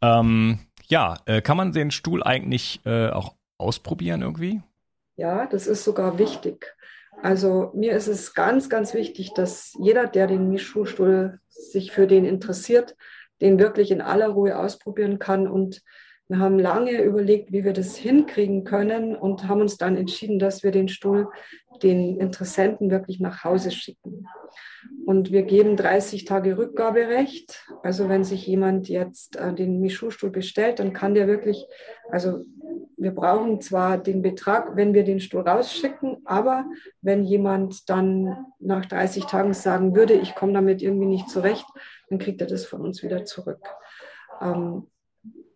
Ähm, 0.00 0.58
ja, 0.92 1.16
äh, 1.24 1.40
kann 1.40 1.56
man 1.56 1.72
den 1.72 1.90
Stuhl 1.90 2.22
eigentlich 2.22 2.82
äh, 2.84 3.08
auch 3.08 3.34
ausprobieren 3.56 4.20
irgendwie? 4.20 4.60
Ja, 5.16 5.46
das 5.46 5.66
ist 5.66 5.84
sogar 5.84 6.18
wichtig. 6.18 6.76
Also 7.22 7.70
mir 7.74 7.92
ist 7.92 8.08
es 8.08 8.34
ganz, 8.34 8.68
ganz 8.68 8.92
wichtig, 8.92 9.32
dass 9.32 9.74
jeder, 9.80 10.06
der 10.06 10.26
den 10.26 10.50
Mischstuhl 10.50 11.40
sich 11.48 11.92
für 11.92 12.06
den 12.06 12.26
interessiert, 12.26 12.94
den 13.40 13.58
wirklich 13.58 13.90
in 13.90 14.02
aller 14.02 14.28
Ruhe 14.28 14.58
ausprobieren 14.58 15.18
kann. 15.18 15.48
Und 15.48 15.82
wir 16.28 16.38
haben 16.38 16.58
lange 16.58 17.02
überlegt, 17.02 17.52
wie 17.52 17.64
wir 17.64 17.72
das 17.72 17.96
hinkriegen 17.96 18.64
können 18.64 19.16
und 19.16 19.48
haben 19.48 19.60
uns 19.60 19.76
dann 19.76 19.96
entschieden, 19.96 20.38
dass 20.38 20.62
wir 20.62 20.70
den 20.70 20.88
Stuhl 20.88 21.28
den 21.82 22.18
Interessenten 22.18 22.90
wirklich 22.90 23.20
nach 23.20 23.44
Hause 23.44 23.70
schicken. 23.70 24.26
Und 25.04 25.32
wir 25.32 25.42
geben 25.42 25.76
30 25.76 26.24
Tage 26.24 26.56
Rückgaberecht. 26.56 27.66
Also 27.82 28.08
wenn 28.08 28.24
sich 28.24 28.46
jemand 28.46 28.88
jetzt 28.88 29.36
äh, 29.36 29.52
den 29.52 29.80
Michu-Stuhl 29.80 30.30
bestellt, 30.30 30.78
dann 30.78 30.92
kann 30.92 31.14
der 31.14 31.26
wirklich, 31.26 31.66
also 32.10 32.44
wir 32.96 33.12
brauchen 33.12 33.60
zwar 33.60 33.98
den 33.98 34.22
Betrag, 34.22 34.76
wenn 34.76 34.94
wir 34.94 35.02
den 35.02 35.20
Stuhl 35.20 35.42
rausschicken, 35.42 36.18
aber 36.24 36.66
wenn 37.00 37.24
jemand 37.24 37.90
dann 37.90 38.46
nach 38.60 38.86
30 38.86 39.24
Tagen 39.24 39.54
sagen 39.54 39.96
würde, 39.96 40.14
ich 40.14 40.34
komme 40.34 40.52
damit 40.52 40.82
irgendwie 40.82 41.06
nicht 41.06 41.28
zurecht, 41.28 41.66
dann 42.08 42.18
kriegt 42.18 42.40
er 42.40 42.46
das 42.46 42.64
von 42.64 42.82
uns 42.82 43.02
wieder 43.02 43.24
zurück. 43.24 43.60
Ähm, 44.40 44.86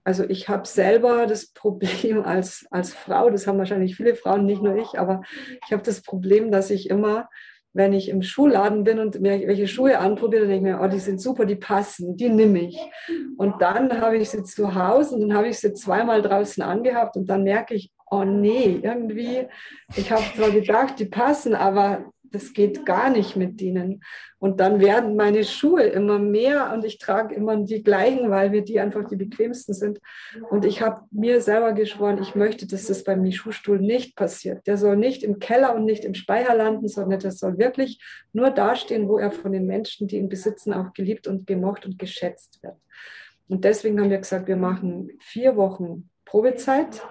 also 0.07 0.23
ich 0.29 0.49
habe 0.49 0.69
selber 0.69 1.27
das 1.27 1.49
Problem 1.49 2.23
als, 2.25 2.65
als 2.71 2.95
Frau, 2.95 3.29
das 3.29 3.47
haben 3.47 3.59
wahrscheinlich 3.59 3.97
viele 3.97 4.15
Frauen, 4.15 4.47
nicht 4.47 4.63
nur 4.63 4.77
ich, 4.77 4.99
aber 4.99 5.23
ich 5.67 5.73
habe 5.73 5.83
das 5.83 6.01
Problem, 6.01 6.53
dass 6.53 6.71
ich 6.71 6.89
immer, 6.89 7.29
wenn 7.73 7.93
ich 7.93 8.09
im 8.09 8.23
Schuhladen 8.23 8.85
bin 8.85 9.01
und 9.01 9.21
mir 9.21 9.49
welche 9.49 9.67
Schuhe 9.67 9.99
anprobiere, 9.99 10.43
dann 10.43 10.51
denke 10.51 10.69
ich 10.69 10.75
mir, 10.75 10.81
oh, 10.81 10.87
die 10.87 11.01
sind 11.01 11.21
super, 11.21 11.45
die 11.45 11.57
passen, 11.57 12.17
die 12.17 12.29
nehme 12.29 12.61
ich. 12.61 12.79
Und 13.37 13.61
dann 13.61 14.01
habe 14.01 14.17
ich 14.17 14.31
sie 14.31 14.45
zu 14.45 14.77
Hause 14.77 15.17
und 15.17 15.23
dann 15.23 15.37
habe 15.37 15.49
ich 15.49 15.59
sie 15.59 15.75
zweimal 15.75 16.23
draußen 16.23 16.63
angehabt 16.63 17.17
und 17.17 17.29
dann 17.29 17.43
merke 17.43 17.75
ich, 17.75 17.91
oh 18.09 18.23
nee, 18.23 18.79
irgendwie, 18.81 19.49
ich 19.97 20.13
habe 20.13 20.23
zwar 20.37 20.51
gedacht, 20.53 21.01
die 21.01 21.07
passen, 21.07 21.57
aber 21.57 22.13
das 22.37 22.53
geht 22.53 22.85
gar 22.85 23.09
nicht 23.09 23.35
mit 23.35 23.61
denen. 23.61 24.03
Und 24.39 24.61
dann 24.61 24.81
werden 24.81 25.17
meine 25.17 25.43
Schuhe 25.45 25.85
immer 25.85 26.19
mehr 26.19 26.71
und 26.75 26.85
ich 26.85 26.99
trage 26.99 27.35
immer 27.35 27.57
die 27.57 27.83
gleichen, 27.83 28.31
weil 28.31 28.51
mir 28.51 28.63
die 28.63 28.79
einfach 28.79 29.09
die 29.09 29.17
bequemsten 29.17 29.73
sind. 29.73 29.99
Und 30.51 30.67
ich 30.67 30.83
habe 30.83 31.01
mir 31.11 31.41
selber 31.41 31.73
geschworen, 31.73 32.21
ich 32.21 32.35
möchte, 32.35 32.67
dass 32.67 32.87
das 32.87 33.05
beim 33.05 33.31
Schuhstuhl 33.33 33.81
nicht 33.81 34.17
passiert. 34.17 34.67
Der 34.67 34.77
soll 34.77 34.97
nicht 34.97 35.23
im 35.23 35.39
Keller 35.39 35.75
und 35.75 35.87
nicht 35.87 36.05
im 36.05 36.15
Speicher 36.15 36.55
landen, 36.55 36.89
sondern 36.89 37.21
der 37.21 37.33
soll 37.33 37.57
wirklich 37.57 37.99
nur 38.35 38.51
dastehen, 38.51 39.09
wo 39.09 39.19
er 39.19 39.33
von 39.33 39.53
den 39.53 39.65
Menschen, 39.65 40.07
die 40.07 40.19
ihn 40.19 40.29
besitzen, 40.29 40.75
auch 40.75 40.93
geliebt 40.93 41.27
und 41.27 41.47
gemocht 41.47 41.87
und 41.87 41.99
geschätzt 41.99 42.63
wird. 42.63 42.77
Und 43.49 43.65
deswegen 43.65 43.99
haben 44.01 44.11
wir 44.11 44.19
gesagt, 44.19 44.49
wir 44.49 44.57
machen 44.57 45.11
vier 45.21 45.57
Wochen 45.57 46.11
Probezeit. 46.27 47.03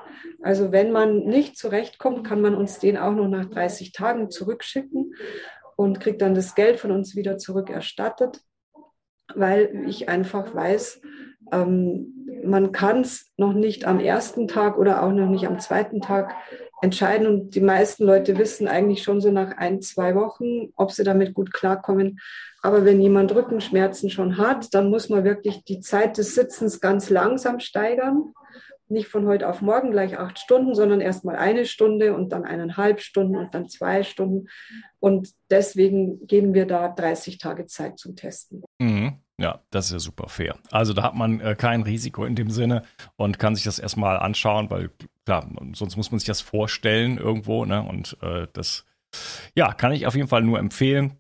Also 0.41 0.71
wenn 0.71 0.91
man 0.91 1.25
nicht 1.25 1.57
zurechtkommt, 1.57 2.27
kann 2.27 2.41
man 2.41 2.53
uns 2.53 2.77
den 2.77 2.97
auch 2.97 3.13
noch 3.13 3.27
nach 3.27 3.45
30 3.45 3.91
Tagen 3.91 4.29
zurückschicken 4.29 5.15
und 5.75 5.99
kriegt 5.99 6.21
dann 6.21 6.35
das 6.35 6.53
Geld 6.53 6.79
von 6.79 6.91
uns 6.91 7.15
wieder 7.15 7.37
zurückerstattet. 7.37 8.41
weil 9.33 9.85
ich 9.87 10.07
einfach 10.07 10.53
weiß, 10.53 11.01
ähm, 11.51 12.13
man 12.43 12.71
kann 12.71 13.01
es 13.01 13.33
noch 13.37 13.53
nicht 13.53 13.85
am 13.85 13.99
ersten 13.99 14.47
Tag 14.47 14.77
oder 14.77 15.01
auch 15.01 15.11
noch 15.11 15.27
nicht 15.27 15.47
am 15.47 15.59
zweiten 15.59 15.99
Tag 15.99 16.35
entscheiden. 16.81 17.27
Und 17.27 17.55
die 17.55 17.61
meisten 17.61 18.05
Leute 18.05 18.37
wissen 18.37 18.67
eigentlich 18.67 19.03
schon 19.03 19.21
so 19.21 19.31
nach 19.31 19.57
ein, 19.57 19.81
zwei 19.81 20.15
Wochen, 20.15 20.71
ob 20.75 20.91
sie 20.91 21.03
damit 21.03 21.33
gut 21.33 21.53
klarkommen. 21.53 22.19
Aber 22.61 22.85
wenn 22.85 23.01
jemand 23.01 23.33
Rückenschmerzen 23.33 24.09
schon 24.09 24.37
hat, 24.37 24.73
dann 24.73 24.89
muss 24.89 25.09
man 25.09 25.23
wirklich 25.23 25.63
die 25.63 25.79
Zeit 25.79 26.17
des 26.17 26.35
Sitzens 26.35 26.79
ganz 26.79 27.09
langsam 27.09 27.59
steigern. 27.59 28.33
Nicht 28.87 29.07
von 29.07 29.25
heute 29.25 29.49
auf 29.49 29.61
morgen 29.61 29.91
gleich 29.91 30.17
acht 30.17 30.37
Stunden, 30.39 30.75
sondern 30.75 31.01
erst 31.01 31.25
mal 31.25 31.35
eine 31.35 31.65
Stunde 31.65 32.13
und 32.13 32.29
dann 32.29 32.45
eineinhalb 32.45 33.01
Stunden 33.01 33.35
und 33.35 33.53
dann 33.53 33.67
zwei 33.67 34.03
Stunden. 34.03 34.47
Und 34.99 35.29
deswegen 35.49 36.25
geben 36.27 36.53
wir 36.53 36.65
da 36.65 36.89
30 36.89 37.37
Tage 37.37 37.65
Zeit 37.65 37.97
zum 37.97 38.15
Testen. 38.15 38.63
Mhm. 38.79 39.21
Ja, 39.37 39.61
das 39.69 39.87
ist 39.87 39.91
ja 39.91 39.99
super 39.99 40.29
fair. 40.29 40.57
Also 40.71 40.93
da 40.93 41.03
hat 41.03 41.15
man 41.15 41.41
äh, 41.41 41.55
kein 41.55 41.81
Risiko 41.81 42.23
in 42.23 42.35
dem 42.35 42.49
Sinne 42.49 42.83
und 43.17 43.37
kann 43.37 43.55
sich 43.55 43.65
das 43.65 43.79
erstmal 43.79 44.17
anschauen, 44.17 44.69
weil 44.69 44.91
klar, 45.25 45.49
sonst 45.73 45.97
muss 45.97 46.11
man 46.11 46.19
sich 46.19 46.27
das 46.27 46.39
vorstellen 46.39 47.17
irgendwo, 47.17 47.65
ne? 47.65 47.83
Und 47.83 48.17
äh, 48.21 48.47
das 48.53 48.85
ja, 49.55 49.73
kann 49.73 49.91
ich 49.91 50.07
auf 50.07 50.15
jeden 50.15 50.27
Fall 50.27 50.43
nur 50.43 50.59
empfehlen 50.59 51.17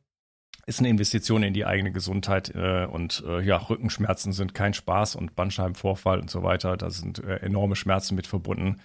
ist 0.65 0.79
eine 0.79 0.89
Investition 0.89 1.43
in 1.43 1.53
die 1.53 1.65
eigene 1.65 1.91
Gesundheit 1.91 2.53
äh, 2.55 2.85
und 2.85 3.23
äh, 3.27 3.41
ja, 3.41 3.57
Rückenschmerzen 3.57 4.33
sind 4.33 4.53
kein 4.53 4.73
Spaß 4.73 5.15
und 5.15 5.35
Bandscheibenvorfall 5.35 6.19
und 6.19 6.29
so 6.29 6.43
weiter, 6.43 6.75
da 6.75 6.89
sind 6.89 7.23
äh, 7.23 7.37
enorme 7.37 7.75
Schmerzen 7.75 8.15
mit 8.15 8.25
verbunden. 8.25 8.81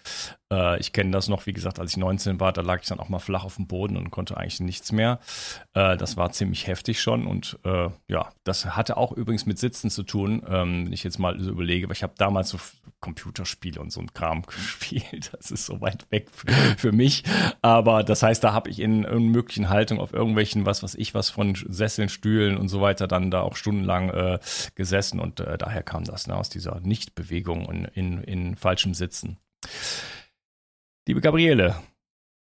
Äh, 0.53 0.78
ich 0.80 0.92
kenne 0.92 1.11
das 1.11 1.28
noch, 1.28 1.46
wie 1.46 1.53
gesagt, 1.53 1.78
als 1.78 1.92
ich 1.92 1.96
19 1.96 2.40
war, 2.40 2.53
da 2.53 2.62
lag 2.62 2.80
ich 2.82 2.88
dann 2.88 3.01
auch 3.01 3.09
mal 3.09 3.18
flach 3.18 3.44
auf 3.44 3.57
dem 3.57 3.66
Boden 3.66 3.96
und 3.96 4.11
konnte 4.11 4.36
eigentlich 4.36 4.61
nichts 4.61 4.92
mehr. 4.92 5.20
Äh, 5.74 5.96
das 5.96 6.16
war 6.16 6.32
ziemlich 6.32 6.66
heftig 6.66 7.01
schon 7.01 7.26
und 7.26 7.59
äh, 7.64 7.88
ja, 8.09 8.30
das 8.44 8.76
hatte 8.76 8.96
auch 8.96 9.12
übrigens 9.12 9.46
mit 9.46 9.59
Sitzen 9.59 9.90
zu 9.90 10.03
tun, 10.03 10.42
ähm, 10.48 10.86
wenn 10.86 10.92
ich 10.92 11.05
jetzt 11.05 11.18
mal 11.18 11.38
so 11.38 11.51
überlege, 11.51 11.88
weil 11.88 11.96
ich 11.96 12.03
habe 12.03 12.14
damals 12.16 12.51
so 12.51 12.59
Computerspiele 13.01 13.80
und 13.80 13.92
so 13.92 14.01
ein 14.01 14.12
Kram 14.12 14.42
gespielt, 14.46 15.32
das 15.32 15.51
ist 15.51 15.66
so 15.66 15.80
weit 15.80 16.11
weg 16.11 16.28
für 16.76 16.92
mich, 16.92 17.24
aber 17.62 18.03
das 18.03 18.22
heißt, 18.22 18.42
da 18.42 18.53
habe 18.53 18.70
ich 18.70 18.80
in 18.80 19.05
unmöglichen 19.05 19.68
Haltungen 19.68 20.03
auf 20.03 20.12
irgendwelchen, 20.12 20.66
was 20.66 20.82
was 20.82 20.94
ich, 20.94 21.14
was 21.14 21.30
von 21.30 21.55
Sesseln, 21.55 22.09
Stühlen 22.09 22.57
und 22.57 22.68
so 22.68 22.80
weiter 22.80 23.07
dann 23.07 23.30
da 23.30 23.40
auch 23.42 23.57
stundenlang 23.57 24.11
äh, 24.11 24.38
gesessen 24.74 25.20
und 25.20 25.40
äh, 25.40 25.57
daher 25.59 25.82
kam 25.82 26.05
das 26.05 26.26
ne, 26.26 26.36
aus 26.36 26.48
dieser 26.48 26.80
Nichtbewegung 26.80 27.66
und 27.66 27.84
in, 27.84 28.22
in 28.22 28.57
falschem 28.57 28.94
Sitzen. 28.94 29.38
Liebe 31.11 31.20
Gabriele, 31.20 31.74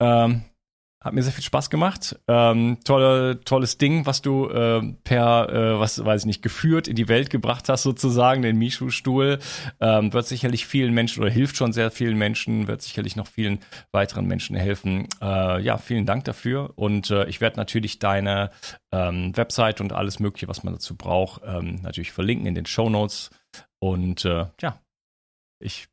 ähm, 0.01 0.41
hat 0.99 1.13
mir 1.13 1.21
sehr 1.21 1.31
viel 1.31 1.43
Spaß 1.43 1.69
gemacht. 1.69 2.19
Ähm, 2.27 2.79
tolle, 2.83 3.39
tolles 3.41 3.77
Ding, 3.77 4.07
was 4.07 4.23
du 4.23 4.49
äh, 4.49 4.81
per, 5.03 5.49
äh, 5.49 5.79
was 5.79 6.03
weiß 6.03 6.23
ich 6.23 6.25
nicht, 6.25 6.41
geführt 6.41 6.87
in 6.87 6.95
die 6.95 7.07
Welt 7.07 7.29
gebracht 7.29 7.69
hast, 7.69 7.83
sozusagen, 7.83 8.41
den 8.41 8.57
Mishu-Stuhl. 8.57 9.37
Ähm, 9.79 10.13
wird 10.13 10.25
sicherlich 10.25 10.65
vielen 10.65 10.95
Menschen 10.95 11.21
oder 11.21 11.31
hilft 11.31 11.57
schon 11.57 11.73
sehr 11.73 11.91
vielen 11.91 12.17
Menschen, 12.17 12.67
wird 12.67 12.81
sicherlich 12.81 13.15
noch 13.15 13.27
vielen 13.27 13.59
weiteren 13.91 14.25
Menschen 14.25 14.55
helfen. 14.55 15.09
Äh, 15.21 15.61
ja, 15.61 15.77
vielen 15.77 16.07
Dank 16.07 16.23
dafür. 16.23 16.73
Und 16.75 17.11
äh, 17.11 17.27
ich 17.27 17.41
werde 17.41 17.57
natürlich 17.57 17.99
deine 17.99 18.49
ähm, 18.91 19.37
Website 19.37 19.79
und 19.79 19.93
alles 19.93 20.19
Mögliche, 20.19 20.47
was 20.47 20.63
man 20.63 20.73
dazu 20.73 20.95
braucht, 20.95 21.43
ähm, 21.45 21.81
natürlich 21.83 22.13
verlinken 22.13 22.47
in 22.47 22.55
den 22.55 22.65
Show 22.65 22.89
Notes. 22.89 23.29
Und 23.77 24.25
äh, 24.25 24.47
ja, 24.59 24.81
ich 25.59 25.87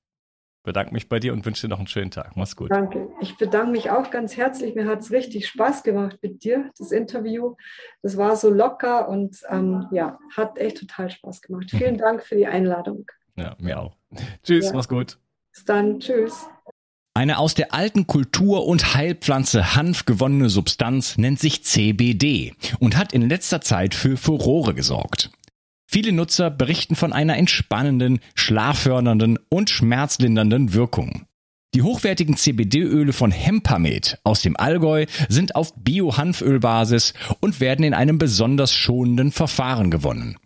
bedanke 0.62 0.92
mich 0.92 1.08
bei 1.08 1.18
dir 1.18 1.32
und 1.32 1.44
wünsche 1.44 1.62
dir 1.62 1.70
noch 1.70 1.78
einen 1.78 1.86
schönen 1.86 2.10
Tag. 2.10 2.36
Mach's 2.36 2.56
gut. 2.56 2.70
Danke. 2.70 3.08
Ich 3.20 3.36
bedanke 3.36 3.72
mich 3.72 3.90
auch 3.90 4.10
ganz 4.10 4.36
herzlich. 4.36 4.74
Mir 4.74 4.86
hat 4.86 5.00
es 5.00 5.10
richtig 5.10 5.48
Spaß 5.48 5.82
gemacht 5.82 6.18
mit 6.22 6.44
dir, 6.44 6.70
das 6.78 6.92
Interview. 6.92 7.56
Das 8.02 8.16
war 8.16 8.36
so 8.36 8.50
locker 8.50 9.08
und 9.08 9.38
ähm, 9.50 9.86
ja, 9.90 10.18
hat 10.36 10.58
echt 10.58 10.78
total 10.78 11.10
Spaß 11.10 11.42
gemacht. 11.42 11.66
Vielen 11.70 11.98
Dank 11.98 12.22
für 12.22 12.36
die 12.36 12.46
Einladung. 12.46 13.06
Ja, 13.36 13.56
mir 13.58 13.80
auch. 13.80 13.96
Tschüss, 14.42 14.66
ja. 14.66 14.72
mach's 14.74 14.88
gut. 14.88 15.18
Bis 15.52 15.64
dann. 15.64 16.00
Tschüss. 16.00 16.46
Eine 17.14 17.38
aus 17.38 17.54
der 17.54 17.74
alten 17.74 18.06
Kultur- 18.06 18.66
und 18.66 18.94
Heilpflanze 18.94 19.76
Hanf 19.76 20.06
gewonnene 20.06 20.48
Substanz 20.48 21.18
nennt 21.18 21.40
sich 21.40 21.62
CBD 21.62 22.54
und 22.78 22.96
hat 22.96 23.12
in 23.12 23.28
letzter 23.28 23.60
Zeit 23.60 23.94
für 23.94 24.16
Furore 24.16 24.72
gesorgt. 24.72 25.30
Viele 25.92 26.12
Nutzer 26.12 26.48
berichten 26.48 26.96
von 26.96 27.12
einer 27.12 27.36
entspannenden, 27.36 28.20
schlaffördernden 28.34 29.38
und 29.50 29.68
schmerzlindernden 29.68 30.72
Wirkung. 30.72 31.26
Die 31.74 31.82
hochwertigen 31.82 32.34
CBD-Öle 32.34 33.12
von 33.12 33.30
Hempamed 33.30 34.18
aus 34.24 34.40
dem 34.40 34.56
Allgäu 34.56 35.04
sind 35.28 35.54
auf 35.54 35.74
Bio-Hanfölbasis 35.76 37.12
und 37.40 37.60
werden 37.60 37.84
in 37.84 37.92
einem 37.92 38.16
besonders 38.16 38.72
schonenden 38.72 39.32
Verfahren 39.32 39.90
gewonnen. 39.90 40.38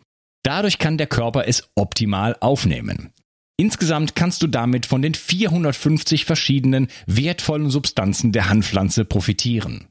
Dadurch 0.43 0.79
kann 0.79 0.99
der 0.99 1.07
Körper 1.07 1.47
es 1.47 1.71
optimal 1.77 2.37
aufnehmen. 2.41 3.13
Insgesamt 3.57 4.17
kannst 4.17 4.43
du 4.43 4.49
damit 4.49 4.85
von 4.85 5.01
den 5.01 5.15
450 5.15 6.25
verschiedenen 6.25 6.89
wertvollen 7.07 7.71
Substanzen 7.71 8.33
der 8.33 8.49
Hanfpflanze 8.49 9.05
profitieren. 9.05 9.87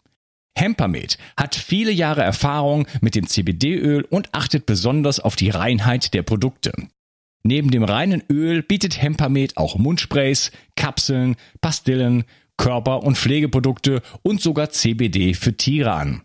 Hempermed 0.58 1.18
hat 1.38 1.56
viele 1.56 1.92
Jahre 1.92 2.24
Erfahrung 2.24 2.88
mit 3.02 3.16
dem 3.16 3.28
CBD-Öl 3.28 4.04
und 4.04 4.34
achtet 4.34 4.66
besonders 4.66 5.20
auf 5.20 5.36
die 5.36 5.50
Reinheit 5.50 6.14
der 6.14 6.24
Produkte. 6.24 6.72
Neben 7.44 7.70
dem 7.70 7.84
reinen 7.84 8.24
Öl 8.30 8.64
bietet 8.64 9.02
Hempermed 9.02 9.58
auch 9.58 9.78
Mundsprays, 9.78 10.52
Kapseln, 10.76 11.36
Pastillen, 11.62 12.24
Körper- 12.58 13.04
und 13.04 13.18
Pflegeprodukte 13.18 14.02
und 14.24 14.42
sogar 14.42 14.72
CBD 14.72 15.34
für 15.34 15.56
Tiere 15.56 15.94
an. 15.94 16.22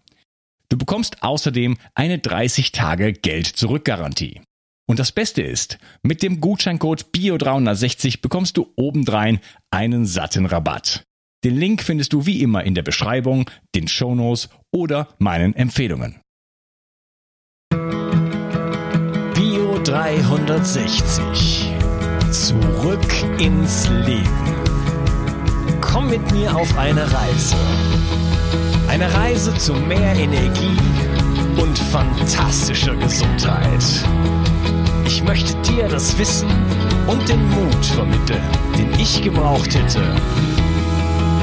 Du 0.68 0.78
bekommst 0.78 1.22
außerdem 1.22 1.76
eine 1.94 2.20
30 2.20 2.72
Tage 2.72 3.12
Geld-Zurück-Garantie. 3.12 4.40
Und 4.86 4.98
das 4.98 5.12
Beste 5.12 5.42
ist, 5.42 5.78
mit 6.02 6.22
dem 6.22 6.40
Gutscheincode 6.40 7.06
BIO360 7.14 8.22
bekommst 8.22 8.56
du 8.56 8.72
obendrein 8.76 9.40
einen 9.70 10.06
satten 10.06 10.46
Rabatt. 10.46 11.04
Den 11.42 11.56
Link 11.56 11.82
findest 11.82 12.12
du 12.12 12.26
wie 12.26 12.42
immer 12.42 12.64
in 12.64 12.74
der 12.74 12.82
Beschreibung, 12.82 13.48
den 13.74 13.88
Shownotes 13.88 14.50
oder 14.70 15.08
meinen 15.18 15.54
Empfehlungen. 15.54 16.20
Bio 19.34 19.78
360. 19.82 21.70
Zurück 22.30 23.24
ins 23.38 23.88
Leben. 23.88 24.28
Komm 25.80 26.10
mit 26.10 26.30
mir 26.30 26.54
auf 26.54 26.76
eine 26.76 27.10
Reise. 27.10 27.56
Eine 28.88 29.10
Reise 29.14 29.54
zu 29.54 29.72
mehr 29.72 30.14
Energie 30.14 30.76
und 31.56 31.78
fantastischer 31.78 32.96
Gesundheit. 32.96 33.82
Ich 35.06 35.24
möchte 35.24 35.54
dir 35.62 35.88
das 35.88 36.18
Wissen 36.18 36.50
und 37.06 37.26
den 37.28 37.48
Mut 37.48 37.86
vermitteln, 37.86 38.42
den 38.76 38.92
ich 39.00 39.22
gebraucht 39.22 39.74
hätte, 39.74 40.02